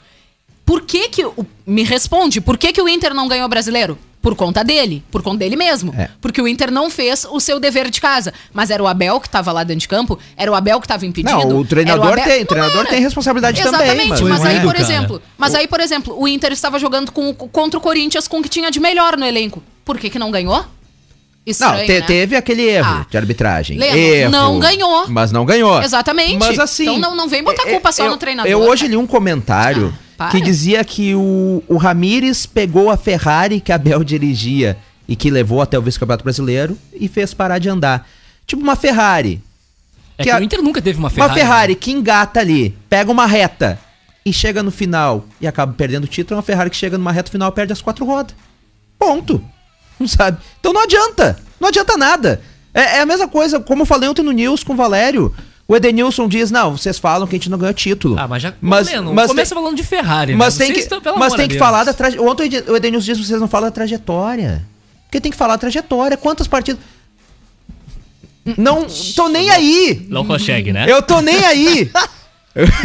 Por 0.66 0.82
que 0.82 1.10
que... 1.10 1.24
o- 1.26 1.46
me 1.66 1.84
responde, 1.84 2.42
por 2.42 2.58
que 2.58 2.72
que 2.74 2.82
o 2.82 2.88
Inter 2.90 3.14
não 3.14 3.28
ganhou 3.28 3.46
o 3.46 3.50
brasileiro? 3.50 3.98
Por 4.22 4.36
conta 4.36 4.64
dele, 4.64 5.04
por 5.12 5.22
conta 5.22 5.38
dele 5.38 5.56
mesmo. 5.56 5.94
É. 5.96 6.10
Porque 6.20 6.42
o 6.42 6.48
Inter 6.48 6.72
não 6.72 6.90
fez 6.90 7.28
o 7.30 7.40
seu 7.40 7.60
dever 7.60 7.92
de 7.92 8.02
casa. 8.02 8.34
Mas 8.52 8.72
era 8.72 8.82
o 8.82 8.88
Abel 8.88 9.20
que 9.20 9.30
tava 9.30 9.52
lá 9.52 9.64
dentro 9.64 9.82
de 9.82 9.88
campo, 9.88 10.18
era 10.36 10.52
o 10.52 10.56
Abel 10.56 10.82
que 10.82 10.88
tava 10.88 11.06
impedindo. 11.06 11.38
Não, 11.48 11.60
o 11.60 11.64
treinador 11.66 12.14
Abel- 12.14 12.24
tem- 12.26 12.42
o 12.42 12.46
treinador 12.48 12.88
tem 12.88 13.00
responsabilidade 13.02 13.62
também, 13.62 13.82
Exatamente, 13.82 14.24
mas 14.24 14.40
mas, 14.40 14.46
aí, 14.46 14.58
é. 14.58 14.62
por 14.62 14.74
cara. 14.74 14.82
exemplo, 14.84 15.22
mas 15.38 15.54
aí, 15.54 15.68
por 15.68 15.80
exemplo, 15.80 16.20
o 16.20 16.28
Inter 16.28 16.52
estava 16.54 16.80
jogando 16.80 17.12
com, 17.12 17.32
contra 17.36 17.78
o 17.78 17.82
Corinthians 17.82 18.28
com 18.28 18.40
o 18.40 18.42
que 18.42 18.50
tinha 18.50 18.72
de 18.72 18.80
melhor 18.80 19.16
no 19.16 19.26
elenco. 19.28 19.62
Por 19.86 20.00
que 20.00 20.10
que 20.10 20.18
não 20.18 20.32
ganhou? 20.32 20.66
Estranho, 21.46 21.78
Não, 21.78 21.86
te- 21.86 22.00
né? 22.00 22.06
teve 22.08 22.36
aquele 22.36 22.64
erro 22.64 22.88
Ah. 23.02 23.06
de 23.08 23.18
arbitragem. 23.18 23.78
Leno, 23.78 23.96
erro, 23.96 24.32
não 24.32 24.60
ganhou. 24.60 25.06
Mas 25.08 25.32
não 25.32 25.46
ganhou. 25.46 25.80
Exatamente. 25.84 26.38
Mas 26.40 26.58
assim. 26.58 26.84
Então 26.86 26.98
não- 27.00 27.16
não 27.16 27.28
vem 27.30 27.44
botar 27.44 27.64
culpa 27.66 27.92
só 27.92 28.06
eu- 28.06 28.10
no 28.10 28.18
treinador, 28.18 28.52
Eu 28.52 28.62
hoje 28.62 28.88
li 28.88 28.98
um 28.98 29.06
comentário 29.06 29.94
Ah, 29.96 30.05
para. 30.18 30.32
que 30.32 30.42
dizia 30.42 30.84
que 30.84 31.14
o, 31.16 31.64
o 31.68 31.78
Ramires 31.78 32.46
pegou 32.46 32.90
a 32.90 32.98
Ferrari 32.98 33.60
que 33.60 33.72
a 33.72 33.78
Bel 33.78 34.04
dirigia 34.04 34.78
e 35.08 35.16
que 35.16 35.30
levou 35.30 35.62
até 35.62 35.78
o 35.78 35.82
vice-campeonato 35.82 36.24
brasileiro 36.24 36.78
e 36.94 37.08
fez 37.08 37.34
parar 37.34 37.60
de 37.60 37.70
andar. 37.70 38.08
Tipo 38.48 38.62
uma 38.62 38.76
Ferrari. 38.76 39.42
É 40.18 40.24
Que 40.24 40.30
que 40.30 40.36
a- 40.36 40.40
o 40.40 40.44
Inter 40.44 40.62
nunca 40.62 40.82
teve 40.82 40.98
uma 40.98 41.10
Ferrari. 41.10 41.32
Uma 41.32 41.38
Ferrari 41.40 41.76
que 41.76 41.92
engata 41.92 42.40
ali, 42.40 42.76
pega 42.90 43.12
uma 43.12 43.26
reta 43.26 43.78
e 44.26 44.32
chega 44.34 44.64
no 44.64 44.72
final 44.72 45.26
e 45.40 45.46
acaba 45.48 45.74
perdendo 45.74 46.06
o 46.06 46.08
título. 46.08 46.36
É 46.36 46.38
uma 46.38 46.44
Ferrari 46.44 46.70
que 46.70 46.76
chega 46.78 46.98
numa 46.98 47.12
reta 47.12 47.30
final 47.32 47.50
e 47.50 47.54
perde 47.54 47.74
as 47.74 47.82
quatro 47.82 48.06
rodas. 48.06 48.36
Ponto. 48.98 49.44
Não 50.00 50.08
sabe? 50.08 50.38
Então 50.60 50.74
não 50.74 50.82
adianta. 50.84 51.38
Não 51.60 51.70
adianta 51.70 51.96
nada. 51.98 52.42
É, 52.74 52.98
é 52.98 53.02
a 53.02 53.06
mesma 53.06 53.28
coisa, 53.28 53.60
como 53.60 53.84
eu 53.84 53.86
falei 53.86 54.10
ontem 54.10 54.24
no 54.24 54.32
News 54.32 54.64
com 54.64 54.74
o 54.74 54.76
Valério. 54.76 55.34
O 55.68 55.76
Edenilson 55.76 56.28
diz: 56.28 56.52
Não, 56.52 56.78
vocês 56.78 57.00
falam 57.00 57.28
que 57.28 57.36
a 57.36 57.40
gente 57.40 57.50
não 57.50 57.58
ganhou 57.58 57.74
título. 57.74 58.16
Ah, 58.20 58.28
mas 58.28 58.44
já 58.44 58.54
Mas- 58.62 58.88
Leno, 58.88 59.14
mas 59.14 59.28
começa 59.28 59.56
tem- 59.56 59.64
falando 59.64 59.76
de 59.78 59.84
Ferrari, 59.84 60.34
né? 60.34 60.38
Mas 60.38 60.56
tem 60.58 60.68
Vocês 60.68 60.78
que, 60.78 60.84
estão- 60.84 61.02
pelo 61.02 61.18
mas 61.18 61.34
tem 61.34 61.48
que 61.48 61.56
Deus. 61.56 61.60
falar 61.60 61.84
da 61.84 61.94
trajetória. 61.94 62.32
Ontem 62.32 62.50
o 62.68 62.76
Edenilson 62.76 63.06
diz: 63.06 63.26
Vocês 63.28 63.40
não 63.42 63.48
falam 63.48 63.68
da 63.70 63.72
trajetória. 63.74 64.64
Porque 65.06 65.20
tem 65.22 65.32
que 65.32 65.38
falar 65.38 65.54
da 65.56 65.60
trajetória. 65.60 66.18
Quantas 66.18 66.48
partidas. 66.48 66.80
Não 68.58 68.86
tô 69.16 69.28
nem 69.28 69.50
aí. 69.50 70.06
Não 70.10 70.24
consegue, 70.26 70.72
né? 70.72 70.86
Eu 70.88 71.02
tô 71.02 71.20
nem 71.22 71.44
aí. 71.46 71.90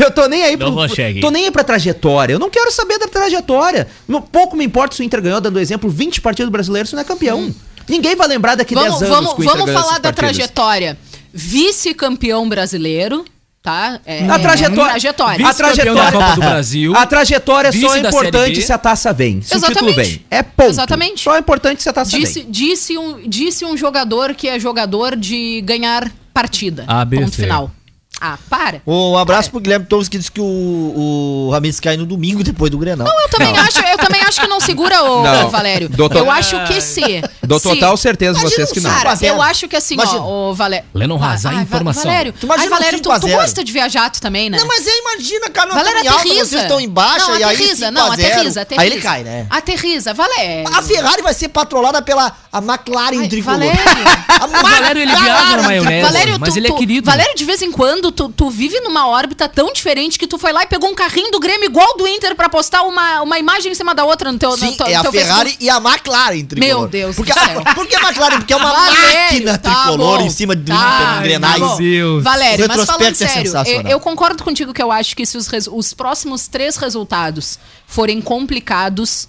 Eu 0.01 0.11
tô 0.11 0.27
nem 0.27 0.43
aí 0.43 0.57
Não 0.57 0.75
consegue. 0.75 1.21
Tô 1.21 1.31
nem 1.31 1.45
aí 1.45 1.51
pra 1.53 1.62
trajetória. 1.62 2.33
Eu 2.33 2.40
não 2.40 2.51
quero 2.51 2.73
saber 2.73 2.99
da 2.99 3.07
trajetória. 3.07 3.87
Pouco 4.33 4.57
me 4.57 4.64
importa 4.64 4.97
se 4.97 5.03
o 5.03 5.05
Inter 5.05 5.23
ganhou, 5.23 5.40
dando 5.40 5.61
exemplo, 5.61 5.88
20 5.88 6.21
partidas 6.21 6.51
brasileiras, 6.51 6.88
se 6.88 6.97
não 6.97 7.03
é 7.03 7.05
campeão. 7.05 7.55
Ninguém 7.88 8.16
vai 8.16 8.27
lembrar 8.27 8.57
daqui 8.57 8.75
Vamos, 8.75 8.99
10 8.99 9.03
anos 9.03 9.14
vamos, 9.16 9.35
que 9.35 9.40
o 9.40 9.45
Inter 9.45 9.53
vamos 9.53 9.66
ganhou 9.66 9.81
falar 9.81 9.93
essas 9.93 10.03
da 10.03 10.12
partidas. 10.12 10.37
trajetória. 10.37 10.99
Vice-campeão 11.33 12.49
brasileiro, 12.49 13.25
tá? 13.62 14.01
É, 14.05 14.27
A 14.29 14.38
trajetória. 14.38 14.90
trajetória. 14.90 15.47
A 15.47 15.51
Vice-campeão 15.53 15.95
da 15.95 16.12
Copa 16.12 16.35
do 16.35 16.40
Brasil. 16.40 16.97
A 16.97 17.07
trajetória 17.07 17.73
só 17.73 17.79
é 17.79 17.81
da 18.01 18.11
Série 18.11 18.29
importante 18.29 18.62
se 18.62 18.73
a 18.73 18.79
taça 18.79 19.12
vem. 19.12 19.40
Se 19.43 19.57
o 19.57 19.61
título 19.61 19.90
Exatamente. 19.90 19.97
vem. 20.11 20.27
É 20.31 20.43
ponto. 20.43 20.71
Exatamente. 20.71 21.21
Só 21.23 21.37
é 21.37 21.38
importante 21.38 21.83
se 21.83 21.88
a 21.88 21.93
taça 21.93 22.19
Disse, 22.19 22.40
vem. 22.43 22.51
disse, 22.51 22.99
um, 22.99 23.29
disse 23.29 23.64
um 23.64 23.77
jogador 23.77 24.35
que 24.35 24.49
é 24.49 24.59
jogador 24.59 25.16
de 25.16 25.61
ganhar 25.62 26.11
partida. 26.33 26.87
Ponto 27.14 27.33
final. 27.33 27.71
Ah, 28.20 28.37
para. 28.50 28.83
Um 28.87 29.16
abraço 29.16 29.42
Cara, 29.44 29.50
pro 29.52 29.61
Guilherme 29.61 29.87
Torres 29.87 30.09
que 30.09 30.18
disse 30.18 30.30
que 30.30 30.40
o, 30.40 30.44
o 30.44 31.50
Ramires 31.52 31.80
cai 31.80 31.96
no 31.96 32.04
domingo 32.04 32.42
depois 32.44 32.70
do 32.70 32.76
Grenal. 32.76 33.06
Eu 33.06 33.28
também, 33.30 33.56
acho, 33.56 33.78
eu 33.80 33.96
também 33.96 34.20
acho 34.22 34.40
que 34.40 34.46
não 34.46 34.61
segura 34.61 35.02
o 35.02 35.22
Não. 35.22 35.48
Valério. 35.48 35.88
Doutor- 35.88 36.18
Eu 36.18 36.30
acho 36.30 36.62
que 36.64 36.80
se. 36.80 37.22
Dou 37.42 37.59
total 37.59 37.96
certeza 37.96 38.38
Imagina 38.38 38.50
vocês 38.50 38.72
que 38.72 38.80
não. 38.80 38.90
Cara, 38.90 39.00
5 39.00 39.12
a 39.12 39.14
0. 39.16 39.35
eu 39.35 39.42
acho 39.42 39.68
que 39.68 39.76
assim, 39.76 39.94
Imagina. 39.94 40.20
ó, 40.22 40.50
o 40.50 40.54
Valério. 40.54 40.87
Lennon 40.94 41.16
Razar 41.16 41.54
Ai, 41.56 41.62
informação. 41.62 42.02
Valério, 42.04 42.33
Tu 42.38 42.46
ai, 42.52 42.68
Valério, 42.68 42.98
5 42.98 43.11
a 43.11 43.14
tu, 43.14 43.20
tu 43.22 43.26
0. 43.28 43.40
gosta 43.40 43.64
de 43.64 43.72
viajar 43.72 44.11
tu 44.11 44.20
também, 44.20 44.50
né? 44.50 44.59
Não, 44.59 44.66
mas 44.66 44.87
aí 44.87 44.98
imagina, 45.00 45.48
cara, 45.50 45.68
nós 45.74 45.78
Valério 45.78 46.11
alta, 46.11 46.20
aterriza. 46.20 46.44
vocês 46.46 46.62
estão 46.62 46.80
em 46.80 46.88
baixa 46.88 47.26
não, 47.26 47.38
e 47.38 47.44
aí 47.44 47.54
aterriza, 47.54 47.87
5 47.87 47.90
não, 47.92 48.12
a 48.12 48.16
0. 48.16 48.28
aterriza, 48.33 48.61
aterriza. 48.61 48.83
Aí 48.83 48.92
ele 48.92 49.00
cai, 49.00 49.24
né? 49.24 49.46
Aterriza, 49.48 50.12
Valério. 50.14 50.68
A 50.76 50.83
Ferrari 50.83 51.22
vai 51.22 51.33
ser 51.35 51.48
patrolada 51.48 52.02
pela 52.02 52.33
a 52.52 52.59
McLaren 52.59 53.20
Ai, 53.20 53.28
tricolor. 53.28 53.59
Valério. 53.59 53.80
A 54.40 54.44
O 54.46 54.48
Valério, 54.48 55.02
ele 55.02 55.11
viaja 55.14 55.56
na 55.56 55.62
maionese. 55.62 56.02
Valério, 56.06 56.38
mas 56.40 56.52
tu, 56.54 56.59
ele 56.59 56.68
é 56.68 56.72
querido. 56.72 57.11
Valério, 57.11 57.35
de 57.37 57.44
vez 57.44 57.61
em 57.62 57.70
quando, 57.70 58.10
tu, 58.11 58.29
tu 58.29 58.51
vive 58.51 58.79
numa 58.81 59.07
órbita 59.09 59.49
tão 59.49 59.73
diferente 59.73 60.18
que 60.18 60.27
tu 60.27 60.38
foi 60.38 60.53
lá 60.53 60.62
e 60.62 60.66
pegou 60.66 60.90
um 60.90 60.94
carrinho 60.94 61.31
do 61.31 61.38
Grêmio 61.40 61.66
igual 61.66 61.96
do 61.96 62.07
Inter 62.07 62.35
pra 62.35 62.49
postar 62.49 62.83
uma, 62.83 63.23
uma 63.23 63.38
imagem 63.38 63.73
em 63.73 63.75
cima 63.75 63.94
da 63.94 64.05
outra 64.05 64.31
no 64.33 64.38
teu, 64.38 64.53
Sim, 64.57 64.77
no 64.79 64.87
é 64.87 64.94
a 64.94 65.05
Ferrari 65.11 65.51
Facebook. 65.51 65.64
e 65.64 65.70
a 65.70 65.77
McLaren 65.77 66.44
tricolor. 66.44 66.79
Meu 66.81 66.88
Deus 66.88 67.16
porque, 67.16 67.33
do 67.33 67.38
céu. 67.40 67.62
Por 67.75 67.87
que 67.87 67.96
a 67.96 68.01
McLaren? 68.01 68.38
Porque 68.38 68.53
é 68.53 68.57
uma 68.57 68.70
Valério, 68.73 69.23
máquina 69.23 69.59
tá 69.59 69.75
tricolor 69.75 70.18
bom. 70.18 70.27
em 70.27 70.31
cima 70.31 70.55
do 70.57 70.64
Tá, 70.64 70.75
Inter, 70.75 71.18
em 71.18 71.23
Grenais. 71.23 71.61
tá 71.61 71.66
bom. 71.66 71.77
Deus. 71.77 72.25
Valério, 72.25 72.68
mas 72.68 72.85
falando 72.85 73.03
é 73.03 73.14
sério, 73.14 73.53
eu, 73.66 73.83
eu 73.83 74.01
concordo 74.01 74.42
contigo 74.42 74.73
que 74.73 74.83
eu 74.83 74.90
acho 74.92 75.16
que 75.16 75.25
se 75.27 75.37
os, 75.37 75.49
os 75.70 75.94
próximos 75.94 76.46
três 76.49 76.77
resultados 76.77 77.59
forem 77.87 78.20
complicados, 78.20 79.29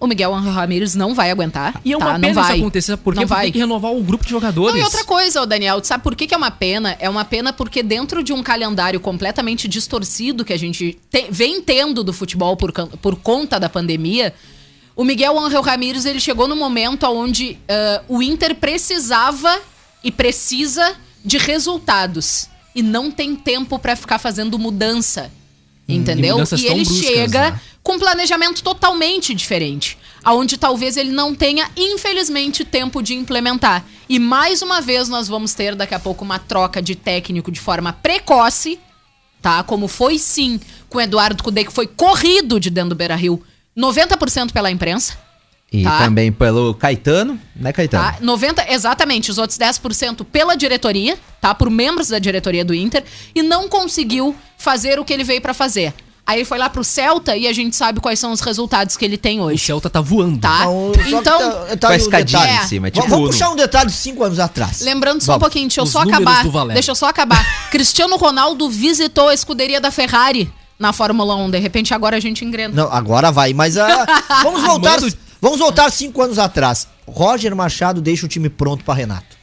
o 0.00 0.06
Miguel 0.06 0.32
Ramírez 0.32 0.94
não 0.94 1.14
vai 1.14 1.30
aguentar. 1.30 1.80
E 1.84 1.92
é 1.92 1.96
uma 1.96 2.06
tá? 2.06 2.12
pena 2.14 2.26
não 2.28 2.34
vai. 2.34 2.52
isso 2.52 2.62
acontecer, 2.62 2.92
sabe 2.92 3.02
por 3.02 3.14
quê? 3.14 3.20
Não 3.20 3.26
Porque 3.26 3.34
vai. 3.34 3.44
tem 3.46 3.52
que 3.52 3.58
renovar 3.58 3.92
o 3.92 4.02
grupo 4.02 4.24
de 4.24 4.30
jogadores. 4.30 4.72
Não, 4.74 4.80
e 4.80 4.84
outra 4.84 5.04
coisa, 5.04 5.44
Daniel, 5.46 5.82
sabe 5.82 6.04
por 6.04 6.14
que, 6.14 6.26
que 6.26 6.34
é 6.34 6.36
uma 6.36 6.50
pena? 6.50 6.96
É 7.00 7.08
uma 7.10 7.24
pena 7.24 7.52
porque 7.52 7.82
dentro 7.82 8.22
de 8.22 8.32
um 8.32 8.42
calendário 8.42 9.00
completamente 9.00 9.66
distorcido 9.66 10.44
que 10.44 10.52
a 10.52 10.58
gente 10.58 10.96
te- 11.10 11.26
vem 11.30 11.60
tendo 11.60 12.04
do 12.04 12.12
futebol 12.12 12.56
por, 12.56 12.72
por 12.72 13.16
conta 13.16 13.58
da 13.58 13.68
pandemia, 13.68 14.32
O 14.94 15.04
Miguel 15.04 15.38
Angel 15.38 15.62
Ramírez, 15.62 16.04
ele 16.06 16.18
chegou 16.20 16.46
no 16.48 16.56
momento 16.56 17.04
onde 17.06 17.56
ah, 17.68 18.02
o 18.08 18.20
Inter 18.22 18.54
precisava 18.56 19.60
e 20.02 20.10
precisa 20.12 20.94
de 21.24 21.38
resultados. 21.38 22.48
E 22.74 22.82
não 22.82 23.10
tem 23.10 23.34
tempo 23.34 23.78
pra 23.78 23.94
ficar 23.96 24.18
fazendo 24.18 24.58
mudança. 24.58 25.30
Entendeu? 25.88 26.34
mudanças 26.34 26.60
E 26.60 26.66
ele 26.66 26.84
bruscas, 26.84 27.06
chega 27.06 27.50
né? 27.50 27.60
com 27.82 27.94
um 27.94 27.98
planejamento 27.98 28.62
totalmente 28.62 29.34
diferente. 29.34 29.96
Aonde 30.22 30.58
talvez 30.58 30.96
ele 30.98 31.10
não 31.10 31.34
tenha, 31.34 31.70
infelizmente, 31.74 32.64
tempo 32.64 33.02
de 33.02 33.14
implementar. 33.14 33.84
E 34.08 34.18
mais 34.18 34.60
uma 34.60 34.80
vez 34.82 35.08
nós 35.08 35.28
vamos 35.28 35.54
ter 35.54 35.74
daqui 35.74 35.94
a 35.94 35.98
pouco 35.98 36.24
uma 36.24 36.38
troca 36.38 36.82
de 36.82 36.94
técnico 36.94 37.50
de 37.50 37.58
forma 37.58 37.92
precoce, 37.92 38.78
tá? 39.40 39.62
Como 39.62 39.88
foi 39.88 40.18
sim 40.18 40.60
com 40.90 40.98
o 40.98 41.00
Eduardo 41.00 41.42
Cudê, 41.42 41.64
que 41.64 41.72
foi 41.72 41.86
corrido 41.86 42.60
de 42.60 42.68
dentro 42.68 42.90
do 42.90 42.94
Beira 42.94 43.16
Rio 43.16 43.42
90% 43.76 44.52
pela 44.52 44.70
imprensa. 44.70 45.27
E 45.70 45.84
Tá. 45.84 45.98
também 45.98 46.32
pelo 46.32 46.72
Caetano, 46.74 47.38
né, 47.54 47.72
Caetano? 47.74 48.04
Tá? 48.04 48.16
90, 48.22 48.72
exatamente, 48.72 49.30
os 49.30 49.36
outros 49.36 49.58
10% 49.58 50.24
pela 50.24 50.56
diretoria, 50.56 51.18
tá? 51.42 51.54
Por 51.54 51.68
membros 51.68 52.08
da 52.08 52.18
diretoria 52.18 52.64
do 52.64 52.74
Inter, 52.74 53.04
e 53.34 53.42
não 53.42 53.68
conseguiu 53.68 54.34
fazer 54.56 54.98
o 54.98 55.04
que 55.04 55.12
ele 55.12 55.24
veio 55.24 55.42
pra 55.42 55.52
fazer. 55.52 55.92
Aí 56.26 56.38
ele 56.38 56.44
foi 56.46 56.58
lá 56.58 56.68
pro 56.70 56.82
Celta 56.84 57.36
e 57.36 57.46
a 57.46 57.52
gente 57.54 57.74
sabe 57.76 58.00
quais 58.00 58.18
são 58.18 58.32
os 58.32 58.40
resultados 58.40 58.96
que 58.98 59.04
ele 59.04 59.16
tem 59.18 59.40
O 59.40 59.44
hoje, 59.44 59.64
Celta 59.64 59.88
tá 59.90 60.00
voando. 60.00 60.38
tá? 60.38 60.60
Então, 60.62 60.92
só 60.94 61.02
que 61.02 61.14
Então, 61.14 61.38
tá- 61.38 61.76
tá 61.76 61.78
Com 61.78 61.86
a 61.86 61.90
aí 61.90 61.96
o 61.96 62.00
escadinha. 62.00 62.46
É. 62.46 62.56
em 62.56 62.66
cima, 62.66 62.88
é 62.88 62.90
Vamos- 62.90 63.04
tipo 63.04 63.08
Vamos 63.08 63.18
Uno. 63.24 63.28
puxar 63.32 63.50
um 63.50 63.56
detalhe 63.56 63.90
de 63.90 63.96
cinco 63.96 64.24
anos 64.24 64.38
atrás. 64.38 64.80
lembrando 64.82 65.20
só 65.22 65.32
um 65.32 65.34
Vamos. 65.34 65.40
pouquinho, 65.46 65.68
deixa 65.68 65.80
eu 65.80 65.84
Os 65.84 65.90
só 65.90 66.00
acabar. 66.00 66.44
Deixa 66.72 66.90
eu 66.90 66.94
só 66.94 67.06
acabar. 67.08 67.44
Cristiano 67.70 68.16
Ronaldo 68.16 68.68
visitou 68.70 69.28
a 69.28 69.34
escuderia 69.34 69.80
da 69.80 69.90
Ferrari 69.90 70.50
na 70.78 70.92
Fórmula 70.94 71.34
1. 71.36 71.50
De 71.50 71.58
repente 71.58 71.92
agora 71.94 72.16
a 72.16 72.20
gente 72.20 72.44
engrena. 72.44 72.74
Não, 72.74 72.92
agora 72.92 73.30
vai, 73.32 73.52
mas 73.54 73.76
ah, 73.78 74.06
vamos 74.42 74.62
voltar. 74.62 75.00
Manda 75.00 75.16
Vamos 75.40 75.60
voltar 75.60 75.90
cinco 75.90 76.20
anos 76.20 76.38
atrás. 76.38 76.88
Roger 77.06 77.54
Machado 77.54 78.00
deixa 78.00 78.26
o 78.26 78.28
time 78.28 78.50
pronto 78.50 78.84
pra 78.84 78.94
Renato. 78.94 79.37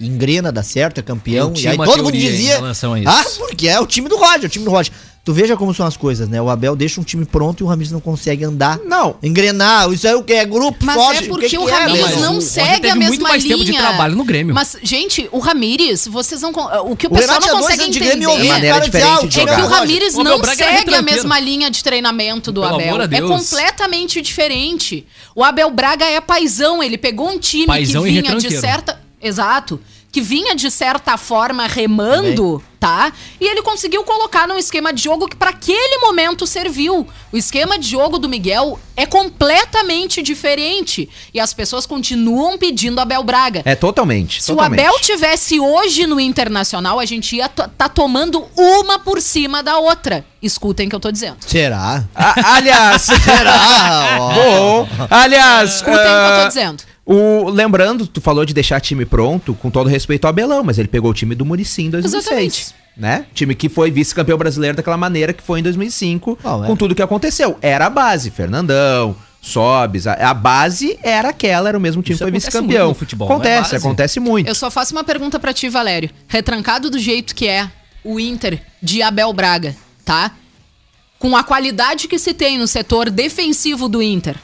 Engrena, 0.00 0.52
dá 0.52 0.62
certo, 0.62 0.98
é 0.98 1.02
campeão. 1.02 1.52
E 1.56 1.66
aí 1.66 1.76
todo 1.76 2.04
mundo 2.04 2.16
dizia. 2.16 2.60
Ah, 3.06 3.24
porque 3.38 3.68
é 3.68 3.80
o 3.80 3.86
time 3.86 4.08
do 4.08 4.16
Roger, 4.16 4.44
o 4.44 4.48
time 4.48 4.64
do 4.64 4.70
Roger. 4.70 4.92
Tu 5.24 5.34
veja 5.34 5.58
como 5.58 5.74
são 5.74 5.86
as 5.86 5.94
coisas, 5.94 6.26
né? 6.26 6.40
O 6.40 6.48
Abel 6.48 6.74
deixa 6.74 6.98
um 6.98 7.04
time 7.04 7.26
pronto 7.26 7.60
e 7.60 7.62
o 7.62 7.66
Ramires 7.66 7.92
não 7.92 8.00
consegue 8.00 8.44
andar. 8.44 8.78
Não. 8.86 9.16
Engrenar, 9.22 9.92
isso 9.92 10.08
aí 10.08 10.14
o 10.14 10.22
que? 10.22 10.32
É 10.32 10.46
grupo, 10.46 10.82
Mas 10.82 10.96
foge, 10.96 11.24
é 11.24 11.28
porque 11.28 11.50
que 11.50 11.58
o 11.58 11.66
que 11.66 11.70
é, 11.70 11.74
Ramires 11.74 12.00
mas 12.00 12.20
não 12.22 12.38
o 12.38 12.40
segue 12.40 12.88
a 12.88 12.94
mesma 12.94 13.08
muito 13.08 13.22
mais 13.24 13.42
linha. 13.42 13.56
tempo 13.56 13.66
de 13.70 13.76
trabalho 13.76 14.16
no 14.16 14.24
Grêmio. 14.24 14.54
Mas, 14.54 14.78
gente, 14.82 15.28
o 15.30 15.38
Ramires, 15.38 16.06
vocês 16.06 16.40
não. 16.40 16.50
O 16.50 16.96
que 16.96 17.06
o 17.06 17.10
O 17.10 17.14
pessoal 17.14 17.40
não 17.42 17.60
consegue 17.60 17.82
entender. 17.82 18.06
Grêmio 18.06 18.30
horrível, 18.30 18.52
maneira 18.54 18.80
diferente 18.80 19.28
de 19.28 19.36
o 19.36 19.40
jogar. 19.40 19.52
É 19.52 19.56
que 19.56 19.60
o 19.60 19.64
Roger. 19.64 19.80
Ramires 19.80 20.14
O 20.14 20.24
não 20.24 20.38
era 20.38 20.56
segue 20.56 20.94
a 20.94 21.02
mesma 21.02 21.38
linha 21.38 21.70
de 21.70 21.84
treinamento 21.84 22.50
do 22.50 22.62
Pelo 22.62 22.74
Abel. 22.76 22.88
amor 22.88 23.00
a 23.02 23.04
É 23.14 23.20
completamente 23.20 24.22
diferente. 24.22 25.06
O 25.34 25.44
Abel 25.44 25.70
Braga 25.70 26.06
é 26.06 26.22
paizão, 26.22 26.82
ele 26.82 26.96
pegou 26.96 27.28
um 27.28 27.38
time 27.38 27.66
Paizão 27.66 28.04
que 28.04 28.12
vinha 28.12 28.34
de 28.34 28.58
certa. 28.58 29.07
Exato. 29.20 29.80
Que 30.10 30.22
vinha 30.22 30.54
de 30.54 30.70
certa 30.70 31.18
forma 31.18 31.66
remando, 31.66 32.62
tá? 32.80 33.12
E 33.38 33.44
ele 33.46 33.60
conseguiu 33.60 34.02
colocar 34.04 34.48
num 34.48 34.56
esquema 34.56 34.90
de 34.90 35.02
jogo 35.02 35.28
que 35.28 35.36
para 35.36 35.50
aquele 35.50 35.98
momento 35.98 36.46
serviu. 36.46 37.06
O 37.30 37.36
esquema 37.36 37.78
de 37.78 37.86
jogo 37.86 38.18
do 38.18 38.26
Miguel 38.26 38.80
é 38.96 39.04
completamente 39.04 40.22
diferente. 40.22 41.10
E 41.34 41.38
as 41.38 41.52
pessoas 41.52 41.84
continuam 41.84 42.56
pedindo 42.56 43.00
Abel 43.00 43.22
Braga. 43.22 43.60
É 43.66 43.74
totalmente. 43.74 44.40
Se 44.42 44.48
totalmente. 44.48 44.80
o 44.80 44.82
Abel 44.88 45.00
tivesse 45.00 45.60
hoje 45.60 46.06
no 46.06 46.18
Internacional, 46.18 46.98
a 46.98 47.04
gente 47.04 47.36
ia 47.36 47.48
tá 47.48 47.88
tomando 47.88 48.46
uma 48.56 48.98
por 48.98 49.20
cima 49.20 49.62
da 49.62 49.76
outra. 49.76 50.24
Escutem 50.40 50.86
o 50.86 50.90
que 50.90 50.96
eu 50.96 51.00
tô 51.00 51.10
dizendo. 51.12 51.36
Será? 51.46 52.04
A- 52.14 52.54
aliás, 52.56 53.02
Será? 53.24 54.18
Bom. 54.34 54.88
Aliás, 55.10 55.74
Escutem 55.76 55.94
o 55.94 55.98
que 55.98 56.06
eu 56.06 56.10
ah, 56.10 56.40
tô 56.42 56.48
dizendo. 56.48 56.82
O, 57.10 57.48
lembrando, 57.48 58.06
tu 58.06 58.20
falou 58.20 58.44
de 58.44 58.52
deixar 58.52 58.80
time 58.82 59.06
pronto, 59.06 59.54
com 59.54 59.70
todo 59.70 59.88
respeito 59.88 60.26
ao 60.26 60.28
Abelão, 60.28 60.62
mas 60.62 60.78
ele 60.78 60.88
pegou 60.88 61.10
o 61.10 61.14
time 61.14 61.34
do 61.34 61.42
Murici 61.42 61.84
em 61.84 61.88
2006. 61.88 62.26
Exatamente. 62.26 62.74
Né? 62.94 63.24
Time 63.32 63.54
que 63.54 63.70
foi 63.70 63.90
vice-campeão 63.90 64.36
brasileiro 64.36 64.76
daquela 64.76 64.98
maneira 64.98 65.32
que 65.32 65.42
foi 65.42 65.60
em 65.60 65.62
2005, 65.62 66.36
Qual 66.42 66.64
é? 66.64 66.66
com 66.66 66.76
tudo 66.76 66.94
que 66.94 67.00
aconteceu. 67.00 67.56
Era 67.62 67.86
a 67.86 67.90
base, 67.90 68.30
Fernandão, 68.30 69.16
Sobes, 69.40 70.06
a, 70.06 70.12
a 70.14 70.34
base 70.34 70.98
era 71.02 71.30
aquela, 71.30 71.70
era 71.70 71.78
o 71.78 71.80
mesmo 71.80 72.02
time 72.02 72.14
Isso 72.14 72.24
que 72.24 72.30
foi 72.30 72.38
vice-campeão. 72.38 72.92
futebol, 72.92 73.26
é 73.26 73.32
Acontece, 73.32 73.72
base? 73.72 73.76
acontece 73.76 74.20
muito. 74.20 74.46
Eu 74.46 74.54
só 74.54 74.70
faço 74.70 74.92
uma 74.94 75.02
pergunta 75.04 75.40
pra 75.40 75.54
ti, 75.54 75.70
Valério. 75.70 76.10
Retrancado 76.26 76.90
do 76.90 76.98
jeito 76.98 77.34
que 77.34 77.48
é 77.48 77.70
o 78.04 78.20
Inter 78.20 78.60
de 78.82 79.00
Abel 79.00 79.32
Braga, 79.32 79.74
tá? 80.04 80.32
Com 81.18 81.34
a 81.34 81.42
qualidade 81.42 82.06
que 82.06 82.18
se 82.18 82.34
tem 82.34 82.58
no 82.58 82.66
setor 82.66 83.08
defensivo 83.08 83.88
do 83.88 84.02
Inter, 84.02 84.36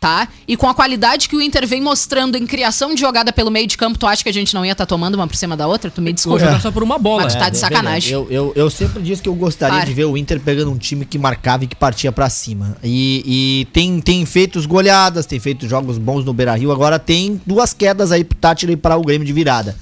tá? 0.00 0.28
E 0.46 0.56
com 0.56 0.68
a 0.68 0.74
qualidade 0.74 1.28
que 1.28 1.34
o 1.34 1.42
Inter 1.42 1.66
vem 1.66 1.80
mostrando 1.80 2.36
em 2.36 2.46
criação 2.46 2.94
de 2.94 3.00
jogada 3.00 3.32
pelo 3.32 3.50
meio 3.50 3.66
de 3.66 3.76
campo, 3.76 3.98
tu 3.98 4.06
acha 4.06 4.22
que 4.22 4.28
a 4.28 4.32
gente 4.32 4.54
não 4.54 4.64
ia 4.64 4.72
estar 4.72 4.86
tomando 4.86 5.16
uma 5.16 5.26
por 5.26 5.34
cima 5.36 5.56
da 5.56 5.66
outra? 5.66 5.90
Tu 5.90 6.00
me 6.00 6.08
Vou 6.10 6.14
desculpa. 6.14 6.38
jogar 6.40 6.60
só 6.60 6.70
por 6.70 6.82
uma 6.82 6.98
bola. 6.98 7.24
Mas 7.24 7.34
tu 7.34 7.38
tá 7.38 7.46
é. 7.46 7.50
de 7.50 7.58
sacanagem. 7.58 8.12
Eu, 8.12 8.26
eu, 8.30 8.52
eu 8.54 8.70
sempre 8.70 9.02
disse 9.02 9.20
que 9.22 9.28
eu 9.28 9.34
gostaria 9.34 9.76
Para. 9.78 9.86
de 9.86 9.92
ver 9.94 10.04
o 10.04 10.16
Inter 10.16 10.40
pegando 10.40 10.70
um 10.70 10.78
time 10.78 11.04
que 11.04 11.18
marcava 11.18 11.64
e 11.64 11.66
que 11.66 11.74
partia 11.76 12.12
pra 12.12 12.30
cima. 12.30 12.76
E, 12.82 13.22
e 13.26 13.64
tem, 13.72 14.00
tem 14.00 14.24
feito 14.24 14.66
goleadas, 14.68 15.26
tem 15.26 15.40
feito 15.40 15.66
jogos 15.68 15.98
bons 15.98 16.24
no 16.24 16.32
Beira 16.32 16.54
Rio. 16.54 16.70
Agora 16.70 16.98
tem 16.98 17.40
duas 17.46 17.72
quedas 17.72 18.12
aí 18.12 18.22
pro 18.22 18.38
Tátira 18.38 18.72
e 18.72 18.76
para 18.76 18.96
o 18.96 19.02
Grêmio 19.02 19.26
de 19.26 19.32
virada. 19.32 19.74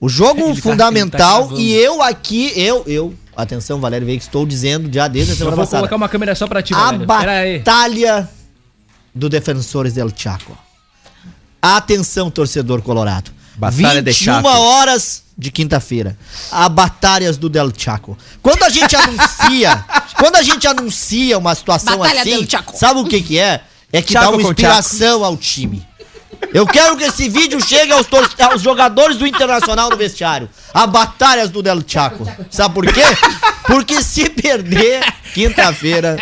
O 0.00 0.08
jogo 0.08 0.40
Ele 0.48 0.54
tá- 0.54 0.62
fundamental, 0.62 1.40
ele 1.40 1.42
tá 1.42 1.46
gravando. 1.48 1.60
e 1.60 1.74
eu 1.74 2.02
aqui, 2.02 2.52
eu, 2.56 2.84
eu, 2.86 3.14
atenção, 3.36 3.80
Valério 3.80 4.06
Veio 4.06 4.18
que 4.18 4.24
estou 4.24 4.46
dizendo 4.46 4.88
já 4.92 5.08
desde 5.08 5.32
a 5.32 5.34
Eu 5.34 5.36
semana 5.38 5.56
vou 5.56 5.64
passada. 5.64 5.80
colocar 5.82 5.96
uma 5.96 6.08
câmera 6.08 6.34
só 6.34 6.46
pra 6.46 6.62
ti, 6.62 6.72
A 6.72 6.78
Valério. 6.92 7.06
Pera 7.06 7.32
aí. 7.32 7.58
batalha 7.58 8.28
do 9.18 9.28
Defensores 9.28 9.94
del 9.94 10.10
Chaco. 10.14 10.56
Atenção, 11.60 12.30
torcedor 12.30 12.80
colorado. 12.82 13.30
Batalha 13.56 14.00
de 14.00 14.12
21 14.12 14.24
Chaco. 14.24 14.48
horas 14.48 15.22
de 15.36 15.50
quinta-feira. 15.50 16.16
A 16.52 16.68
Batalhas 16.68 17.36
do 17.36 17.48
Del 17.48 17.72
Chaco. 17.76 18.16
Quando 18.40 18.62
a 18.62 18.68
gente 18.68 18.94
anuncia, 18.94 19.84
quando 20.16 20.36
a 20.36 20.42
gente 20.42 20.66
anuncia 20.66 21.36
uma 21.36 21.54
situação 21.54 21.98
Batalha 21.98 22.20
assim, 22.20 22.48
sabe 22.74 23.00
o 23.00 23.04
que 23.04 23.20
que 23.20 23.38
é? 23.38 23.62
É 23.92 24.00
que 24.00 24.12
Chaco 24.12 24.26
dá 24.26 24.30
uma 24.30 24.42
inspiração 24.42 25.24
ao 25.24 25.36
time. 25.36 25.86
Eu 26.54 26.66
quero 26.66 26.96
que 26.96 27.04
esse 27.04 27.28
vídeo 27.28 27.60
chegue 27.60 27.90
aos, 27.90 28.06
aos 28.40 28.62
jogadores 28.62 29.16
do 29.16 29.26
Internacional 29.26 29.90
no 29.90 29.96
vestiário. 29.96 30.48
A 30.72 30.86
Batalhas 30.86 31.50
do 31.50 31.62
Del 31.62 31.82
Chaco. 31.84 32.24
Sabe 32.50 32.74
por 32.74 32.86
quê? 32.86 33.02
Porque 33.66 34.00
se 34.02 34.30
perder 34.30 35.02
quinta-feira, 35.34 36.16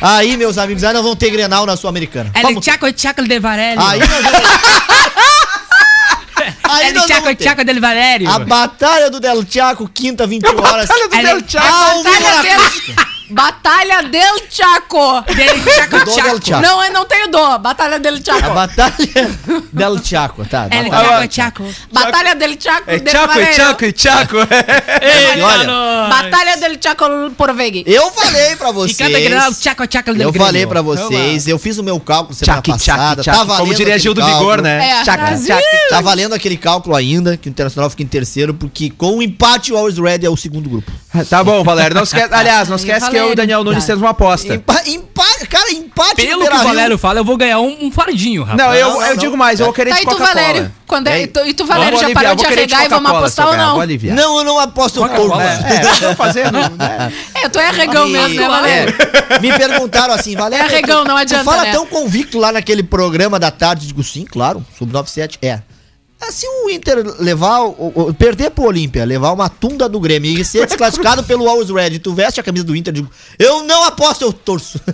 aí, 0.00 0.36
meus 0.36 0.58
amigos, 0.58 0.84
aí 0.84 0.92
nós 0.92 1.02
vamos 1.02 1.18
ter 1.18 1.30
Grenal 1.30 1.64
na 1.66 1.76
Sul-Americana. 1.76 2.30
El 2.34 2.42
Vamos- 2.42 2.64
Chaco 2.64 2.86
Chaco 2.96 3.22
de 3.22 3.38
Valério. 3.40 3.82
Aí 3.82 3.98
nós 4.00 4.08
vamos... 4.08 4.26
Aí 6.68 6.88
El 6.88 6.94
nós 6.94 7.06
Chaco 7.06 7.42
Chaco 7.42 7.64
del 7.64 7.80
Valério. 7.80 8.28
a 8.30 8.38
Batalha 8.40 9.10
do 9.10 9.18
Del 9.20 9.44
Chaco, 9.48 9.88
quinta, 9.92 10.26
21 10.26 10.58
horas. 10.60 10.86
Batalha 10.88 11.08
do 11.08 11.14
Ele- 11.14 11.26
Del 11.26 11.42
Chaco. 11.48 11.66
Ao 11.66 12.02
vivo 12.02 12.14
Batalha 12.22 12.36
na 12.36 12.42
del, 12.42 12.52
acústica. 12.60 13.06
Batalha 13.30 14.02
del 14.02 14.48
Chaco. 14.50 15.22
Del 15.34 15.64
Chaco 15.64 15.98
Do 16.04 16.14
Del 16.14 16.40
Chaco. 16.42 16.62
Não, 16.62 16.84
eu 16.84 16.92
não 16.92 17.04
tenho 17.04 17.28
dó. 17.28 17.58
Batalha 17.58 17.98
del 17.98 18.16
A 18.16 18.20
Chaco. 18.22 18.54
Batalha 18.54 19.38
Del 19.72 20.00
Chaco, 20.02 20.44
tá? 20.44 20.68
El 20.70 20.88
Batalha- 20.88 21.28
Chaco 21.28 21.64
Chaco. 21.64 21.64
Batalha 21.92 22.34
del 22.34 22.56
Chaco. 22.58 22.90
É 22.90 22.98
del 22.98 23.12
Chaco, 23.12 23.38
é. 23.40 23.52
Chaco, 23.52 23.84
é 23.84 23.92
Chaco. 23.96 24.36
E 24.36 25.42
olha, 25.42 26.08
Batalha 26.08 26.56
del 26.56 26.78
Chaco 26.82 27.04
por 27.36 27.52
Vegui. 27.54 27.84
eu 27.86 28.10
falei 28.12 28.56
pra 28.56 28.70
E 28.70 28.72
vocês. 28.72 28.96
cada 28.96 29.18
Grenal 29.20 29.52
Chaco 29.52 29.84
Chaco 29.90 30.12
del 30.14 30.22
Eu 30.28 30.32
falei 30.32 30.66
pra 30.66 30.82
Vamos 30.82 31.00
vocês, 31.00 31.48
eu 31.48 31.58
fiz 31.58 31.78
o 31.78 31.82
meu 31.82 31.98
cálculo 31.98 32.34
semana 32.34 32.58
Chaco, 32.58 32.70
passada. 32.78 33.22
Chaco, 33.22 33.24
Chaco. 33.24 33.38
Tá 33.38 33.44
valendo 33.44 33.60
Como 33.66 33.74
diria 33.74 33.98
Gil 33.98 34.14
do 34.14 34.20
cálculo. 34.20 34.38
Vigor, 34.40 34.62
né? 34.62 34.88
É. 35.00 35.04
Chaco. 35.04 35.46
Chaco. 35.46 35.62
Tá 35.90 36.00
valendo 36.00 36.34
aquele 36.34 36.56
cálculo 36.56 36.94
ainda, 36.94 37.36
que 37.36 37.48
o 37.48 37.50
Internacional 37.50 37.90
fica 37.90 38.02
em 38.02 38.06
terceiro, 38.06 38.54
porque 38.54 38.90
com 38.90 39.16
o 39.18 39.22
empate 39.22 39.72
o 39.72 39.76
Always 39.76 39.98
Red 39.98 40.20
é 40.24 40.30
o 40.30 40.36
segundo 40.36 40.68
grupo. 40.68 40.90
Tá 41.28 41.42
bom, 41.42 41.64
Valério. 41.64 41.94
Não 41.96 42.02
esquece, 42.02 42.32
aliás, 42.32 42.68
não 42.68 42.76
esquece 42.76 43.08
que 43.10 43.15
eu 43.16 43.32
e. 43.32 43.34
Daniel 43.34 43.64
Nunes 43.64 43.80
Tá. 43.84 43.86
temos 43.88 44.02
uma 44.02 44.10
aposta. 44.10 44.54
Empa, 44.54 44.82
empa- 44.86 45.46
cara, 45.48 45.70
empate 45.72 46.16
Pelo 46.26 46.46
que 46.46 46.54
o. 46.54 46.58
Valério 46.62 46.98
fala, 46.98 47.20
eu 47.20 47.24
vou 47.24 47.36
ganhar 47.36 47.58
um, 47.60 47.86
um 47.86 47.90
fardinho, 47.90 48.42
rapaz. 48.42 48.58
Não, 48.68 48.74
eu, 48.74 48.88
eu 49.02 49.08
não. 49.10 49.16
digo 49.16 49.36
mais, 49.36 49.60
eu 49.60 49.66
vou 49.66 49.72
querer 49.74 49.90
Tá, 49.90 49.96
de 49.96 50.02
e 50.02 50.04
tu, 50.04 50.10
Coca-Cola. 50.10 50.34
Valério? 50.34 50.72
Quando 50.86 51.08
é, 51.08 51.22
e 51.22 51.26
tu, 51.26 51.40
e 51.44 51.52
tu, 51.52 51.66
Valério, 51.66 51.98
já 51.98 52.06
aliviar, 52.06 52.22
parou 52.22 52.36
de 52.36 52.46
arregar 52.46 52.84
e 52.84 52.88
vamos 52.88 53.10
apostar 53.10 53.48
ou 53.48 53.56
não? 53.56 53.76
Não, 54.14 54.38
eu 54.38 54.44
não 54.44 54.58
aposto 54.60 55.02
o 55.04 55.08
corpo. 55.08 55.40
É, 55.40 56.10
é, 56.10 56.14
fazendo. 56.14 56.52
né? 56.52 57.12
É, 57.34 57.48
tu 57.48 57.58
é 57.58 57.68
arregão 57.68 58.06
mesmo, 58.08 58.40
né, 58.40 58.48
Valério? 58.48 58.94
Me 59.40 59.52
perguntaram 59.52 60.14
assim, 60.14 60.36
Valério. 60.36 60.64
É 60.64 60.68
arregão, 60.68 61.04
não 61.04 61.16
adianta, 61.16 61.44
Tu 61.44 61.50
fala 61.50 61.64
né? 61.64 61.72
tão 61.72 61.86
convicto 61.86 62.38
lá 62.38 62.52
naquele 62.52 62.82
programa 62.82 63.38
da 63.38 63.50
tarde. 63.50 63.86
Digo, 63.86 64.02
sim, 64.02 64.24
claro, 64.24 64.64
sub-97 64.78 65.38
é. 65.42 65.46
É, 65.48 65.60
Se 66.30 66.46
o 66.46 66.70
Inter 66.70 67.04
levar, 67.20 67.60
o- 67.62 67.92
o- 67.94 68.14
perder 68.14 68.50
pro 68.50 68.64
Olímpia, 68.64 69.04
levar 69.04 69.32
uma 69.32 69.48
tunda 69.48 69.88
do 69.88 70.00
Grêmio 70.00 70.30
e 70.38 70.44
ser 70.44 70.66
desclassificado 70.66 71.22
pelo 71.22 71.48
Always 71.48 71.70
Red, 71.70 71.98
tu 72.00 72.12
veste 72.14 72.40
a 72.40 72.42
camisa 72.42 72.64
do 72.64 72.74
Inter, 72.74 72.92
digo, 72.92 73.08
eu 73.38 73.62
não 73.64 73.84
aposto, 73.84 74.22
eu 74.22 74.32
torço. 74.32 74.80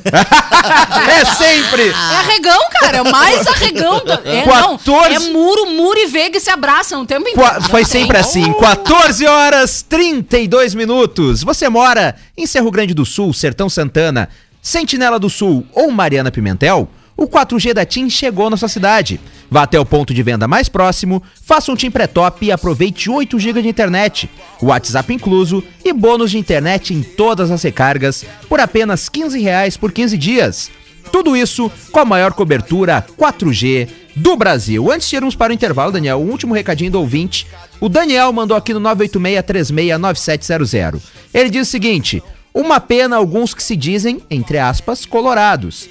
É 0.62 1.24
sempre. 1.34 1.88
É 1.88 1.92
arregão, 1.92 2.60
cara. 2.80 2.98
É 2.98 3.02
o 3.02 3.10
mais 3.10 3.46
arregão. 3.46 3.98
Do... 4.04 4.12
É, 4.24 4.46
não. 4.46 4.76
14. 4.78 5.14
É 5.14 5.18
muro, 5.32 5.66
muro 5.70 5.98
e 5.98 6.06
veiga 6.06 6.38
se 6.38 6.50
abraçam 6.50 7.02
o 7.02 7.06
tempo 7.06 7.28
inteiro. 7.28 7.40
Qua- 7.40 7.60
Não 7.60 7.68
Foi 7.68 7.84
tem. 7.84 8.00
sempre 8.02 8.18
assim, 8.18 8.52
14 8.54 9.26
horas 9.26 9.82
32 9.88 10.74
minutos. 10.74 11.42
Você 11.42 11.68
mora 11.68 12.14
em 12.36 12.46
Cerro 12.46 12.70
Grande 12.70 12.94
do 12.94 13.04
Sul, 13.04 13.32
Sertão 13.32 13.68
Santana, 13.68 14.28
Sentinela 14.60 15.18
do 15.18 15.28
Sul 15.30 15.66
ou 15.72 15.90
Mariana 15.90 16.30
Pimentel? 16.30 16.88
O 17.16 17.26
4G 17.26 17.74
da 17.74 17.84
TIM 17.84 18.08
chegou 18.08 18.48
na 18.48 18.56
sua 18.56 18.68
cidade. 18.68 19.20
Vá 19.50 19.64
até 19.64 19.78
o 19.78 19.84
ponto 19.84 20.14
de 20.14 20.22
venda 20.22 20.48
mais 20.48 20.68
próximo, 20.68 21.22
faça 21.42 21.70
um 21.70 21.76
TIM 21.76 21.90
pré-top 21.90 22.46
e 22.46 22.50
aproveite 22.50 23.10
8 23.10 23.38
GB 23.38 23.62
de 23.62 23.68
internet, 23.68 24.30
WhatsApp 24.62 25.12
incluso 25.12 25.62
e 25.84 25.92
bônus 25.92 26.30
de 26.30 26.38
internet 26.38 26.94
em 26.94 27.02
todas 27.02 27.50
as 27.50 27.62
recargas 27.62 28.24
por 28.48 28.60
apenas 28.60 29.10
15 29.10 29.38
reais 29.40 29.76
por 29.76 29.92
15 29.92 30.16
dias. 30.16 30.70
Tudo 31.12 31.36
isso 31.36 31.70
com 31.90 32.00
a 32.00 32.04
maior 32.04 32.32
cobertura 32.32 33.04
4G 33.18 33.88
do 34.16 34.36
Brasil. 34.36 34.90
Antes 34.90 35.08
de 35.08 35.16
irmos 35.16 35.34
para 35.34 35.50
o 35.50 35.54
intervalo, 35.54 35.92
Daniel, 35.92 36.18
o 36.18 36.30
último 36.30 36.54
recadinho 36.54 36.90
do 36.90 37.00
ouvinte. 37.00 37.46
O 37.80 37.88
Daniel 37.88 38.32
mandou 38.32 38.56
aqui 38.56 38.72
no 38.72 38.80
986-369700. 38.80 41.00
Ele 41.34 41.50
diz 41.50 41.68
o 41.68 41.70
seguinte: 41.70 42.22
uma 42.54 42.80
pena 42.80 43.16
alguns 43.16 43.52
que 43.52 43.62
se 43.62 43.76
dizem, 43.76 44.22
entre 44.30 44.58
aspas, 44.58 45.04
colorados. 45.04 45.90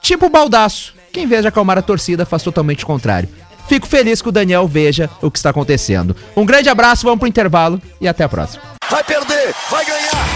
Tipo 0.00 0.28
baldaço. 0.28 0.94
Quem 1.12 1.26
veja 1.26 1.48
acalmar 1.48 1.78
a 1.78 1.82
torcida 1.82 2.26
faz 2.26 2.42
totalmente 2.42 2.84
o 2.84 2.86
contrário. 2.86 3.28
Fico 3.68 3.86
feliz 3.86 4.22
que 4.22 4.28
o 4.28 4.32
Daniel 4.32 4.68
veja 4.68 5.10
o 5.20 5.30
que 5.30 5.38
está 5.38 5.50
acontecendo. 5.50 6.14
Um 6.36 6.44
grande 6.44 6.68
abraço, 6.68 7.04
vamos 7.04 7.18
pro 7.18 7.28
intervalo 7.28 7.80
e 8.00 8.06
até 8.06 8.22
a 8.24 8.28
próxima. 8.28 8.62
Vai 8.88 9.02
perder, 9.02 9.54
vai 9.70 9.84
ganhar. 9.84 10.26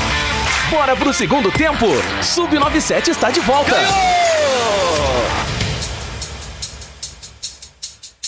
Bora 0.70 0.96
pro 0.96 1.12
segundo 1.12 1.50
tempo. 1.52 1.86
Sub-97 2.22 3.08
está 3.08 3.30
de 3.30 3.40
volta. 3.40 3.76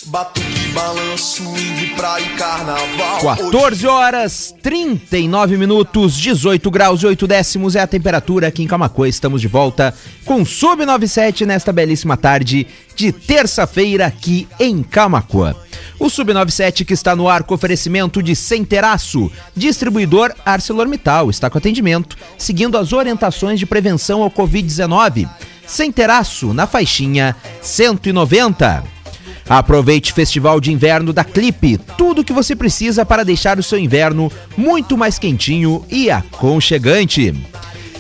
Batuque, 0.07 0.62
balanço, 0.73 1.43
swing, 1.43 1.95
praia 1.95 2.25
e 2.25 2.29
carnaval. 2.37 3.21
14 3.21 3.87
horas 3.87 4.55
39 4.63 5.57
minutos, 5.57 6.17
18 6.17 6.71
graus 6.71 7.03
e 7.03 7.07
8 7.07 7.27
décimos 7.27 7.77
é 7.77 7.81
a 7.81 7.87
temperatura 7.87 8.49
aqui 8.49 8.63
em 8.63 8.67
Camacuã. 8.67 9.09
Estamos 9.09 9.41
de 9.41 9.49
volta 9.49 9.95
com 10.25 10.45
Sub 10.45 10.85
97 10.85 11.47
nesta 11.47 11.73
belíssima 11.73 12.17
tarde 12.17 12.67
de 12.97 13.13
terça-feira 13.13 14.07
aqui 14.07 14.49
em 14.59 14.83
Camacuã. 14.83 15.55
O 15.99 16.09
Sub 16.09 16.33
97 16.33 16.85
que 16.85 16.95
está 16.95 17.15
no 17.15 17.29
ar 17.29 17.43
com 17.43 17.55
oferecimento 17.55 18.23
de 18.23 18.35
Centeraço, 18.35 19.31
distribuidor 19.55 20.33
ArcelorMittal, 20.45 21.31
está 21.31 21.51
com 21.51 21.59
atendimento, 21.59 22.17
seguindo 22.39 22.79
as 22.79 22.93
orientações 22.93 23.59
de 23.59 23.67
prevenção 23.67 24.23
ao 24.23 24.31
Covid-19. 24.31 25.29
Centeraço 25.67 26.53
na 26.53 26.67
faixinha 26.67 27.37
190. 27.61 29.02
Aproveite 29.49 30.13
o 30.13 30.15
Festival 30.15 30.61
de 30.61 30.71
Inverno 30.73 31.13
da 31.13 31.25
Clipe, 31.25 31.79
tudo 31.99 32.21
o 32.21 32.25
que 32.25 32.33
você 32.33 32.55
precisa 32.57 33.05
para 33.05 33.25
deixar 33.25 33.59
o 33.59 33.63
seu 33.63 33.79
inverno 33.79 34.33
muito 34.57 34.97
mais 34.97 35.19
quentinho 35.19 35.85
e 35.91 36.11
aconchegante. 36.11 37.35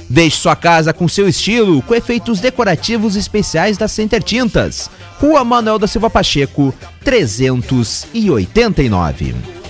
Deixe 0.09 0.37
sua 0.37 0.55
casa 0.55 0.92
com 0.92 1.09
seu 1.09 1.28
estilo, 1.28 1.83
com 1.83 1.92
efeitos 1.94 2.38
decorativos 2.38 3.16
especiais 3.16 3.76
da 3.78 3.88
Center 3.88 4.22
Tintas. 4.22 4.88
Rua 5.18 5.42
Manuel 5.42 5.78
da 5.78 5.87
Silva 5.87 6.11
Pacheco, 6.11 6.74
389. 7.02 9.62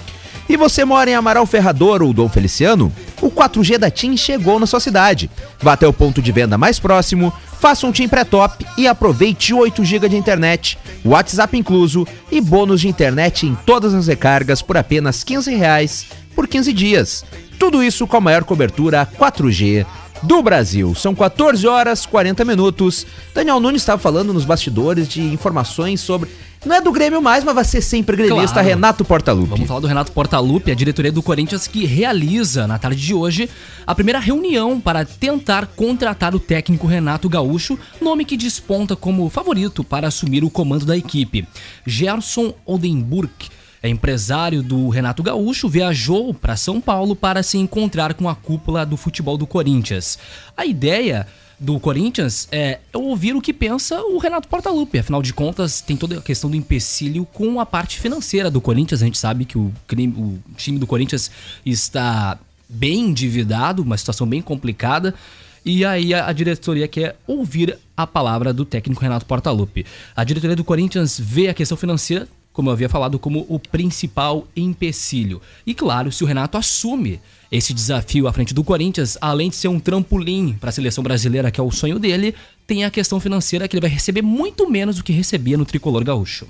E 0.49 0.57
você 0.57 0.85
mora 0.85 1.11
em 1.11 1.15
Amaral 1.15 1.47
Ferrador 1.47 2.03
ou 2.03 2.13
Dom 2.13 2.29
Feliciano? 2.29 2.93
O 3.21 3.31
4G 3.31 3.79
da 3.79 3.91
TIM 3.91 4.17
chegou 4.17 4.59
na 4.59 4.67
sua 4.67 4.81
cidade. 4.81 5.31
Vá 5.61 5.75
até 5.75 5.87
o 5.87 5.93
ponto 5.93 6.21
de 6.21 6.33
venda 6.33 6.59
mais 6.59 6.79
próximo, 6.79 7.33
faça 7.61 7.87
um 7.87 7.93
TIM 7.93 8.09
pré-top 8.09 8.67
e 8.77 8.87
aproveite 8.87 9.55
8 9.55 9.85
GB 9.85 10.09
de 10.09 10.17
internet, 10.17 10.79
WhatsApp 11.05 11.57
incluso 11.57 12.07
e 12.31 12.41
bônus 12.41 12.81
de 12.81 12.89
internet 12.89 13.47
em 13.47 13.55
todas 13.67 13.95
as 13.95 14.09
recargas 14.09 14.61
por 14.61 14.77
apenas 14.77 15.23
15 15.23 15.55
reais 15.55 16.07
por 16.35 16.49
15 16.49 16.73
dias. 16.73 17.25
Tudo 17.59 17.83
isso 17.83 18.07
com 18.07 18.17
a 18.17 18.21
maior 18.21 18.43
cobertura 18.43 19.09
4G 19.19 19.87
do 20.23 20.43
Brasil. 20.43 20.95
São 20.95 21.15
14 21.15 21.67
horas 21.67 22.07
40 22.07 22.45
minutos. 22.45 23.07
Daniel 23.35 23.61
Nunes 23.61 23.83
estava 23.83 24.01
falando 24.01 24.33
nos 24.33 24.45
bastidores 24.45 25.09
de 25.09 25.21
informações 25.23 26.01
sobre. 26.01 26.31
Não 26.65 26.77
é 26.77 26.81
do 26.81 26.93
Grêmio 26.93 27.21
mais, 27.21 27.43
mas 27.43 27.57
vai 27.57 27.65
ser 27.65 27.81
sempre 27.81 28.17
gremista 28.17 28.53
Claro. 28.55 28.69
Renato 28.69 29.05
Portaluppi. 29.05 29.51
Vamos 29.51 29.67
falar 29.67 29.81
do 29.81 29.89
Renato 29.89 30.13
Portaluppi, 30.13 30.71
a 30.71 30.75
diretoria 30.77 31.11
do 31.11 31.21
Corinthians 31.21 31.67
que 31.67 31.85
realiza 31.85 32.69
na 32.69 32.79
tarde 32.79 33.05
de 33.05 33.13
hoje 33.13 33.51
a 33.85 33.93
primeira 33.97 34.21
reunião 34.21 34.81
para 34.81 35.05
tentar 35.05 35.67
contratar 35.67 36.37
o 36.37 36.39
técnico 36.39 36.87
Renato 36.87 37.29
Gaúcho, 37.29 37.77
nome 38.01 38.25
que 38.25 38.37
desponta 38.37 38.95
como 38.95 39.29
favorito 39.29 39.83
para 39.83 40.07
assumir 40.07 40.45
o 40.45 40.51
comando 40.51 40.87
da 40.87 40.97
equipe. 40.97 41.49
Gerson 41.85 42.55
Oldenburg, 42.65 43.33
é 43.83 43.89
empresário 43.89 44.63
do 44.63 44.89
Renato 44.89 45.23
Gaúcho, 45.23 45.69
viajou 45.69 46.33
para 46.33 46.57
São 46.57 46.81
Paulo 46.81 47.17
para 47.17 47.43
se 47.43 47.59
encontrar 47.59 48.15
com 48.15 48.29
a 48.29 48.35
cúpula 48.35 48.87
do 48.87 48.97
futebol 48.97 49.37
do 49.37 49.47
Corinthians. 49.47 50.19
A 50.57 50.65
ideia 50.65 51.27
do 51.59 51.79
Corinthians 51.79 52.49
é 52.51 52.81
ouvir 52.93 53.35
o 53.35 53.41
que 53.41 53.53
pensa 53.53 54.01
o 54.03 54.19
Renato 54.19 54.49
Portaluppi. 54.49 54.99
Afinal 54.99 55.23
de 55.23 55.33
contas, 55.33 55.81
tem 55.81 55.97
toda 55.97 56.19
a 56.19 56.23
questão 56.23 56.51
do 56.51 56.57
empecilho 56.57 57.25
com 57.27 57.61
a 57.61 57.67
parte 57.67 58.01
financeira 58.01 58.51
do 58.51 58.61
Corinthians. 58.61 59.03
A 59.03 59.05
gente 59.05 59.19
sabe 59.19 59.45
que 59.45 59.57
o, 59.57 59.73
crime- 59.87 60.15
o 60.17 60.39
time 60.57 60.79
do 60.79 60.87
Corinthians 60.87 61.31
está 61.65 62.39
bem 62.69 63.01
endividado, 63.11 63.83
uma 63.83 63.97
situação 63.97 64.27
bem 64.27 64.43
complicada. 64.43 65.15
E 65.65 65.85
aí 65.85 66.13
a, 66.13 66.33
diretoria 66.33 66.89
quer 66.89 67.17
ouvir 67.27 67.79
a 67.97 68.05
palavra 68.07 68.53
do 68.53 68.65
técnico 68.65 69.01
Renato 69.01 69.25
Portaluppi. 69.27 69.87
A 70.17 70.25
diretoria 70.25 70.57
do 70.57 70.65
Corinthians 70.65 71.21
vê 71.21 71.49
a 71.49 71.55
questão 71.55 71.77
financeira, 71.77 72.27
como 72.53 72.69
eu 72.69 72.73
havia 72.73 72.89
falado, 72.89 73.19
como 73.19 73.47
o 73.49 73.59
principal 73.59 74.47
empecilho. 74.55 75.41
E 75.67 75.75
claro, 75.75 76.13
se 76.13 76.23
o 76.23 76.27
Renato 76.27 76.59
assume 76.59 77.21
esse 77.51 77.73
desafio 77.75 78.27
à 78.27 78.33
frente 78.33 78.55
do 78.55 78.65
Corinthians, 78.65 79.17
além 79.21 79.51
de 79.51 79.57
ser 79.57 79.69
um 79.69 79.79
trampolim 79.81 80.57
para 80.61 80.71
a 80.71 80.73
seleção 80.73 81.03
brasileira, 81.05 81.51
que 81.51 81.61
é 81.61 81.63
o 81.63 81.71
sonho 81.71 81.99
dele, 81.99 82.35
tem 82.67 82.85
a 82.85 82.91
questão 82.91 83.21
financeira 83.21 83.67
que 83.69 83.75
ele 83.77 83.81
vai 83.81 83.91
receber 83.91 84.23
muito 84.23 84.69
menos 84.71 84.97
do 84.97 85.05
que 85.05 85.13
recebia 85.13 85.57
no 85.59 85.65
tricolor 85.65 86.03
gaúcho. 86.05 86.47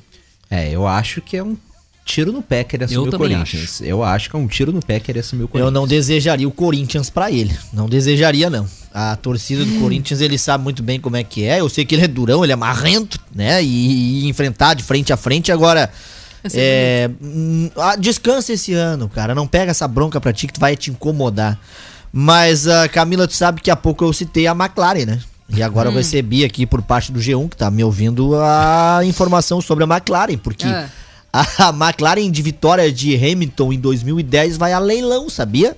É, 0.50 0.70
eu 0.70 0.86
acho 0.86 1.20
que 1.20 1.36
é 1.36 1.42
um 1.42 1.56
tiro 2.04 2.32
no 2.32 2.42
pé 2.42 2.62
querer 2.64 2.84
assumir 2.84 3.06
Eu 3.06 3.12
o 3.12 3.18
Corinthians. 3.18 3.80
Eu 3.80 4.02
acho 4.02 4.28
que 4.28 4.36
é 4.36 4.38
um 4.38 4.46
tiro 4.46 4.72
no 4.72 4.84
pé 4.84 5.00
querer 5.00 5.20
assumir 5.20 5.42
o 5.42 5.44
Eu 5.44 5.48
Corinthians. 5.48 5.72
não 5.72 5.86
desejaria 5.86 6.46
o 6.48 6.52
Corinthians 6.52 7.08
pra 7.10 7.30
ele. 7.30 7.56
Não 7.72 7.88
desejaria, 7.88 8.50
não. 8.50 8.66
A 8.94 9.16
torcida 9.16 9.64
do 9.64 9.80
Corinthians, 9.80 10.20
ele 10.20 10.36
sabe 10.36 10.62
muito 10.62 10.82
bem 10.82 11.00
como 11.00 11.16
é 11.16 11.24
que 11.24 11.44
é. 11.44 11.60
Eu 11.60 11.68
sei 11.68 11.84
que 11.84 11.94
ele 11.94 12.04
é 12.04 12.08
durão, 12.08 12.44
ele 12.44 12.52
é 12.52 12.56
marrento, 12.56 13.18
né? 13.34 13.62
E, 13.62 14.24
e 14.24 14.28
enfrentar 14.28 14.74
de 14.74 14.82
frente 14.82 15.12
a 15.12 15.16
frente. 15.16 15.50
Agora, 15.50 15.90
é, 16.52 17.10
hum, 17.22 17.70
ah, 17.76 17.96
descansa 17.96 18.52
esse 18.52 18.74
ano, 18.74 19.08
cara. 19.08 19.34
Não 19.34 19.46
pega 19.46 19.70
essa 19.70 19.88
bronca 19.88 20.20
pra 20.20 20.32
ti 20.32 20.46
que 20.46 20.60
vai 20.60 20.76
te 20.76 20.90
incomodar. 20.90 21.58
Mas, 22.12 22.68
ah, 22.68 22.88
Camila, 22.88 23.26
tu 23.26 23.34
sabe 23.34 23.60
que 23.62 23.70
há 23.70 23.76
pouco 23.76 24.04
eu 24.04 24.12
citei 24.12 24.46
a 24.46 24.52
McLaren, 24.52 25.06
né? 25.06 25.20
E 25.48 25.62
agora 25.62 25.88
eu 25.88 25.92
recebi 25.94 26.44
aqui 26.44 26.66
por 26.66 26.80
parte 26.82 27.12
do 27.12 27.20
G1, 27.20 27.48
que 27.48 27.56
tá 27.56 27.70
me 27.70 27.84
ouvindo, 27.84 28.34
a 28.36 29.00
informação 29.04 29.60
sobre 29.60 29.84
a 29.84 29.86
McLaren, 29.86 30.36
porque 30.38 30.66
Ah. 30.66 30.88
a 31.58 31.68
McLaren 31.70 32.30
de 32.30 32.42
vitória 32.42 32.90
de 32.92 33.14
Hamilton 33.16 33.72
em 33.72 33.78
2010 33.78 34.56
vai 34.56 34.72
a 34.72 34.78
leilão, 34.78 35.28
sabia? 35.30 35.76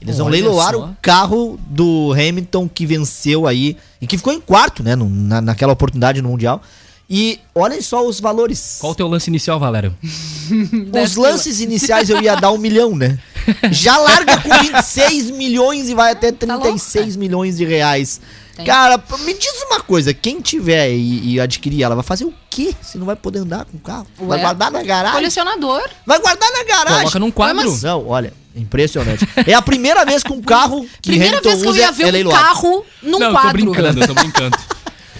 Eles 0.00 0.16
vão 0.18 0.26
Olha 0.26 0.32
leiloar 0.32 0.72
só. 0.74 0.84
o 0.86 0.96
carro 1.02 1.58
do 1.66 2.12
Hamilton 2.12 2.68
que 2.68 2.86
venceu 2.86 3.46
aí 3.46 3.76
e 4.00 4.06
que 4.06 4.16
ficou 4.16 4.32
em 4.32 4.40
quarto, 4.40 4.82
né, 4.82 4.94
no- 4.94 5.08
na, 5.08 5.40
naquela 5.40 5.72
oportunidade 5.72 6.22
no 6.22 6.28
Mundial. 6.28 6.62
E 7.10 7.40
olhem 7.54 7.80
só 7.80 8.06
os 8.06 8.20
valores. 8.20 8.76
Qual 8.80 8.92
o 8.92 8.94
teu 8.94 9.08
lance 9.08 9.30
inicial, 9.30 9.58
Valério? 9.58 9.96
Os 11.02 11.16
lances 11.16 11.58
iniciais 11.60 12.10
eu 12.10 12.20
ia 12.20 12.34
dar 12.36 12.52
um 12.52 12.58
milhão, 12.58 12.94
né? 12.94 13.18
Já 13.72 13.96
larga 13.96 14.38
com 14.42 14.50
26 14.50 15.30
milhões 15.30 15.88
e 15.88 15.94
vai 15.94 16.12
até 16.12 16.30
36 16.30 17.16
milhões 17.16 17.56
de 17.56 17.64
reais. 17.64 18.20
Tem. 18.58 18.66
Cara, 18.66 19.00
me 19.20 19.34
diz 19.34 19.62
uma 19.70 19.78
coisa, 19.80 20.12
quem 20.12 20.40
tiver 20.40 20.90
e, 20.90 21.34
e 21.34 21.40
adquirir 21.40 21.80
ela, 21.84 21.94
vai 21.94 22.02
fazer 22.02 22.24
o 22.24 22.34
quê 22.50 22.74
se 22.82 22.98
não 22.98 23.06
vai 23.06 23.14
poder 23.14 23.38
andar 23.38 23.64
com 23.66 23.76
o 23.76 23.80
carro? 23.80 24.06
Vai 24.18 24.36
Ué, 24.38 24.42
guardar 24.42 24.70
na 24.72 24.82
garagem? 24.82 25.16
Colecionador. 25.16 25.82
Vai 26.04 26.18
guardar 26.18 26.50
na 26.50 26.64
garagem. 26.64 26.98
Coloca 27.02 27.18
num 27.20 27.30
quadro. 27.30 27.70
mas- 27.70 27.82
Não, 27.84 28.08
olha, 28.08 28.32
impressionante. 28.56 29.24
É 29.46 29.54
a 29.54 29.62
primeira 29.62 30.04
vez 30.04 30.24
que 30.24 30.32
um 30.32 30.42
carro 30.42 30.84
que 31.00 31.10
Primeira 31.10 31.38
Hamilton 31.38 31.48
vez 31.50 31.62
que 31.62 31.68
eu 31.68 31.76
ia 31.76 31.86
é 31.86 31.92
ver 31.92 32.06
um 32.06 32.10
leiloado. 32.10 32.42
carro 32.44 32.84
num 33.00 33.18
não, 33.20 33.28
eu 33.28 33.34
tô 33.34 33.40
quadro. 33.40 33.52
brincando, 33.52 34.00
eu 34.00 34.06
tô 34.08 34.14
brincando. 34.14 34.58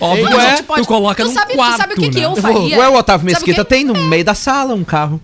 Óbvio, 0.00 0.40
é, 0.40 0.62
pode- 0.62 0.82
tu 0.82 0.86
coloca 0.88 1.22
tu 1.24 1.28
num 1.28 1.34
sabe- 1.34 1.52
tu 1.52 1.56
quarto, 1.56 1.76
sabe 1.76 1.92
o 1.94 1.96
que 1.96 2.08
que 2.10 2.18
né? 2.20 2.26
eu 2.26 2.36
faria? 2.36 2.78
Ué, 2.78 2.88
o 2.88 2.94
Otávio 2.94 3.26
Mesquita 3.26 3.64
tem 3.64 3.84
no 3.84 3.94
meio 4.04 4.24
da 4.24 4.34
sala 4.34 4.74
um 4.74 4.84
carro. 4.84 5.20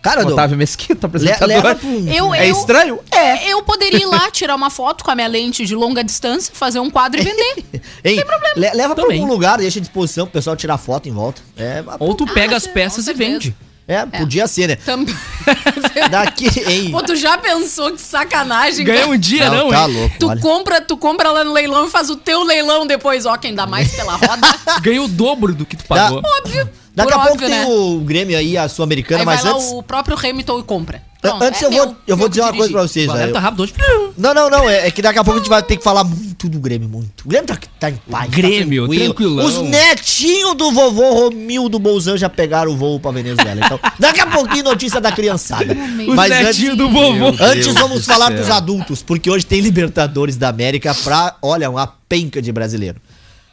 Cara, 0.00 0.24
do, 0.24 0.32
Otávio 0.32 0.56
Mesquita, 0.56 0.94
le, 0.94 1.06
apresentador. 1.06 1.48
leva 1.48 1.74
pra 1.74 1.88
um... 1.88 2.08
Eu, 2.08 2.32
É 2.34 2.48
eu- 2.50 2.56
estranho? 2.56 3.00
É. 3.10 3.48
Eu 3.52 3.62
poderia 3.62 4.00
ir 4.00 4.06
lá, 4.06 4.30
tirar 4.30 4.54
uma 4.54 4.70
foto 4.70 5.02
com 5.04 5.10
a 5.10 5.14
minha 5.14 5.26
lente 5.28 5.66
de 5.66 5.74
longa 5.74 6.04
distância, 6.04 6.52
fazer 6.54 6.78
um 6.78 6.88
quadro 6.88 7.20
e 7.20 7.24
vender. 7.24 7.64
Hein, 8.04 8.22
le- 8.56 8.70
leva 8.74 8.94
pra 8.94 9.04
Também. 9.04 9.20
algum 9.20 9.30
lugar, 9.32 9.58
deixa 9.58 9.78
à 9.78 9.82
disposição 9.82 10.24
pro 10.26 10.34
pessoal 10.34 10.54
tirar 10.56 10.78
foto 10.78 11.08
em 11.08 11.12
volta. 11.12 11.42
É, 11.56 11.82
Ou 11.98 12.14
tu 12.14 12.26
pega 12.26 12.54
Ah, 12.54 12.56
as 12.56 12.66
peças 12.66 13.06
e 13.08 13.12
vende. 13.12 13.46
certeza. 13.48 13.56
é, 13.88 14.06
podia 14.18 14.46
ser, 14.46 14.68
né? 14.68 14.76
Também. 14.76 15.14
Daqui, 16.10 16.48
hein? 16.66 16.90
Pô, 16.92 17.02
tu 17.02 17.16
já 17.16 17.36
pensou 17.38 17.90
que 17.92 18.00
sacanagem? 18.00 18.84
Ganha 18.84 19.06
um 19.08 19.16
dia, 19.18 19.50
não, 19.50 19.68
tá 19.70 19.88
hein? 19.88 19.94
louco, 19.96 20.16
Tu 20.18 20.28
olha. 20.28 20.40
compra, 20.40 20.80
tu 20.80 20.96
compra 20.96 21.30
lá 21.32 21.42
no 21.44 21.52
leilão 21.52 21.86
e 21.86 21.90
faz 21.90 22.08
o 22.08 22.16
teu 22.16 22.42
leilão 22.44 22.86
depois, 22.86 23.26
ó, 23.26 23.36
quem 23.36 23.54
dá 23.54 23.66
mais 23.66 23.90
pela 23.94 24.14
roda. 24.16 24.46
Ganha 24.80 25.02
o 25.02 25.08
dobro 25.08 25.54
do 25.54 25.66
que 25.66 25.76
tu 25.76 25.84
Dá- 25.88 26.04
pagou. 26.04 26.22
Óbvio. 26.24 26.68
Daqui 26.98 27.12
Por 27.12 27.18
a 27.20 27.22
pouco 27.22 27.34
óbvio, 27.44 27.48
tem 27.48 27.58
né? 27.60 27.66
o 27.66 28.00
Grêmio 28.00 28.36
aí, 28.36 28.56
a 28.58 28.68
Sul-Americana, 28.68 29.20
Aí 29.20 29.24
vai 29.24 29.36
mas 29.36 29.44
lá 29.44 29.52
antes... 29.52 29.70
o 29.70 29.82
próprio 29.84 30.16
Hamilton 30.18 30.58
e 30.58 30.62
compra. 30.64 31.00
Pronto, 31.20 31.42
Antes 31.44 31.62
é 31.62 31.66
eu 31.66 31.70
vou, 31.70 31.86
meu. 31.86 31.96
eu 32.06 32.16
vou 32.16 32.26
Eu 32.26 32.28
dizer 32.28 32.42
uma 32.42 32.52
coisa 32.52 32.72
pra 32.72 32.82
vocês. 32.82 33.08
O 33.08 33.12
velho. 33.12 33.32
tá 33.32 33.40
rápido 33.40 33.62
hoje. 33.64 33.74
Não, 34.16 34.32
não, 34.34 34.48
não. 34.48 34.68
É, 34.70 34.86
é 34.86 34.90
que 34.90 35.02
daqui 35.02 35.18
a 35.18 35.24
pouco 35.24 35.38
a 35.38 35.42
gente 35.42 35.48
vai 35.48 35.60
ter 35.62 35.76
que 35.76 35.82
falar 35.82 36.02
muito 36.04 36.48
do 36.48 36.58
Grêmio, 36.60 36.88
muito. 36.88 37.24
O 37.24 37.28
Grêmio 37.28 37.46
tá, 37.46 37.58
tá 37.78 37.90
em 37.90 37.96
paz. 38.08 38.30
Grêmio, 38.30 38.82
tá 38.88 38.94
tranquilo. 38.94 39.14
tranquilão. 39.14 39.46
Os 39.46 39.68
netinhos 39.68 40.54
do 40.56 40.70
vovô 40.72 41.14
Romildo 41.24 41.78
Bolzan 41.78 42.16
já 42.16 42.28
pegaram 42.28 42.70
o 42.72 42.76
voo 42.76 42.98
pra 43.00 43.10
Venezuela. 43.10 43.60
Então, 43.64 43.80
daqui 43.98 44.20
a 44.20 44.26
pouquinho 44.26 44.64
notícia 44.64 45.00
da 45.00 45.10
criançada. 45.10 45.72
Os 46.06 46.28
netinhos 46.28 46.76
do 46.76 46.88
vovô. 46.88 47.28
Antes 47.40 47.74
vamos 47.74 48.04
falar 48.04 48.30
pros 48.30 48.48
adultos, 48.50 49.02
porque 49.02 49.28
hoje 49.28 49.44
tem 49.44 49.60
Libertadores 49.60 50.36
da 50.36 50.48
América 50.48 50.94
pra, 50.94 51.34
olha, 51.42 51.68
uma 51.68 51.86
penca 52.08 52.40
de 52.40 52.52
brasileiro. 52.52 53.00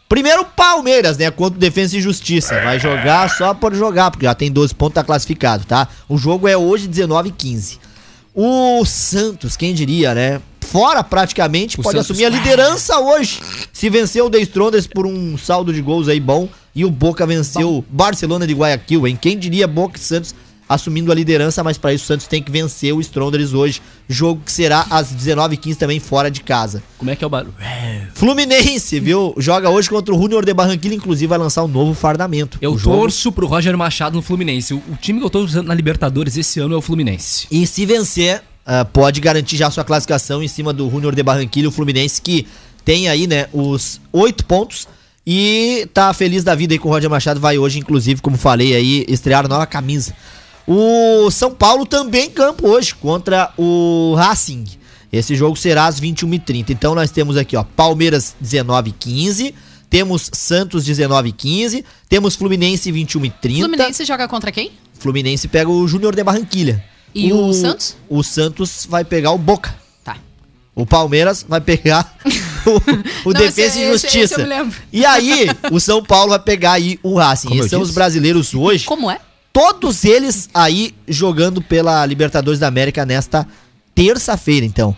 Primeiro 0.07 0.41
o 0.41 0.45
Palmeiras, 0.45 1.17
né, 1.17 1.31
contra 1.31 1.57
o 1.57 1.59
Defensa 1.59 1.97
e 1.97 2.01
Justiça. 2.01 2.61
Vai 2.61 2.79
jogar 2.79 3.29
só 3.29 3.53
por 3.53 3.73
jogar, 3.73 4.11
porque 4.11 4.25
já 4.25 4.35
tem 4.35 4.51
12 4.51 4.73
pontos, 4.75 4.93
tá 4.95 5.03
classificado, 5.03 5.65
tá? 5.65 5.87
O 6.07 6.17
jogo 6.17 6.47
é 6.47 6.55
hoje 6.55 6.87
19 6.87 7.29
h 7.29 7.35
15 7.37 7.79
O 8.33 8.85
Santos, 8.85 9.57
quem 9.57 9.73
diria, 9.73 10.13
né? 10.13 10.41
Fora 10.61 11.03
praticamente, 11.03 11.79
O 11.79 11.83
pode 11.83 11.97
Santos- 11.97 12.11
assumir 12.11 12.25
a 12.25 12.29
liderança 12.29 12.99
hoje. 12.99 13.39
Se 13.73 13.89
vencer 13.89 14.21
o 14.23 14.29
The 14.29 14.39
Strongers 14.39 14.87
por 14.87 15.05
um 15.05 15.37
saldo 15.37 15.73
de 15.73 15.81
gols 15.81 16.07
aí 16.07 16.19
bom. 16.19 16.47
E 16.77 16.83
o 16.83 16.91
Boca 16.91 17.25
venceu 17.25 17.77
o 17.77 17.85
Barcelona 17.87 18.45
de 18.45 18.53
Guayaquil, 18.53 19.07
hein? 19.07 19.17
Quem 19.19 19.37
diria 19.39 19.65
Boca 19.65 19.97
e 19.97 20.01
Santos 20.01 20.35
assumindo 20.67 21.12
a 21.12 21.15
liderança, 21.15 21.63
mas 21.63 21.78
para 21.78 21.93
isso 21.93 22.04
o 22.04 22.08
Santos 22.08 22.28
tem 22.28 22.41
que 22.41 22.51
vencer 22.51 22.93
o 22.93 22.99
Strongers 22.99 23.54
hoje. 23.54 23.82
Jogo 24.08 24.41
que 24.43 24.51
será 24.51 24.86
às 24.89 25.13
19h15 25.13 25.75
também 25.75 25.99
fora 25.99 26.30
de 26.30 26.41
casa. 26.41 26.84
Como 26.97 27.10
é 27.12 27.15
que 27.15 27.23
é 27.23 27.28
o 27.28 27.30
barulho? 27.30 27.54
Fluminense, 28.13 28.99
viu? 28.99 29.34
Joga 29.38 29.69
hoje 29.69 29.89
contra 29.89 30.13
o 30.13 30.21
Junior 30.21 30.45
de 30.45 30.54
Barranquilla, 30.54 30.95
inclusive 30.95 31.28
vai 31.28 31.38
lançar 31.38 31.63
um 31.63 31.67
novo 31.67 31.93
fardamento. 31.93 32.58
Eu 32.62 32.80
torço 32.80 33.32
pro 33.32 33.47
Roger 33.47 33.78
Machado 33.78 34.15
no 34.15 34.21
Fluminense. 34.21 34.73
O, 34.73 34.78
o 34.78 34.95
time 34.99 35.19
que 35.19 35.25
eu 35.25 35.30
tô 35.30 35.39
usando 35.39 35.67
na 35.67 35.73
Libertadores 35.73 36.38
esse 36.38 36.60
ano 36.60 36.73
é 36.73 36.78
o 36.78 36.82
Fluminense. 36.82 37.47
E 37.51 37.65
se 37.67 37.86
vencer, 37.86 38.41
ah, 38.65 38.86
pode 38.86 39.21
garantir 39.21 39.58
já 39.58 39.69
sua 39.69 39.84
classificação 39.84 40.41
em 40.41 40.47
cima 40.47 40.73
do 40.73 40.89
Junior 40.89 41.13
de 41.13 41.21
Barranquilla, 41.21 41.69
o 41.69 41.71
Fluminense 41.71 42.21
que 42.21 42.47
tem 42.84 43.10
aí, 43.10 43.25
né, 43.25 43.47
os 43.51 43.99
oito 44.13 44.45
pontos 44.45 44.88
e 45.25 45.88
tá 45.91 46.13
feliz 46.13 46.43
da 46.43 46.54
vida 46.54 46.73
aí 46.73 46.80
com 46.80 46.88
o 46.88 46.91
Roger 46.91 47.10
Machado. 47.10 47.39
Vai 47.39 47.58
hoje, 47.58 47.80
inclusive, 47.80 48.21
como 48.21 48.38
falei 48.38 48.75
aí, 48.75 49.06
estrear 49.08 49.47
nova 49.47 49.65
camisa. 49.65 50.13
O 50.67 51.30
São 51.32 51.54
Paulo 51.54 51.86
também 51.86 52.25
em 52.25 52.30
campo 52.32 52.67
hoje 52.67 52.93
contra 52.95 53.51
o 53.58 54.13
Racing. 54.17 54.65
Esse 55.12 55.36
jogo 55.36 55.56
será 55.56 55.86
às 55.86 55.99
21h30. 55.99 56.69
Então 56.71 56.95
nós 56.95 57.12
temos 57.12 57.38
aqui, 57.38 57.56
ó, 57.56 57.63
Palmeiras 57.63 58.36
19h15. 58.43 59.54
Temos 59.89 60.30
Santos 60.34 60.84
19h15. 60.86 61.84
Temos 62.10 62.36
Fluminense 62.36 62.91
21h30. 62.91 63.60
Fluminense 63.60 64.04
joga 64.06 64.28
contra 64.28 64.51
quem? 64.51 64.71
Fluminense 64.99 65.47
pega 65.47 65.69
o 65.69 65.88
Júnior 65.88 66.15
de 66.15 66.23
Barranquilha. 66.23 66.84
E 67.13 67.32
o 67.32 67.54
Santos? 67.54 67.95
O 68.10 68.23
Santos 68.23 68.86
vai 68.89 69.06
pegar 69.06 69.32
o 69.32 69.38
Boca. 69.38 69.73
Tá. 70.04 70.17
O 70.73 70.86
Palmeiras 70.86 71.45
vai 71.47 71.62
pegar 71.62 72.17
o, 73.25 73.30
o 73.30 73.32
Não, 73.34 73.39
Defesa 73.39 73.67
esse- 73.67 73.80
e 73.80 73.84
esse- 73.84 73.91
Justiça. 73.91 74.23
esse 74.25 74.34
eu 74.34 74.39
me 74.39 74.45
lembro. 74.49 74.78
E 74.91 75.06
aí, 75.06 75.47
o 75.71 75.80
São 75.80 76.04
Paulo 76.04 76.32
vai 76.32 76.39
pegar 76.39 76.73
aí 76.73 76.99
o 77.01 77.15
Racing. 77.17 77.47
Como 77.49 77.60
Esses 77.62 77.69
são 77.71 77.80
os 77.82 77.88
disse. 77.89 77.95
brasileiros 77.95 78.54
hoje. 78.54 78.84
Como 78.86 79.10
é? 79.10 79.19
Todos 79.55 80.03
eles 80.03 80.49
aí 80.53 80.93
jogando 81.07 81.61
pela 81.61 82.05
Libertadores 82.05 82.59
da 82.59 82.67
América 82.67 83.05
nesta 83.05 83.47
terça-feira, 83.95 84.65
então. 84.65 84.93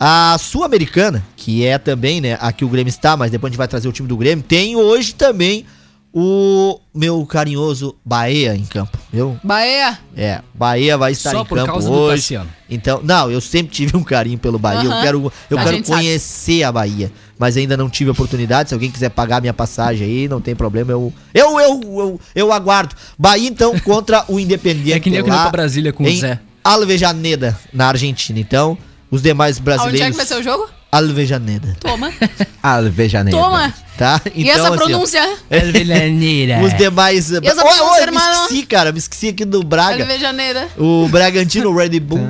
A 0.00 0.34
Sul-Americana, 0.38 1.22
que 1.36 1.62
é 1.62 1.76
também, 1.76 2.18
né, 2.18 2.38
aqui 2.40 2.64
o 2.64 2.70
Grêmio 2.70 2.88
está, 2.88 3.18
mas 3.18 3.30
depois 3.30 3.50
a 3.50 3.52
gente 3.52 3.58
vai 3.58 3.68
trazer 3.68 3.86
o 3.86 3.92
time 3.92 4.08
do 4.08 4.16
Grêmio, 4.16 4.42
tem 4.42 4.74
hoje 4.76 5.14
também 5.14 5.66
o 6.12 6.80
meu 6.94 7.24
carinhoso 7.26 7.94
Bahia 8.04 8.54
em 8.54 8.64
campo, 8.64 8.98
viu? 9.12 9.38
Bahia. 9.44 9.98
É, 10.16 10.40
Bahia 10.54 10.96
vai 10.96 11.12
estar 11.12 11.30
Só 11.30 11.42
em 11.42 11.44
por 11.44 11.56
campo 11.58 11.78
hoje. 11.90 12.40
Então, 12.68 13.00
não, 13.02 13.30
eu 13.30 13.40
sempre 13.40 13.72
tive 13.72 13.96
um 13.96 14.02
carinho 14.02 14.38
pelo 14.38 14.58
Bahia. 14.58 14.88
Eu 14.88 15.00
quero, 15.02 15.32
eu 15.50 15.58
A 15.58 15.62
quero 15.64 15.76
gente 15.76 15.88
sabe. 15.88 16.00
conhecer 16.00 16.62
a 16.62 16.72
Bahia, 16.72 17.12
mas 17.38 17.56
ainda 17.56 17.76
não 17.76 17.88
tive 17.90 18.10
oportunidade. 18.10 18.70
Se 18.70 18.74
alguém 18.74 18.90
quiser 18.90 19.10
pagar 19.10 19.40
minha 19.40 19.54
passagem 19.54 20.06
aí, 20.06 20.28
não 20.28 20.40
tem 20.40 20.56
problema. 20.56 20.92
Eu, 20.92 21.12
eu, 21.34 21.60
eu, 21.60 21.80
eu, 21.84 22.20
eu 22.34 22.52
aguardo. 22.52 22.94
Bahia 23.18 23.48
então 23.48 23.78
contra 23.80 24.24
o 24.28 24.40
Independiente. 24.40 24.92
É 24.92 25.00
que 25.00 25.10
nem 25.10 25.18
eu 25.20 25.24
que 25.24 25.30
pra 25.30 25.50
Brasília 25.50 25.92
com 25.92 26.04
o 26.04 26.16
Zé. 26.16 26.40
Alvejaneda, 26.64 27.58
na 27.72 27.88
Argentina. 27.88 28.38
Então, 28.38 28.76
os 29.10 29.22
demais 29.22 29.58
brasileiros. 29.58 30.00
é 30.00 30.10
que 30.10 30.16
vai 30.16 30.26
ser 30.26 30.36
o 30.36 30.42
jogo? 30.42 30.68
Alvejaneda, 30.90 31.76
Toma. 31.80 32.10
Alvejaneira. 32.62 33.38
Toma. 33.38 33.74
tá? 33.98 34.20
e 34.34 34.48
essa 34.48 34.62
assim, 34.62 34.72
ó, 34.72 34.76
pronúncia? 34.76 35.22
os 36.64 36.74
demais. 36.78 37.30
E 37.30 37.46
essa 37.46 37.62
Ô, 37.62 37.66
ô, 37.66 37.74
pronúncia, 37.74 37.84
eu 37.84 37.94
me 37.94 38.02
hermano? 38.02 38.42
esqueci, 38.42 38.66
cara. 38.66 38.90
Me 38.90 38.98
esqueci 38.98 39.28
aqui 39.28 39.44
do 39.44 39.62
Braga. 39.62 40.02
Alvejaneira. 40.02 40.68
O 40.78 41.06
Bragantino, 41.08 41.68
o 41.70 41.76
Red 41.76 42.00
Bull. 42.00 42.20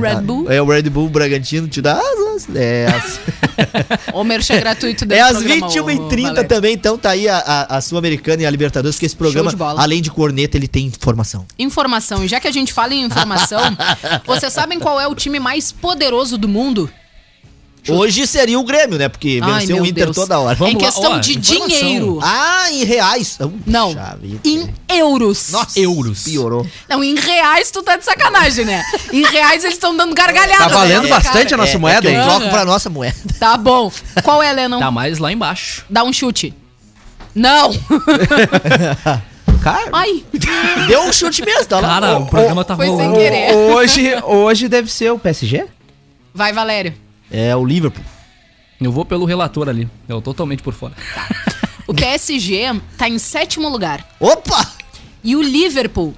Red 0.00 0.22
Bull. 0.22 0.50
É 0.50 0.62
o 0.62 0.66
Red 0.66 0.84
Bull 0.84 1.10
Bragantino 1.10 1.68
te 1.68 1.82
dá 1.82 2.00
as, 2.00 2.48
é, 2.54 2.86
as, 2.86 3.20
O 4.14 4.24
merchan 4.24 4.58
gratuito 4.58 5.04
é 5.04 5.06
desse 5.06 5.20
às 5.20 5.38
programa, 5.38 5.68
21h30 5.68 5.82
ô, 5.82 6.22
Valério. 6.22 6.48
também, 6.48 6.74
então 6.74 6.96
tá 6.96 7.10
aí 7.10 7.28
a, 7.28 7.38
a, 7.38 7.76
a 7.76 7.80
Sul-Americana 7.80 8.42
e 8.42 8.46
a 8.46 8.50
Libertadores, 8.50 8.98
que 8.98 9.04
esse 9.04 9.16
programa, 9.16 9.50
de 9.50 9.62
além 9.62 10.00
de 10.00 10.10
corneta, 10.10 10.56
ele 10.56 10.68
tem 10.68 10.86
informação. 10.86 11.46
Informação. 11.58 12.24
E 12.24 12.28
já 12.28 12.40
que 12.40 12.48
a 12.48 12.52
gente 12.52 12.72
fala 12.72 12.94
em 12.94 13.02
informação, 13.02 13.60
vocês 14.24 14.52
sabem 14.52 14.78
qual 14.78 14.98
é 14.98 15.06
o 15.06 15.14
time 15.14 15.38
mais 15.38 15.72
poderoso 15.72 16.38
do 16.38 16.48
mundo? 16.48 16.90
Hoje 17.88 18.26
seria 18.26 18.58
o 18.58 18.64
Grêmio, 18.64 18.98
né? 18.98 19.08
Porque 19.08 19.40
Ai, 19.42 19.60
venceu 19.60 19.82
o 19.82 19.86
Inter 19.86 20.04
Deus. 20.04 20.16
toda 20.16 20.38
hora. 20.38 20.54
em 20.54 20.58
Vamos 20.58 20.74
lá, 20.74 20.80
questão 20.80 21.12
ó, 21.12 21.18
de 21.18 21.38
informação. 21.38 21.68
dinheiro. 21.68 22.18
Ah, 22.22 22.66
em 22.70 22.84
reais. 22.84 23.38
Não, 23.66 23.94
em 24.44 24.68
euros. 24.88 25.50
Nossa, 25.50 25.78
euros. 25.80 26.22
Piorou. 26.24 26.66
Não, 26.88 27.02
em 27.02 27.14
reais 27.14 27.70
tu 27.70 27.82
tá 27.82 27.96
de 27.96 28.04
sacanagem, 28.04 28.64
né? 28.64 28.82
Em 29.12 29.24
reais 29.24 29.62
eles 29.64 29.76
estão 29.76 29.96
dando 29.96 30.14
gargalhada. 30.14 30.64
Tá 30.64 30.68
valendo 30.68 31.04
né, 31.04 31.08
bastante 31.10 31.50
cara? 31.50 31.54
a 31.54 31.64
nossa 31.64 31.76
É, 31.76 31.78
moeda, 31.78 32.08
é 32.08 32.12
hein? 32.12 32.18
Aham. 32.18 32.48
pra 32.50 32.64
nossa 32.64 32.90
moeda. 32.90 33.16
Tá 33.38 33.56
bom. 33.56 33.90
Qual 34.22 34.42
é, 34.42 34.52
Lennon? 34.52 34.78
Tá 34.78 34.90
mais 34.90 35.18
lá 35.18 35.32
embaixo. 35.32 35.84
Dá 35.88 36.02
um 36.04 36.12
chute. 36.12 36.52
Não. 37.34 37.70
Cara, 39.62 39.88
Ai. 39.92 40.22
Deu 40.86 41.02
um 41.02 41.12
chute 41.12 41.44
mesmo, 41.44 41.66
tá 41.66 41.80
lá. 41.80 41.88
Cara, 42.00 42.18
o 42.18 42.26
programa 42.26 42.64
tá 42.64 42.76
Foi 42.76 42.86
sem 42.86 42.94
rolando. 42.96 43.16
querer. 43.16 43.54
hoje, 43.54 44.14
hoje 44.24 44.68
deve 44.68 44.90
ser 44.90 45.10
o 45.12 45.18
PSG? 45.18 45.66
Vai, 46.32 46.52
Valério. 46.52 46.94
É 47.30 47.54
o 47.54 47.64
Liverpool. 47.64 48.04
Eu 48.80 48.92
vou 48.92 49.04
pelo 49.04 49.24
relator 49.24 49.68
ali. 49.68 49.88
Eu 50.08 50.20
totalmente 50.22 50.62
por 50.62 50.72
fora. 50.72 50.94
O 51.86 51.94
PSG 51.94 52.80
tá 52.96 53.08
em 53.08 53.18
sétimo 53.18 53.68
lugar. 53.68 54.06
Opa! 54.20 54.66
E 55.24 55.34
o 55.34 55.42
Liverpool 55.42 56.14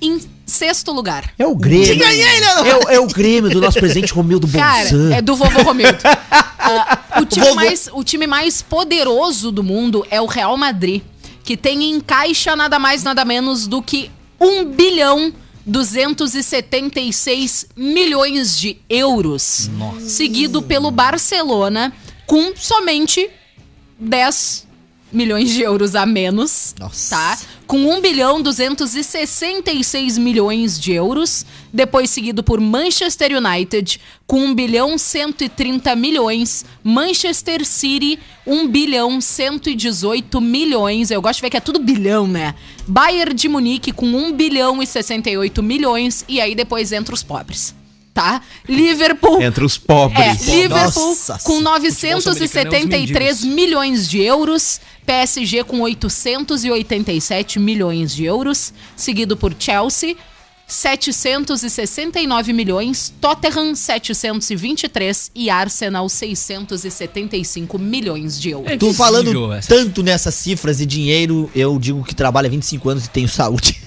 em 0.00 0.20
sexto 0.44 0.90
lugar. 0.92 1.32
É 1.38 1.46
o 1.46 1.54
Grêmio. 1.54 1.96
ganhei, 1.98 2.40
né? 2.40 2.46
É, 2.68 2.76
o- 2.76 2.90
é 2.90 3.00
o 3.00 3.06
Grêmio 3.06 3.50
do 3.50 3.60
nosso 3.60 3.78
presidente 3.78 4.12
Romildo 4.12 4.48
Cara, 4.48 4.88
Bolzan. 4.90 5.14
é 5.14 5.22
do 5.22 5.36
vovô 5.36 5.62
Romildo. 5.62 5.98
Ah, 6.64 7.20
o, 7.20 7.24
time 7.26 7.52
mais, 7.54 7.88
o 7.92 8.04
time 8.04 8.24
mais 8.24 8.62
poderoso 8.62 9.50
do 9.50 9.64
mundo 9.64 10.06
é 10.08 10.20
o 10.20 10.26
Real 10.26 10.56
Madrid, 10.56 11.02
que 11.42 11.56
tem 11.56 11.90
em 11.90 12.00
caixa 12.00 12.54
nada 12.54 12.78
mais, 12.78 13.02
nada 13.02 13.24
menos 13.24 13.66
do 13.66 13.82
que 13.82 14.08
1 14.40 14.66
bilhão 14.66 15.32
276 15.64 17.66
milhões 17.76 18.58
de 18.58 18.78
euros. 18.88 19.70
Seguido 20.00 20.62
pelo 20.62 20.90
Barcelona, 20.90 21.92
com 22.26 22.56
somente 22.56 23.30
10 23.98 24.71
milhões 25.12 25.50
de 25.50 25.62
euros 25.62 25.94
a 25.94 26.06
menos, 26.06 26.74
Nossa. 26.78 27.10
tá? 27.14 27.38
Com 27.66 27.90
1 27.94 28.00
bilhão 28.00 28.42
266 28.42 30.18
milhões 30.18 30.78
de 30.78 30.92
euros, 30.92 31.46
depois 31.72 32.10
seguido 32.10 32.42
por 32.42 32.60
Manchester 32.60 33.32
United 33.36 34.00
com 34.26 34.44
1 34.46 34.54
bilhão 34.54 34.96
130 34.96 35.94
milhões, 35.96 36.64
Manchester 36.82 37.64
City 37.64 38.18
1 38.46 38.68
bilhão 38.68 39.20
118 39.20 40.40
milhões. 40.40 41.10
Eu 41.10 41.20
gosto 41.22 41.36
de 41.36 41.42
ver 41.42 41.50
que 41.50 41.56
é 41.56 41.60
tudo 41.60 41.78
bilhão, 41.78 42.26
né? 42.26 42.54
Bayern 42.86 43.34
de 43.34 43.48
Munique 43.48 43.92
com 43.92 44.06
1 44.06 44.32
bilhão 44.32 44.82
e 44.82 44.86
68 44.86 45.62
milhões 45.62 46.24
e 46.28 46.40
aí 46.40 46.54
depois 46.54 46.92
entra 46.92 47.14
os 47.14 47.22
pobres. 47.22 47.74
Tá? 48.14 48.42
Liverpool 48.68 49.40
Entre 49.40 49.64
os 49.64 49.78
pobres. 49.78 50.46
é, 50.46 50.54
Liverpool 50.62 51.08
Nossa 51.08 51.38
com 51.42 51.54
Futebol 51.54 51.80
sul-americano 51.80 52.12
é 52.12 52.16
os 52.16 52.24
973 52.26 53.44
milhões 53.44 54.08
de 54.08 54.20
euros, 54.20 54.80
PSG 55.06 55.64
com 55.64 55.80
887 55.80 57.58
milhões 57.58 58.14
de 58.14 58.24
euros, 58.24 58.74
seguido 58.94 59.34
por 59.34 59.54
Chelsea 59.58 60.14
769 60.72 62.52
milhões, 62.52 63.12
Tottenham 63.20 63.74
723 63.74 65.30
e 65.34 65.50
Arsenal 65.50 66.08
675 66.08 67.78
milhões 67.78 68.40
de 68.40 68.50
euros. 68.50 68.70
É 68.70 68.76
Tu 68.78 68.92
falando 68.94 69.50
tanto 69.68 70.02
nessas 70.02 70.34
cifras 70.34 70.80
e 70.80 70.86
dinheiro, 70.86 71.50
eu 71.54 71.78
digo 71.78 72.02
que 72.02 72.14
trabalho 72.14 72.46
há 72.46 72.50
25 72.50 72.88
anos 72.88 73.04
e 73.04 73.10
tenho 73.10 73.28
saúde. 73.28 73.82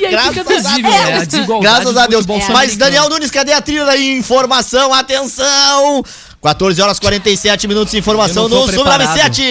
E 0.00 0.06
aí 0.06 0.12
Graças 0.12 0.34
fica 0.34 0.54
a 0.54 0.56
visível, 0.56 0.90
Deus. 0.90 1.04
né? 1.04 1.16
A 1.16 1.24
desigualdade 1.24 1.74
Graças 1.74 1.96
a 1.96 2.06
Deus. 2.06 2.26
futebol 2.26 2.54
Mas. 2.54 2.76
Daniel 2.76 3.08
Nunes, 3.08 3.30
cadê 3.30 3.52
a 3.52 3.60
trilha 3.60 3.84
da 3.84 3.96
informação? 3.96 4.94
Atenção! 4.94 6.02
14 6.42 6.80
horas 6.80 6.98
47 6.98 7.68
minutos 7.68 7.90
de 7.90 7.98
informação 7.98 8.48
no 8.48 8.66
preparado. 8.66 8.98
97. 9.00 9.42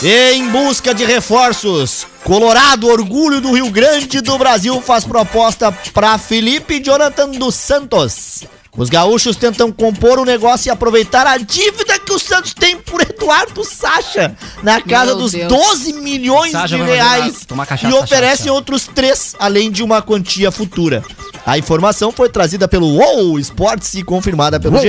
Em 0.00 0.48
busca 0.48 0.94
de 0.94 1.04
reforços, 1.04 2.06
Colorado, 2.24 2.86
orgulho 2.86 3.40
do 3.40 3.52
Rio 3.52 3.70
Grande 3.70 4.20
do 4.20 4.38
Brasil, 4.38 4.80
faz 4.80 5.04
proposta 5.04 5.72
para 5.92 6.16
Felipe 6.18 6.80
Jonathan 6.80 7.30
dos 7.30 7.54
Santos. 7.54 8.44
Os 8.78 8.88
gaúchos 8.88 9.36
tentam 9.36 9.72
compor 9.72 10.20
o 10.20 10.24
negócio 10.24 10.68
e 10.68 10.70
aproveitar 10.70 11.26
a 11.26 11.36
dívida 11.36 11.98
que 11.98 12.12
o 12.12 12.18
Santos 12.18 12.54
tem 12.54 12.76
por 12.76 13.02
Eduardo 13.02 13.64
Sacha, 13.64 14.36
na 14.62 14.80
casa 14.80 15.06
Meu 15.06 15.16
dos 15.16 15.32
Deus. 15.32 15.52
12 15.52 15.92
milhões 15.94 16.52
Sacha 16.52 16.76
de 16.76 16.82
reais, 16.84 17.44
cachaça, 17.66 17.88
e 17.88 17.98
oferecem 17.98 18.52
outros 18.52 18.86
três, 18.86 19.34
além 19.38 19.70
de 19.70 19.82
uma 19.82 20.00
quantia 20.00 20.52
futura. 20.52 21.02
A 21.48 21.56
informação 21.56 22.12
foi 22.12 22.28
trazida 22.28 22.68
pelo 22.68 22.86
UOL 22.86 23.38
Sports 23.38 23.94
e 23.94 24.02
confirmada 24.02 24.60
pelo 24.60 24.78
GE 24.80 24.88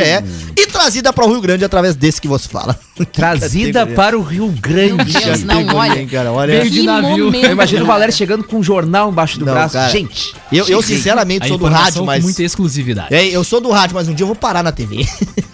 e 0.57 0.68
trazida 0.68 1.14
para 1.14 1.26
o 1.26 1.30
Rio 1.30 1.39
Grande 1.39 1.64
através 1.64 1.95
desse 1.95 2.20
que 2.20 2.28
você 2.28 2.49
fala. 2.49 2.78
Trazida 3.14 3.88
para 3.88 4.18
o 4.20 4.22
Rio 4.22 4.49
Grande. 4.60 4.95
Meu 5.14 5.22
Deus, 5.22 5.43
não, 5.43 5.66
olha. 5.74 6.05
cara, 6.05 6.34
olha. 6.34 6.60
Veio 6.60 6.70
de 6.70 6.80
Que 6.82 6.86
navio. 6.86 7.26
momento, 7.28 7.45
Eu 7.45 7.51
imagino 7.53 7.84
o. 7.84 7.88
Valério 7.88 8.14
chegando 8.14 8.43
com 8.43 8.57
um 8.57 8.64
jornal 8.64 9.10
embaixo 9.10 9.39
do 9.39 9.45
Não, 9.45 9.53
braço. 9.53 9.74
cara. 9.76 9.89
Gente, 9.89 10.36
Eu, 10.51 10.68
eu 10.68 10.82
sinceramente 10.82 11.47
sou 11.47 11.57
do 11.57 11.66
rádio, 11.66 11.99
com 12.01 12.05
mas. 12.05 12.22
muita 12.22 12.43
exclusividade. 12.43 13.14
É, 13.16 13.26
eu 13.26 13.43
sou 13.45 13.62
do 13.62 13.70
rádio, 13.72 13.95
mas 13.95 14.10
um 14.10 14.14
dia 14.14 14.24
eu 14.24 14.28
vou 14.28 14.36
parar 14.36 14.62
na 14.62 14.74
TV. 14.74 15.07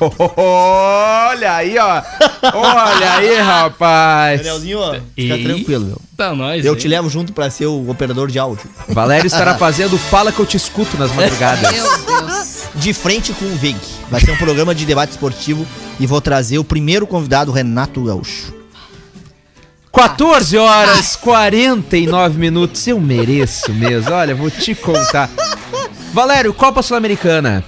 Ah, 0.00 1.28
olha 1.30 1.54
aí, 1.54 1.78
ó. 1.78 2.02
Olha 2.54 3.12
aí, 3.14 3.36
rapaz. 3.36 4.40
Danielzinho, 4.40 4.78
ó, 4.78 4.96
fica 5.14 5.38
tranquilo, 5.38 5.84
meu. 5.86 6.00
Tá 6.16 6.34
nós. 6.34 6.64
Eu 6.64 6.72
hein? 6.72 6.78
te 6.78 6.88
levo 6.88 7.10
junto 7.10 7.32
pra 7.32 7.50
ser 7.50 7.66
o 7.66 7.90
operador 7.90 8.30
de 8.30 8.38
áudio. 8.38 8.68
Valério 8.88 9.26
estará 9.26 9.56
fazendo 9.56 9.98
Fala 9.98 10.32
que 10.32 10.40
eu 10.40 10.46
te 10.46 10.56
escuto 10.56 10.96
nas 10.96 11.12
madrugadas. 11.12 11.72
Meu 11.72 11.98
Deus. 11.98 12.62
De 12.74 12.92
frente 12.92 13.32
com 13.32 13.44
o 13.44 13.56
Vig. 13.56 13.76
Vai 14.10 14.20
ser 14.20 14.30
um 14.30 14.36
programa 14.36 14.74
de 14.74 14.84
debate 14.84 15.10
esportivo 15.10 15.66
e 15.98 16.06
vou 16.06 16.20
trazer 16.20 16.58
o 16.58 16.64
primeiro 16.64 17.06
convidado, 17.06 17.50
Renato 17.52 18.04
Gaúcho. 18.04 18.54
14 19.92 20.58
horas 20.58 21.16
49 21.16 22.38
minutos. 22.38 22.86
Eu 22.86 23.00
mereço 23.00 23.72
mesmo. 23.72 24.12
Olha, 24.12 24.34
vou 24.34 24.50
te 24.50 24.74
contar. 24.74 25.30
Valério, 26.12 26.52
Copa 26.52 26.82
Sul-Americana. 26.82 27.64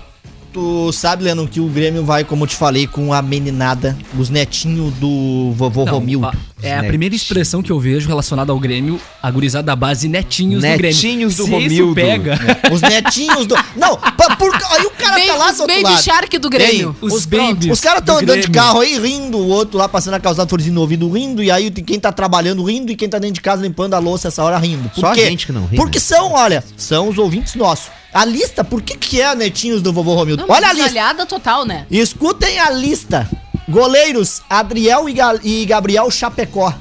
Tu 0.53 0.93
sabe, 0.93 1.25
Lennon, 1.25 1.47
que 1.47 1.61
o 1.61 1.69
Grêmio 1.69 2.05
vai, 2.05 2.25
como 2.25 2.45
eu 2.45 2.49
te 2.49 2.57
falei, 2.57 2.87
com 2.87 3.13
a 3.13 3.21
meninada, 3.21 3.97
os 4.19 4.31
netinhos 4.31 4.93
do 4.95 5.53
vovô 5.55 5.85
Não, 5.85 5.95
Romildo. 5.95 6.31
É 6.63 6.71
a 6.71 6.75
Netinhos. 6.77 6.89
primeira 6.89 7.15
expressão 7.15 7.63
que 7.63 7.71
eu 7.73 7.79
vejo 7.79 8.07
relacionada 8.09 8.51
ao 8.53 8.59
Grêmio, 8.59 9.01
a 9.23 9.31
gurizada 9.31 9.65
da 9.65 9.77
base 9.77 10.09
netinhos, 10.09 10.63
Netinhos 10.63 11.37
do 11.37 11.45
do 11.45 11.51
Grêmio. 11.51 11.69
Romildo. 11.89 12.01
isso 12.01 12.09
pega. 12.09 12.39
Os 12.73 12.81
netinhos 12.81 13.47
do. 13.47 13.55
Não, 13.77 13.97
pa- 13.97 14.37
por... 14.37 14.55
aí 14.55 14.87
o 14.87 14.91
cara 14.91 15.15
Bem- 15.15 15.27
tá 15.29 15.35
lá 15.37 15.51
os 15.51 15.57
do 15.57 15.61
outro 15.63 15.77
Baby 15.77 15.91
lado. 15.95 16.03
Shark 16.03 16.39
do 16.39 16.51
Grêmio. 16.51 16.97
Ei, 17.01 17.07
Os 17.09 17.13
Os 17.15 17.27
babies. 17.27 17.73
Os 17.73 17.81
caras 17.81 18.01
estão 18.01 18.17
do 18.17 18.23
andando 18.23 18.41
de 18.41 18.49
Grêmio. 18.49 18.61
carro 18.61 18.81
aí, 18.81 18.99
rindo, 18.99 19.39
o 19.39 19.49
outro 19.49 19.79
lá 19.79 19.89
passando 19.89 20.15
a 20.15 20.21
calçada 20.21 20.49
florzinho 20.49 20.75
no 20.75 20.81
ouvido 20.81 21.09
rindo, 21.11 21.43
e 21.43 21.51
aí 21.51 21.71
tem 21.71 21.85
quem 21.85 21.99
tá 22.01 22.11
trabalhando 22.13 22.63
rindo 22.65 22.91
e 22.93 22.97
quem 22.97 23.09
tá 23.09 23.19
dentro 23.19 23.35
de 23.35 23.41
casa 23.41 23.63
limpando 23.63 23.95
a 23.95 23.99
louça 23.99 24.29
essa 24.29 24.43
hora 24.43 24.59
rindo. 24.59 24.89
Por 24.91 25.01
Só 25.01 25.07
a 25.09 25.15
quê? 25.15 25.27
gente 25.27 25.47
que 25.47 25.53
não 25.53 25.67
ri, 25.67 25.77
Porque 25.77 25.99
né? 25.99 26.05
são, 26.05 26.33
olha, 26.33 26.65
são 26.77 27.09
os 27.09 27.19
ouvintes 27.19 27.55
nossos. 27.55 27.87
A 28.13 28.25
lista, 28.25 28.65
por 28.65 28.81
que 28.81 28.97
que 28.97 29.21
é 29.21 29.35
netinhos 29.35 29.83
do 29.83 29.93
vovô 29.93 30.15
Romildo? 30.15 30.47
Não, 30.47 30.55
olha 30.55 30.69
a 30.69 30.73
lista. 30.73 30.91
olhada 30.91 31.27
total, 31.27 31.67
né? 31.67 31.87
Escutem 31.91 32.59
a 32.59 32.71
lista. 32.71 33.29
Goleiros, 33.69 34.43
Adriel 34.49 35.09
e, 35.09 35.12
Ga- 35.12 35.41
e 35.43 35.64
Gabriel 35.66 36.11
Chapecó. 36.11 36.73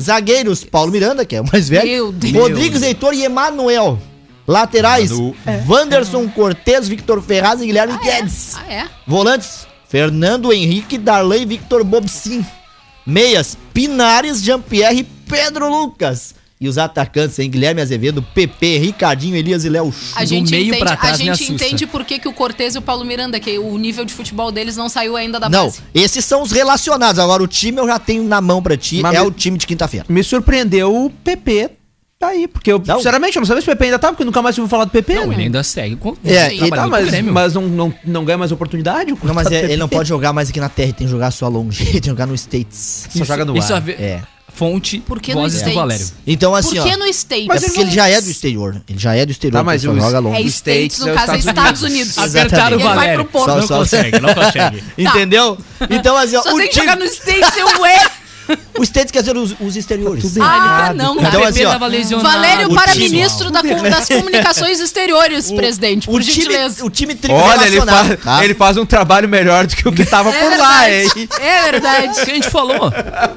Zagueiros, 0.00 0.64
Paulo 0.64 0.90
Miranda, 0.90 1.24
que 1.24 1.36
é 1.36 1.40
o 1.40 1.44
mais 1.52 1.68
velho. 1.68 1.86
Meu 1.88 2.12
Deus. 2.12 2.32
Rodrigues 2.34 2.82
Heitor 2.82 3.12
e 3.14 3.24
Emanuel. 3.24 3.98
Laterais, 4.46 5.10
Manu. 5.10 5.36
Wanderson 5.68 6.28
Cortez, 6.28 6.88
Victor 6.88 7.22
Ferraz 7.22 7.60
e 7.60 7.66
Guilherme 7.66 7.96
Guedes. 8.02 8.54
Ah, 8.56 8.72
é? 8.72 8.88
Volantes, 9.06 9.66
Fernando 9.88 10.52
Henrique, 10.52 10.98
Darley, 10.98 11.44
Victor 11.46 11.84
Bobsin. 11.84 12.44
Meias, 13.06 13.56
Pinares, 13.72 14.42
Jean-Pierre 14.42 14.98
e 15.00 15.04
Pedro 15.04 15.68
Lucas. 15.68 16.34
E 16.62 16.68
os 16.68 16.78
atacantes, 16.78 17.36
hein? 17.40 17.50
Guilherme 17.50 17.80
Azevedo, 17.82 18.22
PP, 18.22 18.78
Ricardinho, 18.78 19.34
Elias 19.34 19.64
e 19.64 19.68
Léo. 19.68 19.92
A 20.14 20.24
gente, 20.24 20.52
meio 20.52 20.66
entende, 20.68 20.78
pra 20.78 20.96
trás 20.96 21.14
a 21.20 21.24
gente 21.24 21.52
entende 21.52 21.86
por 21.88 22.04
que, 22.04 22.20
que 22.20 22.28
o 22.28 22.32
Cortez 22.32 22.76
e 22.76 22.78
o 22.78 22.82
Paulo 22.82 23.04
Miranda, 23.04 23.40
que 23.40 23.58
o 23.58 23.76
nível 23.76 24.04
de 24.04 24.14
futebol 24.14 24.52
deles 24.52 24.76
não 24.76 24.88
saiu 24.88 25.16
ainda 25.16 25.40
da 25.40 25.48
Não, 25.48 25.64
base. 25.64 25.80
esses 25.92 26.24
são 26.24 26.40
os 26.42 26.52
relacionados. 26.52 27.18
Agora 27.18 27.42
o 27.42 27.48
time 27.48 27.78
eu 27.80 27.86
já 27.88 27.98
tenho 27.98 28.22
na 28.22 28.40
mão 28.40 28.62
pra 28.62 28.76
ti. 28.76 29.00
Mas 29.02 29.14
é 29.16 29.20
me- 29.20 29.26
o 29.26 29.30
time 29.32 29.58
de 29.58 29.66
quinta-feira. 29.66 30.06
Me 30.08 30.22
surpreendeu 30.22 30.94
o 30.94 31.10
PP. 31.10 31.70
Tá 32.16 32.28
aí, 32.28 32.46
porque 32.46 32.70
eu, 32.70 32.80
Não. 32.86 32.98
sinceramente, 32.98 33.34
eu 33.36 33.40
não 33.40 33.46
sabia 33.48 33.60
se 33.60 33.66
o 33.68 33.72
PP 33.72 33.84
ainda 33.86 33.98
tá, 33.98 34.06
porque 34.12 34.24
nunca 34.24 34.40
mais 34.40 34.56
ouvi 34.56 34.70
falar 34.70 34.84
do 34.84 34.92
PP. 34.92 35.14
Não, 35.16 35.26
né? 35.26 35.34
ele 35.34 35.42
ainda 35.42 35.64
segue. 35.64 35.96
com- 35.96 36.16
É, 36.24 36.50
trabalhando 36.56 36.62
ele 36.62 36.70
Tá, 36.70 36.86
mas, 36.86 37.24
mas 37.24 37.54
não, 37.54 37.62
não, 37.62 37.94
não 38.04 38.24
ganha 38.24 38.38
mais 38.38 38.52
oportunidade? 38.52 39.12
o 39.12 39.18
Não, 39.24 39.34
mas 39.34 39.50
é- 39.50 39.64
ele 39.64 39.76
não 39.76 39.88
pode 39.88 40.08
jogar 40.08 40.32
mais 40.32 40.48
aqui 40.48 40.60
na 40.60 40.68
Terra, 40.68 40.86
ele 40.90 40.92
tem 40.92 41.06
que 41.08 41.10
jogar 41.10 41.32
só 41.32 41.48
longe. 41.48 41.82
Tem 41.84 42.00
que 42.00 42.06
jogar 42.06 42.26
no 42.26 42.34
States. 42.36 43.08
Só 43.10 43.24
joga 43.24 43.44
no 43.44 43.56
Isso 43.58 43.74
ar. 43.74 43.78
a 43.78 43.80
ver- 43.80 44.00
É. 44.00 44.22
Fonte, 44.54 44.98
Por 45.00 45.18
que 45.20 45.34
no 45.34 45.40
vozes 45.40 45.54
do 45.54 45.58
States? 45.60 45.74
Valério. 45.80 46.06
Então, 46.26 46.54
assim, 46.54 46.76
Por 46.76 46.84
que 46.86 46.94
ó. 46.94 46.98
no 46.98 47.06
States? 47.06 47.48
é 47.50 47.60
porque 47.66 47.80
ele 47.80 47.90
já 47.90 48.08
é 48.08 48.20
do 48.20 48.30
exterior. 48.30 48.82
Ele 48.88 48.98
já 48.98 49.14
é 49.14 49.24
do 49.26 49.32
exterior. 49.32 49.58
Tá, 49.58 49.64
mas 49.64 49.82
ele 49.82 49.92
só 49.92 49.98
os- 49.98 50.04
joga 50.04 50.18
longe. 50.20 50.36
É 50.36 50.40
States, 50.46 50.94
States 50.94 50.98
no 51.00 51.08
é 51.08 51.10
os 51.12 51.16
caso 51.18 51.32
é 51.32 51.38
Estados 51.38 51.58
Estados 51.62 51.82
Unidos. 51.82 52.16
Unidos. 52.16 52.36
Apertaram 52.36 52.76
o 52.76 52.80
Ele 52.80 52.84
vai 52.84 52.94
Valério. 52.96 53.24
pro 53.24 53.32
Porto. 53.32 53.48
Não 53.48 53.60
Só- 53.62 53.66
só- 53.68 53.78
consegue, 53.78 54.20
não 54.20 54.34
consegue. 54.34 54.84
Entendeu? 54.98 55.58
Então, 55.90 56.16
assim, 56.16 56.36
ó. 56.36 56.42
Só 56.42 56.52
o, 56.54 56.58
tem 56.58 56.66
que 56.68 56.72
time- 56.74 56.86
jogar 56.86 56.96
no 56.98 57.04
States, 57.06 57.56
eu 57.56 57.86
é. 57.86 58.06
O 58.78 58.82
States 58.82 59.10
quer 59.12 59.20
dizer 59.20 59.36
os, 59.36 59.54
os 59.60 59.76
exteriores. 59.76 60.36
Ah, 60.40 60.92
não, 60.94 61.14
Então, 61.16 61.30
cara. 61.30 61.48
assim, 61.48 61.64
ó. 61.64 61.78
Valério 62.18 62.68
o 62.70 62.74
para 62.74 62.92
time- 62.92 63.08
ministro 63.08 63.50
da 63.50 63.62
das 63.62 64.08
comunicações 64.08 64.80
exteriores, 64.80 65.50
presidente, 65.52 66.06
por 66.06 66.20
o 66.20 66.24
time, 66.24 66.32
gentileza. 66.34 66.84
o 66.84 66.90
time 66.90 67.18
Olha, 67.30 67.66
ele, 67.66 67.80
faz, 67.80 68.20
tá? 68.22 68.44
ele 68.44 68.54
faz 68.54 68.76
um 68.76 68.84
trabalho 68.86 69.28
melhor 69.28 69.66
do 69.66 69.76
que 69.76 69.86
o 69.88 69.92
que 69.92 70.04
tava 70.04 70.30
É 70.30 70.40
por 70.40 70.58
lá, 70.58 70.80
verdade. 70.82 71.20
hein? 71.20 71.28
É 71.40 71.62
verdade. 71.70 72.08
O 72.08 72.24
que 72.24 72.30
a 72.30 72.34
gente 72.34 72.50
falou? 72.50 72.92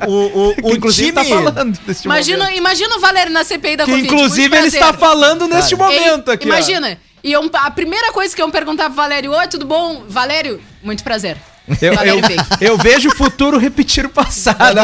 O, 0.07 0.49
o, 0.49 0.55
Que, 0.55 0.61
o 0.61 0.75
inclusive 0.75 1.11
time... 1.11 1.13
tá 1.13 1.23
falando 1.25 1.79
Imagina, 2.03 2.37
momento. 2.45 2.57
imagina 2.57 2.95
o 2.95 2.99
Valério 2.99 3.31
na 3.31 3.43
CPI 3.43 3.77
da 3.77 3.85
Que 3.85 3.91
Covid. 3.91 4.07
inclusive 4.07 4.49
muito 4.49 4.53
ele 4.55 4.71
prazer. 4.71 4.81
está 4.81 4.93
falando 4.93 5.47
neste 5.47 5.75
Cara. 5.75 5.89
momento 5.91 6.27
Ei, 6.29 6.33
aqui. 6.35 6.45
ó. 6.49 6.53
Imagina. 6.53 6.97
Iam, 7.23 7.49
a 7.53 7.71
primeira 7.71 8.11
coisa 8.11 8.35
que 8.35 8.41
iam 8.41 8.51
perguntar 8.51 8.85
pro 8.85 8.93
Valério, 8.95 9.31
oi, 9.31 9.47
tudo 9.47 9.65
bom? 9.65 10.03
Valério, 10.07 10.61
muito 10.83 11.03
prazer. 11.03 11.37
Eu, 11.81 11.89
eu, 11.89 11.95
Valério 11.95 12.21
Veiga. 12.27 12.45
eu 12.61 12.77
vejo 12.77 13.09
o 13.09 13.15
futuro 13.15 13.57
repetir 13.57 14.05
o 14.05 14.09
passado. 14.09 14.59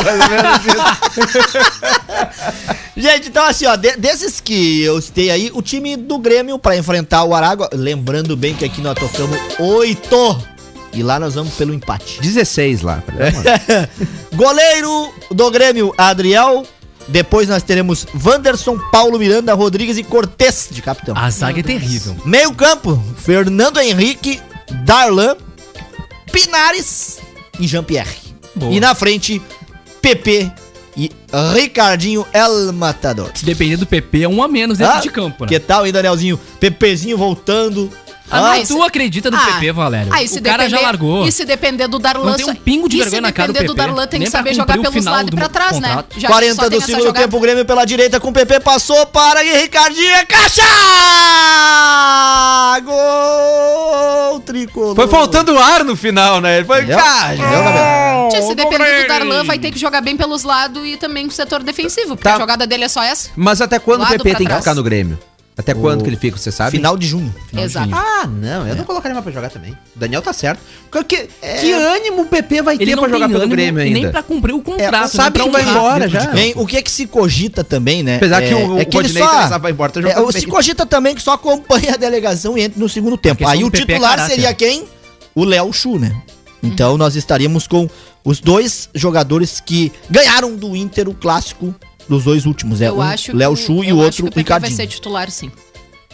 Gente, 2.96 3.30
então 3.30 3.46
assim, 3.46 3.66
ó, 3.66 3.76
de- 3.76 3.96
desses 3.98 4.40
que 4.40 4.82
eu 4.82 5.02
citei 5.02 5.32
aí, 5.32 5.52
o 5.54 5.62
time 5.62 5.96
do 5.96 6.18
Grêmio 6.18 6.60
pra 6.60 6.78
enfrentar 6.78 7.24
o 7.24 7.34
Aragua, 7.34 7.70
lembrando 7.74 8.36
bem 8.36 8.54
que 8.56 8.66
aqui 8.66 8.82
nós 8.82 8.96
tocamos 8.96 9.38
oito 9.60 10.42
e 10.94 11.02
lá 11.02 11.20
nós 11.20 11.36
vamos 11.36 11.54
pelo 11.54 11.74
empate. 11.74 12.20
16 12.22 12.82
lá. 12.82 13.02
Goleiro 14.36 15.14
do 15.32 15.50
Grêmio, 15.52 15.94
Adriel. 15.98 16.66
Depois 17.08 17.50
nós 17.50 17.64
teremos 17.64 18.06
Wanderson, 18.24 18.78
Paulo 18.92 19.18
Miranda, 19.18 19.54
Rodrigues 19.54 19.98
e 19.98 20.04
Cortez 20.04 20.70
de 20.72 20.82
capitão. 20.82 21.16
A 21.18 21.30
zaga 21.30 21.60
é 21.60 21.64
terrível. 21.64 22.16
Meio 22.24 22.54
campo, 22.54 23.02
Fernando 23.18 23.80
Henrique, 23.80 24.40
Darlan, 24.86 25.36
Pinares 26.32 27.20
e 27.60 27.68
Jean-Pierre. 27.68 28.16
E 28.70 28.80
na 28.80 28.94
frente, 28.96 29.42
PP 30.02 30.52
e 30.98 31.10
Ricardinho 31.54 32.26
El 32.34 32.72
Matador. 32.74 33.32
Se 33.34 33.46
depender 33.46 33.78
do 33.78 33.86
PP, 33.86 34.24
é 34.24 34.28
um 34.30 34.44
a 34.44 34.48
menos 34.48 34.78
dentro 34.78 34.96
Ah, 34.98 35.00
de 35.00 35.10
campo, 35.10 35.44
né? 35.46 35.50
Que 35.50 35.60
tal, 35.60 35.86
hein, 35.86 35.92
Danielzinho? 35.94 36.38
Pepezinho 36.60 37.18
voltando. 37.18 37.92
Ah, 38.34 38.38
Ah, 38.38 38.42
mas 38.58 38.68
tu 38.70 38.82
acredita 38.82 39.30
no 39.30 39.36
Ah, 39.36 39.42
PP, 39.46 39.74
Valério? 39.74 40.08
Ah, 40.14 40.22
o 40.22 40.42
cara 40.42 40.64
já 40.64 40.78
depender- 40.78 40.82
largou. 40.82 41.28
E 41.28 41.32
se 41.34 41.44
depender 41.44 41.88
do 41.90 42.00
Darlan... 42.00 42.30
Não 42.32 42.38
tem 42.38 42.46
um 42.50 42.56
pingo 42.56 42.88
de 42.88 42.98
vergonha 42.98 43.22
na 43.22 43.32
cara 43.34 43.52
do 43.52 43.58
Se 43.58 43.62
depender 43.64 43.68
do 43.68 43.76
PP, 43.76 43.88
Darlan, 43.88 44.08
tem 44.08 44.20
nem 44.22 44.26
que 44.26 44.32
saber 44.32 44.54
jogar 44.54 44.78
pelos 44.80 45.04
lados 45.06 45.32
e 45.34 45.36
pra 45.36 45.50
trás, 45.50 45.80
né? 45.82 46.04
Já 46.16 46.28
que 46.28 46.34
40 46.34 46.56
só 46.56 46.70
tem 46.70 46.80
do 46.80 46.86
segundo 46.86 47.12
tempo, 47.14 47.36
o 47.36 47.40
Grêmio 47.42 47.66
pela 47.66 47.84
direita 47.84 48.22
com 48.22 48.30
o 48.30 48.34
PP, 48.34 48.62
passou 48.62 49.06
para 49.06 49.44
e 49.44 49.62
Ricardinho 49.62 50.14
é 50.14 50.26
caixa! 50.26 50.62
Gol 52.86 53.91
tricolor. 54.52 54.96
Foi 54.96 55.08
faltando 55.08 55.58
ar 55.58 55.84
no 55.86 55.96
final, 55.96 56.42
né? 56.42 56.58
Ele 56.58 56.66
foi. 56.66 56.80
Entendeu? 56.80 56.98
Cara, 56.98 57.34
Entendeu? 57.36 58.30
Tia, 58.30 58.42
se 58.42 58.56
depender 58.56 59.02
do 59.04 59.08
Darlan, 59.08 59.44
vai 59.44 59.58
ter 59.60 59.72
que 59.72 59.80
jogar 59.80 60.02
bem 60.02 60.16
pelos 60.18 60.44
lados 60.44 60.86
e 60.86 60.98
também 60.98 61.26
com 61.26 61.32
o 61.32 61.36
setor 61.36 61.64
defensivo, 61.64 62.16
porque 62.16 62.24
Tá. 62.30 62.36
a 62.36 62.40
jogada 62.40 62.66
dele 62.68 62.84
é 62.86 62.88
só 62.90 63.04
essa. 63.04 63.30
Mas 63.36 63.62
até 63.62 63.80
quando 63.80 64.02
o 64.02 64.04
Lado 64.04 64.12
PP 64.18 64.30
pra 64.30 64.38
tem 64.38 64.46
que 64.48 64.52
trás. 64.52 64.64
ficar 64.64 64.76
no 64.76 64.84
Grêmio? 64.84 65.18
Até 65.62 65.74
quando 65.74 66.04
que 66.04 66.10
ele 66.10 66.18
fica, 66.18 66.38
você 66.38 66.52
sabe? 66.52 66.72
Final 66.72 66.98
de 66.98 67.08
junho. 67.08 67.34
Final 67.48 67.66
de 67.66 67.72
Exato. 67.72 67.90
junho. 67.90 68.02
Ah, 68.02 68.28
não, 68.28 68.68
eu 68.68 68.76
não 68.76 68.84
colocaria 68.84 69.14
mais 69.14 69.24
pra 69.24 69.32
jogar 69.34 69.50
também. 69.50 69.72
O 69.96 70.00
Daniel 70.00 70.22
tá 70.22 70.34
certo. 70.34 70.60
Que, 70.92 71.04
que, 71.04 71.28
que 71.62 71.72
ânimo 71.74 72.24
o 72.24 72.26
PP 72.26 72.62
vai 72.62 72.76
Ele 72.76 72.86
ter 72.86 72.98
pra 73.00 73.10
jogar 73.10 73.30
pelo 73.30 73.48
Grêmio 73.48 73.82
ainda? 73.82 74.00
nem 74.00 74.12
pra 74.12 74.22
cumprir 74.22 74.54
o 74.54 74.62
contrato. 74.62 75.10
sabe 75.10 75.40
né? 75.40 75.46
que 75.46 75.52
vai 75.52 75.64
embora 75.64 76.08
de 76.08 76.14
já. 76.14 76.28
Bem, 76.32 76.54
o 76.56 76.66
que 76.68 76.78
é 76.78 76.82
que 76.82 76.92
se 76.92 77.08
cogita 77.08 77.64
também, 77.64 78.04
né? 78.04 78.18
Apesar 78.18 78.42
que 78.42 78.50
é, 78.52 78.56
o, 78.56 78.80
é 78.80 78.82
o 78.82 78.86
que 78.86 78.98
ele 78.98 79.08
Rodinei 79.08 79.24
só, 79.24 79.60
vai 79.60 79.72
embora, 79.72 79.92
tá 79.92 80.00
é, 80.00 80.04
jogando 80.04 80.28
o- 80.28 80.32
se 80.32 80.46
cogita 80.48 80.86
também 80.86 81.16
que 81.16 81.22
só 81.22 81.34
acompanha 81.34 81.94
a 81.94 81.98
delegação 81.98 82.58
e 82.58 82.62
entra 82.62 82.80
no 82.80 82.90
segundo 82.90 83.18
tempo. 83.18 83.48
Aí 83.48 83.64
o 83.64 83.68
é 83.68 83.72
titular 83.72 84.28
seria 84.28 84.54
quem? 84.54 84.86
O 85.34 85.46
Léo 85.46 85.72
Chu, 85.72 85.98
né? 85.98 86.14
Então 86.64 86.98
nós 86.98 87.16
estaríamos 87.16 87.68
com 87.68 87.90
os 88.24 88.40
dois 88.40 88.90
jogadores 88.94 89.60
que 89.60 89.92
ganharam 90.10 90.56
do 90.56 90.76
Inter 90.76 91.10
o 91.10 91.14
clássico 91.14 91.74
dos 92.12 92.26
dois 92.26 92.46
últimos. 92.46 92.82
É 92.82 92.90
Eu 92.90 92.98
um 92.98 93.02
acho 93.02 93.36
Léo 93.36 93.56
Chu 93.56 93.84
e 93.84 93.92
o 93.94 93.98
acho 93.98 94.04
outro 94.04 94.26
que 94.32 94.38
o 94.38 94.40
Ricardinho. 94.40 94.76
vai 94.76 94.86
ser 94.86 94.88
titular, 94.92 95.32
sim. 95.32 95.50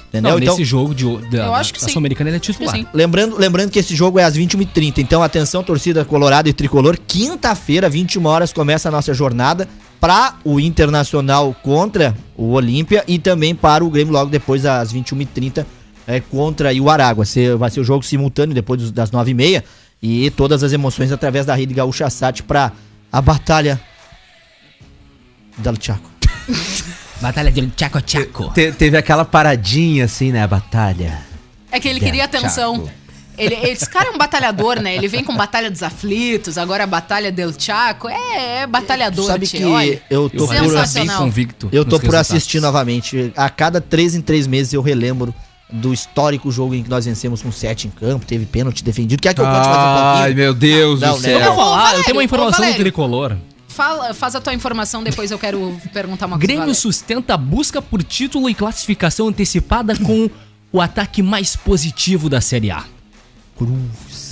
Entendeu? 0.09 0.31
Não, 0.31 0.39
então, 0.39 0.53
nesse 0.53 0.63
jogo 0.63 0.95
de, 0.95 1.03
da, 1.29 1.47
Eu 1.47 1.53
acho 1.55 1.73
que 1.73 1.79
da 1.81 1.85
sim. 1.87 1.91
Sul-Americana 1.93 2.29
ele 2.29 2.37
é 2.37 2.39
Acho 2.39 2.47
que 2.47 2.53
titular. 2.53 2.75
sim. 2.75 2.85
lembrando, 2.93 3.37
lembrando 3.37 3.71
que 3.71 3.79
esse 3.79 3.93
jogo 3.95 4.17
é 4.19 4.23
às 4.23 4.37
21h30. 4.37 4.99
Então, 4.99 5.21
atenção, 5.21 5.63
torcida 5.63 6.05
colorada 6.05 6.47
e 6.47 6.53
tricolor. 6.53 6.97
Quinta-feira, 7.05 7.89
21 7.89 8.25
horas, 8.25 8.53
começa 8.53 8.87
a 8.87 8.91
nossa 8.91 9.13
jornada 9.13 9.67
para 9.99 10.35
o 10.45 10.59
Internacional 10.59 11.53
contra 11.61 12.15
o 12.37 12.51
Olímpia 12.53 13.03
e 13.07 13.19
também 13.19 13.53
para 13.53 13.83
o 13.83 13.89
Grêmio 13.89 14.13
logo 14.13 14.29
depois, 14.29 14.65
às 14.65 14.93
21h30, 14.93 15.65
é, 16.07 16.19
contra 16.21 16.73
o 16.73 16.89
Aragua. 16.89 17.25
Vai 17.57 17.69
ser 17.71 17.79
o 17.81 17.83
jogo 17.83 18.03
simultâneo 18.05 18.53
depois 18.55 18.91
das 18.91 19.11
9h30 19.11 19.63
e 20.01 20.29
todas 20.31 20.63
as 20.63 20.71
emoções 20.71 21.11
através 21.11 21.45
da 21.45 21.55
Rede 21.55 21.73
Gaúcha 21.73 22.09
Sat 22.09 22.43
para 22.43 22.71
a 23.11 23.21
batalha 23.21 23.79
del 25.57 25.75
Chaco. 25.79 26.09
Batalha 27.21 27.51
de 27.51 27.71
Chaco 27.75 27.99
Chaco. 28.05 28.51
Te- 28.53 28.71
teve 28.71 28.97
aquela 28.97 29.25
paradinha 29.25 30.05
assim, 30.05 30.31
né? 30.31 30.43
A 30.43 30.47
batalha. 30.47 31.19
É 31.71 31.79
que 31.79 31.87
ele 31.87 31.99
queria 31.99 32.25
atenção. 32.25 32.75
Chaco. 32.75 32.89
Ele, 33.37 33.53
esse 33.69 33.87
cara 33.87 34.09
é 34.09 34.11
um 34.11 34.17
batalhador, 34.17 34.79
né? 34.81 34.95
Ele 34.95 35.07
vem 35.07 35.23
com 35.23 35.35
Batalha 35.35 35.69
dos 35.69 35.83
Aflitos, 35.83 36.57
agora 36.57 36.85
a 36.85 36.87
Batalha 36.87 37.31
del 37.31 37.53
Chaco. 37.55 38.09
É, 38.09 38.61
é 38.63 38.67
batalhador, 38.67 39.27
Sabe 39.27 39.45
tchê, 39.45 39.57
que 39.57 39.63
olha. 39.65 40.01
eu 40.09 40.27
tô 40.27 40.51
Eu 40.51 40.63
por 40.63 40.87
bem 40.93 41.07
convicto. 41.07 41.69
Eu 41.71 41.85
tô 41.85 41.97
por 41.99 42.05
resultados. 42.05 42.31
assistir 42.31 42.59
novamente. 42.59 43.31
A 43.35 43.47
cada 43.47 43.79
três 43.79 44.15
em 44.15 44.21
três 44.21 44.47
meses 44.47 44.73
eu 44.73 44.81
relembro 44.81 45.31
do 45.69 45.93
histórico 45.93 46.49
jogo 46.49 46.73
em 46.73 46.81
que 46.81 46.89
nós 46.89 47.05
vencemos 47.05 47.41
com 47.43 47.51
sete 47.51 47.87
em 47.87 47.91
campo, 47.91 48.25
teve 48.25 48.45
pênalti 48.45 48.83
defendido. 48.83 49.21
Quer 49.21 49.35
que 49.35 49.41
eu 49.41 49.45
conte 49.45 49.55
mais 49.55 49.67
um 49.67 49.71
Ai, 49.81 50.15
pouquinho? 50.15 50.35
meu 50.37 50.53
Deus 50.55 50.99
Não, 51.01 51.15
do 51.15 51.21
né? 51.21 51.33
Eu 51.35 51.39
céu. 51.39 51.53
vou 51.53 51.63
falar, 51.63 51.95
eu 51.95 52.03
tenho 52.05 52.17
uma 52.17 52.23
informação 52.23 52.71
do 52.71 52.75
tricolor. 52.77 53.35
Fala, 53.77 54.11
faz 54.11 54.33
a 54.33 54.41
tua 54.41 54.55
informação, 54.55 55.03
depois 55.03 55.29
eu 55.29 55.37
quero 55.37 55.79
perguntar 55.93 56.25
uma 56.25 56.39
coisa. 56.39 56.51
Grêmio 56.51 56.73
sustenta 56.73 57.35
a 57.35 57.37
busca 57.37 57.79
por 57.79 58.01
título 58.01 58.49
e 58.49 58.55
classificação 58.55 59.27
antecipada 59.27 59.95
com 59.95 60.27
o 60.71 60.81
ataque 60.81 61.21
mais 61.21 61.55
positivo 61.55 62.27
da 62.27 62.41
Série 62.41 62.71
A. 62.71 62.83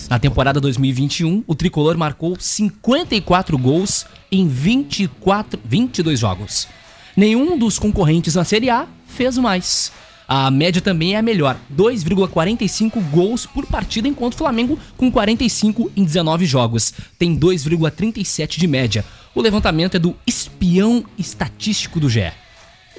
Na 0.10 0.18
temporada 0.18 0.60
2021, 0.60 1.44
o 1.46 1.54
tricolor 1.54 1.96
marcou 1.96 2.36
54 2.40 3.56
gols 3.56 4.08
em 4.32 4.48
24, 4.48 5.60
22 5.64 6.20
jogos. 6.20 6.68
Nenhum 7.16 7.56
dos 7.56 7.78
concorrentes 7.78 8.34
na 8.34 8.44
Série 8.44 8.72
A 8.72 8.88
fez 9.06 9.38
mais. 9.38 9.92
A 10.28 10.50
média 10.50 10.82
também 10.82 11.14
é 11.14 11.18
a 11.18 11.22
melhor, 11.22 11.58
2,45 11.76 13.00
gols 13.12 13.46
por 13.46 13.66
partida, 13.68 14.08
enquanto 14.08 14.34
o 14.34 14.38
Flamengo, 14.38 14.80
com 14.98 15.12
45 15.12 15.92
em 15.96 16.04
19 16.04 16.46
jogos, 16.46 16.94
tem 17.20 17.38
2,37 17.38 18.58
de 18.58 18.68
média. 18.68 19.06
O 19.36 19.42
levantamento 19.42 19.96
é 19.96 20.00
do 20.00 20.16
espião 20.26 21.06
estatístico 21.18 22.00
do 22.00 22.10
GE. 22.10 22.32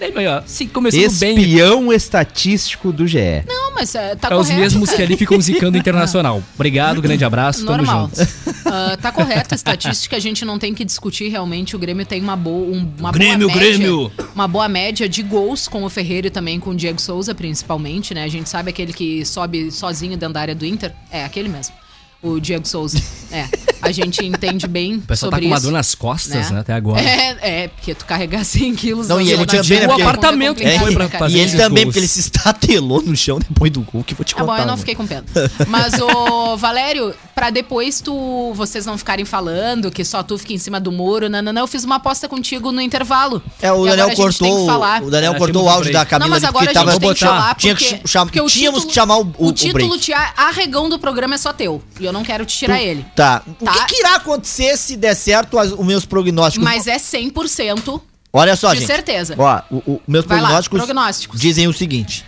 Aí, 0.00 0.26
ó, 0.26 0.42
se 0.44 0.66
começando 0.66 1.18
bem 1.18 1.38
Espião 1.38 1.92
estatístico 1.92 2.92
do 2.92 3.06
GE. 3.06 3.44
Não, 3.46 3.74
mas 3.74 3.94
é, 3.94 4.14
tá 4.14 4.28
é 4.30 4.34
os 4.34 4.46
correto. 4.46 4.60
mesmos 4.60 4.90
que 4.90 5.02
ali 5.02 5.16
ficam 5.16 5.40
zicando 5.40 5.76
o 5.76 5.80
internacional. 5.80 6.42
Obrigado, 6.54 7.00
grande 7.00 7.24
abraço, 7.24 7.64
tamo 7.64 7.78
Normal. 7.78 8.10
junto. 8.14 8.56
Ah, 8.68 8.98
tá 9.00 9.12
correto 9.12 9.54
a 9.54 9.56
estatística, 9.56 10.16
a 10.16 10.18
gente 10.18 10.44
não 10.44 10.58
tem 10.58 10.74
que 10.74 10.84
discutir 10.84 11.28
realmente. 11.28 11.76
O 11.76 11.78
Grêmio 11.78 12.04
tem 12.04 12.20
uma, 12.20 12.34
boa 12.34 12.66
um, 12.66 12.92
uma 12.98 13.12
Grêmio, 13.12 13.46
boa 13.46 13.60
média. 13.60 13.78
Grêmio! 13.78 14.12
Uma 14.34 14.48
boa 14.48 14.68
média 14.68 15.08
de 15.08 15.22
gols 15.22 15.68
com 15.68 15.84
o 15.84 15.88
Ferreira 15.88 16.26
e 16.26 16.30
também 16.30 16.58
com 16.58 16.70
o 16.70 16.74
Diego 16.74 17.00
Souza, 17.00 17.32
principalmente, 17.32 18.12
né? 18.12 18.24
A 18.24 18.28
gente 18.28 18.48
sabe 18.48 18.70
aquele 18.70 18.92
que 18.92 19.24
sobe 19.24 19.70
sozinho 19.70 20.16
dentro 20.16 20.34
da 20.34 20.40
área 20.40 20.54
do 20.54 20.66
Inter. 20.66 20.92
É, 21.12 21.24
aquele 21.24 21.48
mesmo. 21.48 21.74
O 22.20 22.40
Diego 22.40 22.66
Souza. 22.66 23.00
É. 23.30 23.46
A 23.86 23.92
gente 23.92 24.24
entende 24.24 24.66
bem 24.66 24.96
O 24.96 25.00
pessoal 25.02 25.30
sobre 25.30 25.40
tá 25.46 25.48
com 25.48 25.54
uma 25.54 25.60
dor 25.60 25.72
nas 25.72 25.94
costas, 25.94 26.50
né, 26.50 26.60
até 26.60 26.72
agora. 26.74 27.00
É, 27.00 27.36
é, 27.64 27.68
porque 27.68 27.94
tu 27.94 28.04
carregar 28.04 28.44
100 28.44 28.74
quilos 28.74 29.08
Não, 29.08 29.20
e 29.20 29.30
ele 29.32 29.46
também, 29.46 29.78
né, 29.80 29.84
é 29.84 29.88
O 29.88 29.92
apartamento 29.92 30.56
complicado, 30.58 30.78
que 30.78 30.84
foi 30.84 30.94
pra 30.94 31.08
fazer 31.18 31.36
E 31.36 31.40
ele 31.40 31.56
também, 31.56 31.84
gols. 31.84 31.94
porque 31.94 31.98
ele 32.00 32.08
se 32.08 32.20
estatelou 32.20 33.02
no 33.02 33.16
chão 33.16 33.38
depois 33.38 33.70
do 33.72 33.80
gol, 33.82 34.02
que 34.04 34.12
eu 34.14 34.16
vou 34.16 34.24
te 34.24 34.34
Ah, 34.34 34.38
contar. 34.38 34.46
bom, 34.46 34.52
eu 34.54 34.58
não 34.60 34.66
mano. 34.66 34.78
fiquei 34.78 34.94
com 34.94 35.06
pena. 35.06 35.24
Mas, 35.68 35.94
ô, 36.00 36.56
Valério, 36.58 37.14
pra 37.36 37.50
depois 37.50 38.00
tu, 38.00 38.52
vocês 38.54 38.86
não 38.86 38.96
ficarem 38.96 39.26
falando 39.26 39.90
que 39.90 40.02
só 40.06 40.22
tu 40.22 40.38
fica 40.38 40.54
em 40.54 40.58
cima 40.58 40.80
do 40.80 40.90
muro, 40.90 41.28
não, 41.28 41.42
não, 41.42 41.52
não, 41.52 41.60
eu 41.62 41.66
fiz 41.66 41.84
uma 41.84 41.96
aposta 41.96 42.26
contigo 42.26 42.72
no 42.72 42.80
intervalo. 42.80 43.42
É, 43.60 43.70
o 43.70 43.86
E 43.86 43.90
Daniel 43.90 44.16
cortou, 44.16 44.60
que 44.60 44.66
falar. 44.66 45.02
o 45.02 45.10
Daniel 45.10 45.34
É, 45.34 45.38
cortou 45.38 45.64
o 45.64 45.68
áudio 45.68 45.92
da 45.92 46.06
Camila 46.06 46.28
não, 46.30 46.34
mas 46.34 46.42
agora 46.44 46.64
porque 46.64 46.78
a 46.78 46.80
gente 46.80 46.86
tava- 46.88 46.98
tem 46.98 47.14
que 47.14 47.20
botar. 47.20 47.40
falar 47.40 47.54
Tinha 47.56 47.74
porque, 47.74 47.98
que 47.98 48.08
cham- 48.08 48.26
porque 48.26 48.40
o 48.40 48.46
tínhamos 48.46 48.80
título- 48.80 48.88
que 48.88 48.94
chamar 48.94 49.16
o- 49.18 49.34
o- 49.36 49.48
o 49.48 49.52
título 49.52 49.98
de 49.98 50.14
a- 50.14 50.32
arregão 50.38 50.88
do 50.88 50.98
programa 50.98 51.34
é 51.34 51.38
só 51.38 51.52
teu. 51.52 51.82
E 52.00 52.06
eu 52.06 52.12
não 52.12 52.24
quero 52.24 52.46
te 52.46 52.56
tirar 52.56 52.80
ele. 52.80 53.04
Tá. 53.14 53.42
O 53.60 53.64
Tá. 53.66 53.72
que, 53.84 53.94
que 53.94 54.00
irá 54.00 54.16
acontecer 54.16 54.74
se 54.78 54.96
der 54.96 55.14
certo 55.14 55.58
as- 55.58 55.72
os 55.72 55.84
meus 55.84 56.06
prognósticos? 56.06 56.64
Mas 56.64 56.86
é 56.86 56.98
100%. 56.98 58.00
Olha 58.32 58.56
só, 58.56 58.72
de 58.72 58.80
gente. 58.80 58.86
certeza. 58.86 59.34
Ó, 59.36 59.60
o, 59.70 59.76
o- 59.92 60.02
meus 60.08 60.24
Vai 60.24 60.38
lá, 60.38 60.44
prognósticos, 60.44 60.78
prognósticos. 60.78 61.38
Hum. 61.38 61.42
dizem 61.42 61.68
o 61.68 61.72
seguinte: 61.74 62.24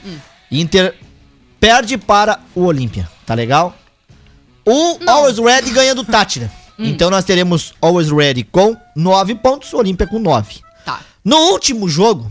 Inter 0.52 0.94
perde 1.59 1.96
para 1.96 2.40
o 2.54 2.64
Olímpia, 2.64 3.09
tá 3.24 3.32
legal? 3.32 3.74
O 4.69 4.99
Não. 4.99 5.14
Always 5.14 5.39
Ready 5.39 5.71
ganha 5.71 5.95
do 5.95 6.05
Tátira. 6.05 6.51
Hum. 6.79 6.85
Então 6.85 7.11
nós 7.11 7.25
teremos 7.25 7.73
Always 7.81 8.11
Ready 8.11 8.45
com 8.45 8.77
9 8.95 9.35
pontos, 9.37 9.73
Olímpia 9.73 10.07
com 10.07 10.19
9. 10.19 10.61
Tá. 10.85 11.01
No 11.25 11.37
último 11.53 11.89
jogo, 11.89 12.31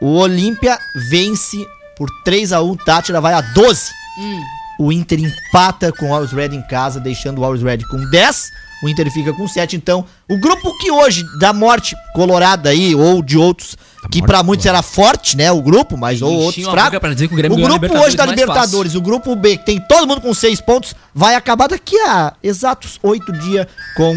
o 0.00 0.16
Olímpia 0.16 0.76
vence 1.08 1.56
por 1.96 2.08
3 2.24 2.52
a 2.52 2.60
1 2.60 2.76
Tátira 2.78 3.20
vai 3.20 3.32
a 3.32 3.40
12. 3.40 3.80
Hum. 4.18 4.42
O 4.80 4.92
Inter 4.92 5.20
empata 5.20 5.92
com 5.92 6.10
o 6.10 6.12
Always 6.12 6.32
Ready 6.32 6.56
em 6.56 6.62
casa, 6.62 6.98
deixando 6.98 7.40
o 7.40 7.44
Always 7.44 7.62
Ready 7.62 7.86
com 7.86 7.98
10. 8.10 8.50
O 8.82 8.88
Inter 8.88 9.10
fica 9.10 9.32
com 9.32 9.48
7. 9.48 9.76
Então, 9.76 10.04
o 10.28 10.38
grupo 10.38 10.76
que 10.78 10.90
hoje, 10.90 11.24
da 11.40 11.52
morte 11.52 11.96
colorada 12.14 12.70
aí, 12.70 12.94
ou 12.94 13.22
de 13.22 13.36
outros, 13.36 13.76
que 14.10 14.22
pra 14.22 14.42
muitos 14.42 14.66
era 14.66 14.82
forte, 14.82 15.36
né? 15.36 15.50
O 15.50 15.60
grupo, 15.60 15.96
mas 15.96 16.22
ou 16.22 16.32
outros 16.32 16.64
fracos. 16.64 16.84
boca 16.84 17.00
pra 17.00 17.14
dizer 17.14 17.28
que 17.28 17.34
o 17.34 17.52
O 17.52 17.56
grupo 17.56 17.98
hoje 17.98 18.16
da 18.16 18.26
Libertadores, 18.26 18.94
o 18.94 19.00
grupo 19.00 19.34
B, 19.34 19.56
que 19.56 19.66
tem 19.66 19.80
todo 19.80 20.06
mundo 20.06 20.20
com 20.20 20.32
6 20.32 20.60
pontos, 20.60 20.94
vai 21.14 21.34
acabar 21.34 21.68
daqui 21.68 21.98
a 22.00 22.34
exatos 22.42 22.98
8 23.02 23.32
dias 23.32 23.66
com 23.96 24.16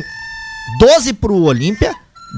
12 0.79 1.13
pro 1.13 1.35
Olímpia, 1.35 1.93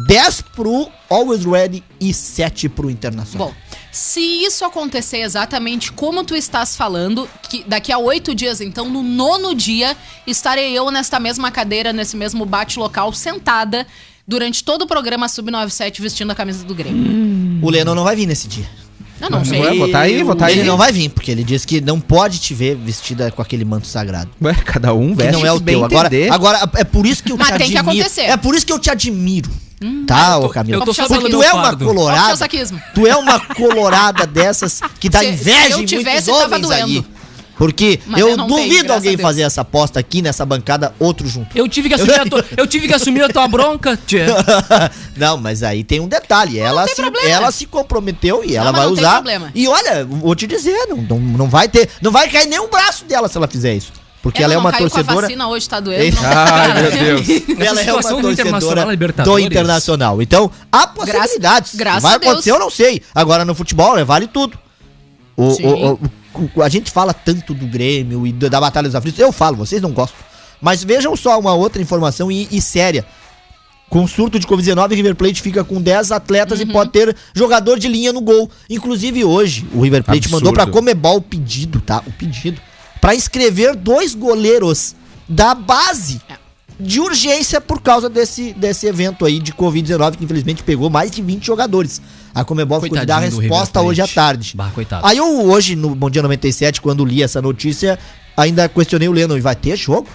10 0.07 0.41
pro 0.55 0.87
Always 1.09 1.43
Ready 1.45 1.83
e 1.99 2.13
7 2.13 2.69
pro 2.69 2.89
Internacional. 2.89 3.49
Bom, 3.49 3.53
se 3.93 4.19
isso 4.19 4.65
acontecer 4.65 5.19
exatamente 5.19 5.91
como 5.91 6.23
tu 6.23 6.35
estás 6.35 6.75
falando, 6.75 7.29
que 7.47 7.63
daqui 7.67 7.91
a 7.91 7.99
oito 7.99 8.33
dias, 8.33 8.59
então, 8.59 8.89
no 8.89 9.03
nono 9.03 9.53
dia, 9.53 9.95
estarei 10.25 10.75
eu 10.75 10.89
nesta 10.89 11.19
mesma 11.19 11.51
cadeira, 11.51 11.93
nesse 11.93 12.17
mesmo 12.17 12.43
bate-local, 12.43 13.13
sentada, 13.13 13.85
durante 14.27 14.63
todo 14.63 14.81
o 14.81 14.87
programa 14.87 15.29
Sub-97, 15.29 16.01
vestindo 16.01 16.31
a 16.31 16.35
camisa 16.35 16.65
do 16.65 16.73
Grêmio. 16.73 17.63
O 17.63 17.69
Lennon 17.69 17.93
não 17.93 18.03
vai 18.03 18.15
vir 18.15 18.25
nesse 18.25 18.47
dia. 18.47 18.67
Eu 19.21 19.29
não 19.29 19.45
sei. 19.45 19.61
Ué, 19.61 19.75
botar 19.75 19.99
aí, 19.99 20.23
botar 20.23 20.45
aí. 20.47 20.57
Ele 20.59 20.67
não 20.67 20.75
vai 20.75 20.91
vir, 20.91 21.09
porque 21.09 21.29
ele 21.29 21.43
disse 21.43 21.67
que 21.67 21.79
não 21.79 21.99
pode 21.99 22.39
te 22.39 22.53
ver 22.55 22.75
vestida 22.75 23.31
com 23.31 23.43
aquele 23.43 23.63
manto 23.63 23.85
sagrado. 23.85 24.31
Ué, 24.41 24.55
cada 24.65 24.91
um 24.95 25.09
Que 25.09 25.23
veste 25.23 25.33
não 25.33 25.45
é 25.45 25.51
o 25.51 25.59
teu. 25.61 25.85
Agora, 25.85 26.09
agora, 26.31 26.69
é 26.75 26.83
por 26.83 27.05
isso 27.05 27.23
que 27.23 27.31
eu 27.31 27.37
Mas 27.37 27.49
te 27.49 27.57
tem 27.59 27.69
que 27.69 27.77
admiro. 27.77 27.99
acontecer. 28.01 28.21
É 28.23 28.37
por 28.37 28.55
isso 28.55 28.65
que 28.65 28.73
eu 28.73 28.79
te 28.79 28.89
admiro. 28.89 29.51
Tá, 30.07 30.37
ô 30.37 30.49
Camila? 30.49 30.77
eu 30.81 30.85
tô 30.85 30.93
só 30.93 31.07
pelo 31.07 31.29
tu 31.29 31.43
é 31.43 31.53
uma 31.53 31.75
colorada. 31.75 32.47
Tu 32.93 33.07
é 33.07 33.15
uma 33.15 33.39
colorada 33.39 34.25
dessas 34.25 34.81
que 34.99 35.09
dá 35.09 35.19
Se- 35.23 35.27
inveja 35.27 35.67
se 35.67 35.71
eu 35.73 35.79
em 35.81 35.85
tivesse, 35.85 36.29
muitos 36.31 36.49
tava 36.49 36.55
homens 36.55 36.71
aí. 36.71 37.05
Porque 37.55 37.99
Mas 38.07 38.19
eu 38.19 38.29
eu 38.29 38.37
não 38.37 38.47
tenho, 38.47 38.59
duvido 38.61 38.83
graças 38.85 39.05
alguém 39.05 39.17
fazer 39.17 39.43
essa 39.43 39.61
aposta 39.61 39.99
aqui 39.99 40.21
nessa 40.21 40.45
bancada, 40.45 40.93
outro 40.99 41.27
junto. 41.27 41.55
Eu 41.55 41.67
tive 41.67 41.87
que 41.87 41.93
assumir 41.95 42.19
a 42.19 42.25
tua, 42.25 42.45
eu 42.57 42.65
tive 42.67 42.87
que 42.87 42.93
assumir 42.93 43.23
a 43.23 43.29
tua 43.29 43.47
bronca, 43.47 43.97
tchê. 44.07 44.25
não, 45.15 45.37
mas 45.37 45.61
aí 45.61 45.83
tem 45.83 45.99
um 45.99 46.07
detalhe. 46.07 46.59
ela, 46.59 46.85
tem 46.85 46.95
se, 46.95 47.01
problema. 47.01 47.29
ela 47.29 47.51
se 47.51 47.65
comprometeu 47.67 48.43
e 48.43 48.55
ela 48.55 48.71
vai 48.71 48.85
não 48.87 48.95
tem 48.95 49.03
usar. 49.03 49.23
E 49.53 49.67
olha, 49.67 50.03
vou 50.03 50.35
te 50.35 50.47
dizer, 50.47 50.87
não, 50.87 50.97
não, 50.97 51.19
não 51.19 51.49
vai 51.49 51.67
ter. 51.69 51.89
Não 52.01 52.11
vai 52.11 52.27
cair 52.27 52.47
nenhum 52.47 52.69
braço 52.69 53.05
dela 53.05 53.29
se 53.29 53.37
ela 53.37 53.47
fizer 53.47 53.75
isso. 53.75 53.91
Porque 54.23 54.41
ela 54.41 54.53
é 54.53 54.55
não 54.55 54.61
uma 54.63 54.71
caiu 54.71 54.89
com 54.89 54.95
a 54.97 55.03
torcedora. 55.03 55.27
vacina 55.27 55.47
hoje, 55.49 55.69
tá 55.69 55.79
doendo. 55.81 56.17
Ai, 56.23 56.81
meu 56.81 56.91
Deus. 56.91 57.27
Ela 57.59 57.65
é 57.65 57.71
uma 57.71 57.77
situação 58.01 58.21
do 58.21 58.27
torcedora 58.35 58.93
Internacional, 58.93 59.25
do. 59.25 59.39
Internacional. 59.39 60.21
Então, 60.21 60.49
há 60.71 60.87
possibilidades. 60.87 61.75
graças 61.75 62.01
vai 62.03 62.15
a 62.15 62.17
Deus. 62.17 62.31
acontecer, 62.31 62.51
eu 62.51 62.59
não 62.59 62.69
sei. 62.69 63.01
Agora, 63.13 63.43
no 63.43 63.53
futebol, 63.53 63.97
é, 63.97 64.03
vale 64.05 64.25
tudo. 64.27 64.57
O, 65.35 65.43
o- 65.43 65.91
o- 65.93 65.99
o- 66.55 66.61
a 66.63 66.69
gente 66.69 66.89
fala 66.89 67.13
tanto 67.13 67.53
do 67.53 67.67
Grêmio 67.67 68.25
e 68.25 68.31
da 68.31 68.61
Batalha 68.61 68.87
dos 68.87 68.95
Aflitos. 68.95 69.19
Eu 69.19 69.31
falo, 69.33 69.57
vocês 69.57 69.81
não 69.81 69.91
gostam. 69.91 70.17
Mas 70.61 70.81
vejam 70.83 71.13
só 71.17 71.37
uma 71.37 71.53
outra 71.53 71.81
informação 71.81 72.31
e, 72.31 72.47
e 72.49 72.61
séria. 72.61 73.05
Com 73.89 74.07
surto 74.07 74.39
de 74.39 74.47
Covid-19, 74.47 74.91
o 74.91 74.95
River 74.95 75.15
Plate 75.15 75.41
fica 75.41 75.63
com 75.65 75.81
10 75.81 76.11
atletas 76.13 76.59
Uhum. 76.61 76.65
e 76.69 76.71
pode 76.71 76.91
ter 76.91 77.15
jogador 77.35 77.77
de 77.77 77.87
linha 77.89 78.13
no 78.13 78.21
gol. 78.21 78.49
Inclusive 78.69 79.23
hoje, 79.25 79.67
o 79.73 79.81
River 79.81 80.01
Plate 80.01 80.19
Absurdo. 80.19 80.35
mandou 80.45 80.53
pra 80.53 80.65
Comebol 80.65 81.17
o 81.17 81.21
pedido, 81.21 81.81
tá? 81.81 82.01
O 82.07 82.11
pedido. 82.13 82.59
Pra 83.03 83.13
inscrever 83.13 83.75
dois 83.75 84.15
goleiros 84.15 84.95
da 85.27 85.53
base 85.53 86.21
É. 86.29 86.35
de 86.79 87.01
urgência 87.01 87.59
por 87.59 87.81
causa 87.81 88.07
desse, 88.09 88.53
desse 88.53 88.87
evento 88.87 89.25
aí 89.25 89.39
de 89.39 89.51
Covid-19, 89.51 90.15
que 90.15 90.23
infelizmente 90.23 90.63
pegou 90.63 90.89
mais 90.89 91.11
de 91.11 91.21
20 91.21 91.45
jogadores. 91.45 92.01
A 92.33 92.45
Comebol 92.45 92.79
ficou 92.79 92.97
de 92.97 93.05
dar 93.05 93.17
a 93.17 93.19
resposta 93.19 93.81
hoje 93.81 94.01
à 94.01 94.07
tarde. 94.07 94.53
Bah, 94.55 94.71
coitado. 94.73 95.05
Aí 95.05 95.17
eu, 95.17 95.43
hoje, 95.49 95.75
no 95.75 95.93
Bom 95.93 96.09
Dia 96.09 96.21
97, 96.21 96.79
quando 96.79 97.03
li 97.03 97.21
essa 97.21 97.41
notícia, 97.41 97.99
ainda 98.37 98.69
questionei 98.69 99.09
o 99.09 99.11
Lennon, 99.11 99.35
e 99.35 99.41
vai 99.41 99.57
ter 99.57 99.75
jogo? 99.75 100.07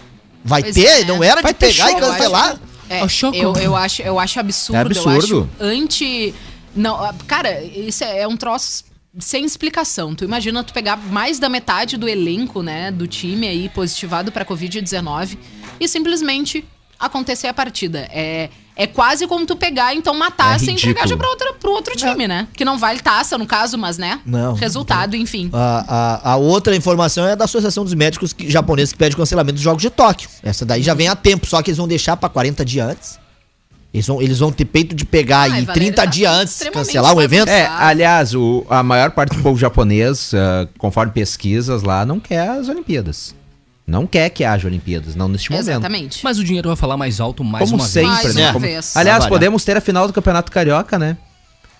Vai 0.42 0.62
Pois 0.62 0.74
ter? 0.74 0.86
é, 0.86 1.00
né? 1.00 1.04
Não 1.08 1.22
era 1.22 1.42
Vai 1.42 1.52
de 1.52 1.58
ter 1.58 1.66
pegar 1.74 1.88
e 1.88 1.92
jogo, 1.92 2.04
eu 2.06 2.10
cancelar? 2.10 2.58
É, 2.88 3.06
Choco. 3.06 3.36
eu, 3.36 3.54
eu, 3.56 3.76
acho, 3.76 4.00
eu 4.00 4.18
acho 4.18 4.40
absurdo. 4.40 4.78
É 4.78 4.80
absurdo. 4.80 5.10
Eu 5.10 5.18
acho 5.18 5.48
anti. 5.60 6.34
Não, 6.74 7.14
cara, 7.26 7.62
isso 7.62 8.02
é, 8.02 8.20
é 8.20 8.26
um 8.26 8.34
troço 8.38 8.84
sem 9.18 9.44
explicação. 9.44 10.14
Tu 10.14 10.24
imagina 10.24 10.62
tu 10.64 10.72
pegar 10.72 10.96
mais 10.96 11.38
da 11.38 11.48
metade 11.48 11.96
do 11.96 12.08
elenco, 12.08 12.62
né, 12.62 12.90
do 12.90 13.06
time 13.06 13.46
aí 13.48 13.68
positivado 13.68 14.30
pra 14.32 14.44
Covid-19 14.44 15.36
e 15.80 15.88
simplesmente 15.88 16.64
acontecer 16.98 17.46
a 17.46 17.54
partida. 17.54 18.08
É, 18.10 18.48
é 18.74 18.86
quase 18.86 19.26
como 19.26 19.46
tu 19.46 19.54
pegar, 19.56 19.94
então, 19.94 20.12
uma 20.14 20.30
taça 20.32 20.64
e 20.70 20.74
entregar 20.74 21.06
já 21.06 21.16
pra 21.16 21.28
outra, 21.28 21.52
pro 21.54 21.70
outro 21.72 21.96
time, 21.96 22.26
né? 22.28 22.48
Que 22.54 22.64
não 22.64 22.76
vale 22.78 22.98
taça, 23.00 23.38
no 23.38 23.46
caso, 23.46 23.76
mas, 23.78 23.98
né? 23.98 24.20
Não, 24.26 24.54
Resultado, 24.54 25.14
enfim. 25.16 25.48
A, 25.52 25.84
a, 26.24 26.32
a 26.32 26.36
outra 26.36 26.74
informação 26.74 27.24
é 27.26 27.36
da 27.36 27.44
Associação 27.44 27.84
dos 27.84 27.94
Médicos 27.94 28.32
que- 28.32 28.50
Japoneses 28.50 28.92
que 28.92 28.98
pede 28.98 29.14
cancelamento 29.16 29.54
dos 29.54 29.62
Jogos 29.62 29.82
de 29.82 29.90
Tóquio. 29.90 30.28
Essa 30.42 30.64
daí 30.66 30.82
já 30.82 30.94
vem 30.94 31.08
há 31.08 31.14
tempo, 31.16 31.46
só 31.46 31.62
que 31.62 31.70
eles 31.70 31.78
vão 31.78 31.86
deixar 31.88 32.16
pra 32.16 32.28
40 32.28 32.64
dias 32.64 32.88
antes. 32.90 33.18
Eles 33.98 34.06
vão, 34.06 34.22
eles 34.22 34.38
vão 34.38 34.50
ter 34.52 34.64
peito 34.64 34.94
de 34.94 35.04
pegar 35.04 35.40
Ai, 35.40 35.44
aí 35.50 35.64
Valério, 35.64 35.74
30 35.74 35.96
tá 35.96 36.04
dias 36.04 36.32
antes, 36.32 36.62
cancelar 36.72 37.14
o 37.16 37.20
evento. 37.20 37.48
É, 37.48 37.66
aliás, 37.66 38.34
o- 38.34 38.64
a 38.70 38.82
maior 38.82 39.10
parte 39.10 39.36
do 39.36 39.42
povo 39.42 39.58
japonês, 39.58 40.32
ah, 40.34 40.68
conforme 40.78 41.12
pesquisas 41.12 41.82
lá, 41.82 42.04
não 42.06 42.20
quer 42.20 42.48
as 42.48 42.68
Olimpíadas. 42.68 43.34
Não 43.86 44.06
quer 44.06 44.28
que 44.30 44.44
haja 44.44 44.68
Olimpíadas, 44.68 45.14
não 45.16 45.28
neste 45.28 45.50
momento. 45.50 45.68
Exatamente. 45.68 46.20
Mas 46.22 46.38
o 46.38 46.44
dinheiro 46.44 46.68
vai 46.68 46.76
falar 46.76 46.96
mais 46.96 47.20
alto 47.20 47.42
mais 47.42 47.64
Como 47.70 47.82
uma 47.82 47.88
sempre, 47.88 48.08
Mais 48.10 48.34
né? 48.34 48.42
uma 48.44 48.52
Como- 48.52 48.66
vez. 48.66 48.96
Aliás, 48.96 49.26
podemos 49.26 49.64
ter 49.64 49.76
a 49.76 49.80
final 49.80 50.06
do 50.06 50.12
Campeonato 50.12 50.52
Carioca, 50.52 50.98
né? 50.98 51.16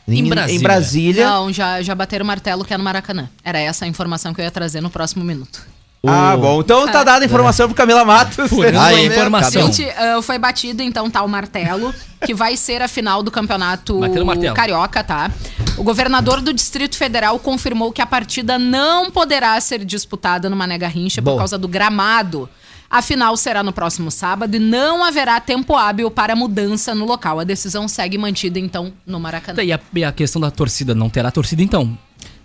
Em 0.09 0.27
Brasília. 0.27 0.57
Em 0.59 0.63
Brasília. 0.63 1.27
Não, 1.29 1.53
já, 1.53 1.83
já 1.83 1.95
bateram 1.95 2.25
o 2.25 2.27
martelo 2.27 2.65
que 2.65 2.73
é 2.73 2.79
no 2.79 2.83
Maracanã. 2.85 3.29
Era 3.45 3.59
essa 3.59 3.85
a 3.85 3.89
informação 3.89 4.33
que 4.33 4.41
eu 4.41 4.45
ia 4.45 4.51
trazer 4.51 4.81
no 4.81 4.89
próximo 4.89 5.23
minuto. 5.23 5.61
Ah, 6.07 6.37
bom. 6.37 6.61
Então 6.61 6.87
tá 6.87 7.03
dada 7.03 7.25
a 7.25 7.27
informação 7.27 7.67
pro 7.67 7.75
Camila 7.75 8.05
Matos. 8.05 8.49
Furando 8.49 8.79
Aí, 8.79 9.01
a 9.01 9.05
informação. 9.05 9.73
Gente, 9.73 9.89
ah, 9.91 10.21
foi 10.23 10.39
batido 10.39 10.83
então 10.83 11.11
tá 11.11 11.23
o 11.23 11.29
martelo, 11.29 11.93
que 12.25 12.33
vai 12.35 12.57
ser 12.57 12.83
a 12.83 12.89
final 12.89 13.23
do 13.23 13.31
campeonato 13.31 13.99
o 13.99 14.55
carioca, 14.55 15.03
tá? 15.03 15.31
O 15.77 15.83
governador 15.83 16.41
do 16.41 16.53
Distrito 16.53 16.97
Federal 16.97 17.39
confirmou 17.39 17.93
que 17.93 18.01
a 18.01 18.07
partida 18.07 18.59
não 18.59 19.11
poderá 19.11 19.61
ser 19.61 19.85
disputada 19.85 20.49
no 20.49 20.57
Mané 20.57 20.79
Garrincha 20.79 21.21
por 21.21 21.37
causa 21.37 21.59
do 21.59 21.67
gramado. 21.67 22.49
A 22.91 23.03
final 23.03 23.37
será 23.37 23.63
no 23.63 23.73
próximo 23.73 24.11
sábado 24.11 24.55
e 24.55 24.59
não 24.59 25.05
haverá 25.05 25.39
tempo 25.41 25.77
hábil 25.77 26.11
para 26.11 26.35
mudança 26.35 26.95
no 26.95 27.05
local. 27.05 27.39
A 27.39 27.45
decisão 27.45 27.87
segue 27.87 28.17
mantida 28.17 28.59
então 28.59 28.93
no 29.07 29.21
Maracanã. 29.21 29.63
E 29.63 29.73
a, 29.73 29.81
e 29.95 30.05
a 30.05 30.11
questão 30.11 30.41
da 30.41 30.51
torcida, 30.51 30.95
não 30.95 31.11
terá 31.11 31.31
torcida 31.31 31.63
então? 31.63 31.99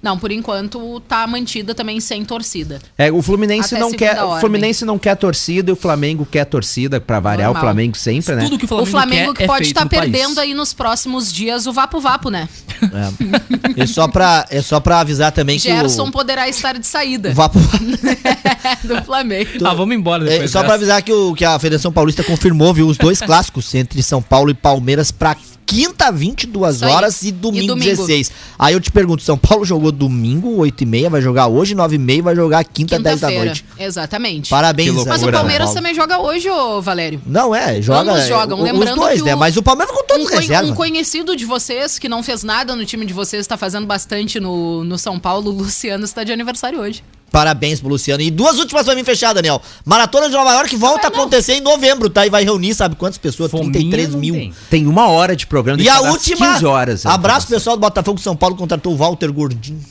Não, 0.03 0.17
por 0.19 0.33
enquanto 0.33 0.99
tá 1.07 1.25
mantida 1.25 1.73
também 1.73 1.97
sem 2.01 2.25
torcida. 2.25 2.81
É, 2.97 3.09
o 3.09 3.21
Fluminense 3.21 3.73
Até 3.73 3.81
não 3.81 3.91
quer, 3.93 4.21
o. 4.21 4.37
Fluminense 4.41 4.83
não 4.83 4.99
quer 4.99 5.15
torcida 5.15 5.71
e 5.71 5.73
o 5.73 5.77
Flamengo 5.77 6.27
quer 6.29 6.43
torcida 6.43 6.99
pra 6.99 7.21
variar 7.21 7.47
Normal. 7.47 7.63
o 7.63 7.65
Flamengo 7.65 7.97
sempre, 7.97 8.35
né? 8.35 8.43
Tudo 8.43 8.57
que 8.57 8.65
o 8.65 8.67
Flamengo, 8.67 8.87
o 8.87 8.91
Flamengo 8.91 9.33
quer 9.33 9.37
que 9.37 9.43
é 9.43 9.47
pode 9.47 9.67
estar 9.67 9.87
país. 9.87 10.01
perdendo 10.01 10.41
aí 10.41 10.53
nos 10.53 10.73
próximos 10.73 11.31
dias 11.31 11.65
o 11.67 11.71
Vapo 11.71 12.01
Vapo, 12.01 12.29
né? 12.29 12.49
É. 12.81 13.81
E 13.81 13.87
só 13.87 14.09
pra, 14.09 14.45
é 14.49 14.61
só 14.61 14.81
pra 14.81 14.99
avisar 14.99 15.31
também 15.31 15.57
que 15.57 15.69
Gerson 15.69 16.07
o, 16.09 16.11
poderá 16.11 16.49
estar 16.49 16.77
de 16.77 16.85
saída 16.85 17.29
o 17.29 17.33
Vapo... 17.33 17.57
do 18.83 19.01
Flamengo. 19.05 19.51
Ah, 19.63 19.73
vamos 19.73 19.95
embora 19.95 20.25
É, 20.25 20.29
depois 20.31 20.51
só 20.51 20.59
pra 20.59 20.69
dessa. 20.69 20.75
avisar 20.75 21.01
que, 21.01 21.13
o, 21.13 21.33
que 21.33 21.45
a 21.45 21.57
Federação 21.57 21.93
Paulista 21.93 22.23
confirmou, 22.23 22.73
viu, 22.73 22.87
os 22.87 22.97
dois 22.97 23.19
clássicos 23.23 23.73
entre 23.73 24.03
São 24.03 24.21
Paulo 24.21 24.51
e 24.51 24.53
Palmeiras 24.53 25.11
pra 25.11 25.35
quinta, 25.73 26.11
22 26.11 26.75
Isso 26.75 26.85
aí. 26.85 26.91
horas 26.91 27.21
e 27.23 27.31
domingo, 27.31 27.63
E 27.63 27.67
domingo. 27.67 27.89
16. 27.89 28.31
Aí 28.57 28.73
eu 28.73 28.79
te 28.79 28.91
pergunto, 28.91 29.23
São 29.23 29.37
Paulo 29.37 29.65
jogou 29.65 29.91
domingo, 29.91 30.55
8 30.57 30.83
e 30.83 30.85
meia, 30.85 31.09
vai 31.09 31.21
jogar 31.21 31.47
hoje, 31.47 31.73
9 31.75 31.95
e 31.95 31.99
meia, 31.99 32.21
vai 32.23 32.35
jogar 32.35 32.63
quinta, 32.63 32.99
10 32.99 33.19
da 33.21 33.29
noite. 33.29 33.65
Exatamente. 33.77 34.49
Parabéns, 34.49 34.93
Mas 34.93 35.03
o 35.05 35.09
loucura, 35.09 35.31
Palmeiras 35.37 35.73
também 35.73 35.93
joga 35.93 36.19
hoje, 36.19 36.49
ô 36.49 36.81
Valério. 36.81 37.21
Não, 37.25 37.53
é, 37.53 37.81
joga. 37.81 38.11
Ambos 38.11 38.23
é, 38.23 38.27
jogam, 38.27 38.59
o- 38.59 38.63
lembrando 38.63 38.93
os 38.99 39.05
dois, 39.05 39.21
que 39.21 39.27
né? 39.27 39.35
o- 39.35 39.37
Mas 39.37 39.57
o 39.57 39.63
Palmeiras 39.63 39.93
com 39.95 40.03
todos 40.03 40.23
Um, 40.23 40.25
os 40.25 40.29
conhe- 40.31 40.41
reservas. 40.41 40.69
um 40.71 40.75
conhecido 40.75 41.35
de 41.35 41.45
vocês 41.45 41.97
que 41.99 42.07
não 42.09 42.21
fez 42.23 42.43
nada 42.43 42.75
no 42.75 42.85
time 42.85 43.05
de 43.05 43.13
vocês, 43.13 43.41
está 43.41 43.57
fazendo 43.57 43.85
bastante 43.87 44.39
no, 44.39 44.83
no 44.83 44.97
São 44.97 45.19
Paulo, 45.19 45.51
o 45.51 45.53
Luciano 45.53 46.03
está 46.05 46.23
de 46.23 46.31
aniversário 46.31 46.79
hoje. 46.79 47.03
Parabéns 47.33 47.79
pro 47.79 47.89
Luciano. 47.89 48.21
E 48.21 48.29
duas 48.29 48.59
últimas 48.59 48.85
pra 48.85 48.93
mim 48.93 49.03
fechar, 49.03 49.33
Daniel. 49.33 49.59
Maratona 49.83 50.27
de 50.29 50.35
Nova 50.35 50.53
York 50.53 50.69
que 50.69 50.75
volta 50.75 51.07
a 51.07 51.09
Vai, 51.09 51.17
não. 51.17 51.23
acontecer 51.23 51.53
em 51.53 51.61
novembro, 51.61 52.07
tá? 52.07 52.27
E 52.27 52.29
vai 52.29 52.43
reunir, 52.43 52.75
sabe 52.75 52.95
quantas 52.95 53.17
pessoas? 53.17 53.49
Fominha 53.49 53.71
33 53.73 54.11
não 54.11 54.19
mil. 54.19 54.35
tem. 54.35 54.53
Tem 54.69 54.85
uma 54.87 55.07
hora 55.07 55.35
de 55.35 55.47
programa. 55.47 55.81
E 55.81 55.89
a 55.89 55.99
última. 56.01 56.53
15 56.53 56.65
horas. 56.67 57.03
né? 57.05 57.11
Abraço 57.11 57.47
pessoal 57.47 57.75
do 57.75 57.79
Botafogo 57.79 58.19
São 58.19 58.35
Paulo, 58.35 58.55
contratou 58.55 58.93
o 58.93 58.95
Walter 58.95 59.31
Gordinho. 59.31 59.81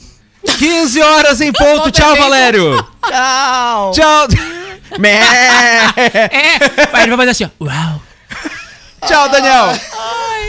15 0.57 1.03
horas 1.03 1.41
em 1.41 1.51
ponto. 1.53 1.91
Tchau, 1.91 2.15
Valério. 2.15 2.77
Tchau! 3.09 3.91
Tchau. 3.91 4.29
Mé. 5.01 5.19
É, 5.97 7.03
ele 7.03 7.17
vai 7.17 7.27
fazer 7.27 7.31
assim, 7.31 7.45
ó. 7.61 7.65
Uau. 7.65 8.03
Tchau, 9.05 9.29
Daniel. 9.31 9.77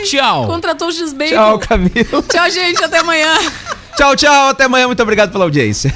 Tchau. 0.08 0.46
Contratou 0.46 0.88
o 0.88 0.92
X-Bacon. 0.92 1.34
Tchau, 1.34 1.58
Camilo. 1.58 2.22
Tchau, 2.28 2.50
gente. 2.50 2.84
Até 2.84 2.98
amanhã. 2.98 3.34
Tchau, 3.96 4.16
tchau. 4.16 4.48
Até 4.48 4.64
amanhã. 4.64 4.86
Muito 4.86 5.02
obrigado 5.02 5.30
pela 5.30 5.44
audiência. 5.44 5.94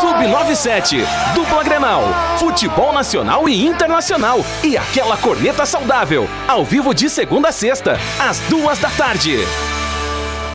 Sub97, 0.00 1.04
dupla 1.34 1.62
Grenal, 1.62 2.02
futebol 2.38 2.92
nacional 2.92 3.48
e 3.48 3.64
internacional 3.64 4.44
e 4.62 4.76
aquela 4.76 5.16
corneta 5.16 5.64
saudável, 5.64 6.28
ao 6.46 6.64
vivo 6.64 6.94
de 6.94 7.08
segunda 7.08 7.48
a 7.48 7.52
sexta, 7.52 7.98
às 8.18 8.40
duas 8.40 8.78
da 8.78 8.90
tarde. 8.90 9.38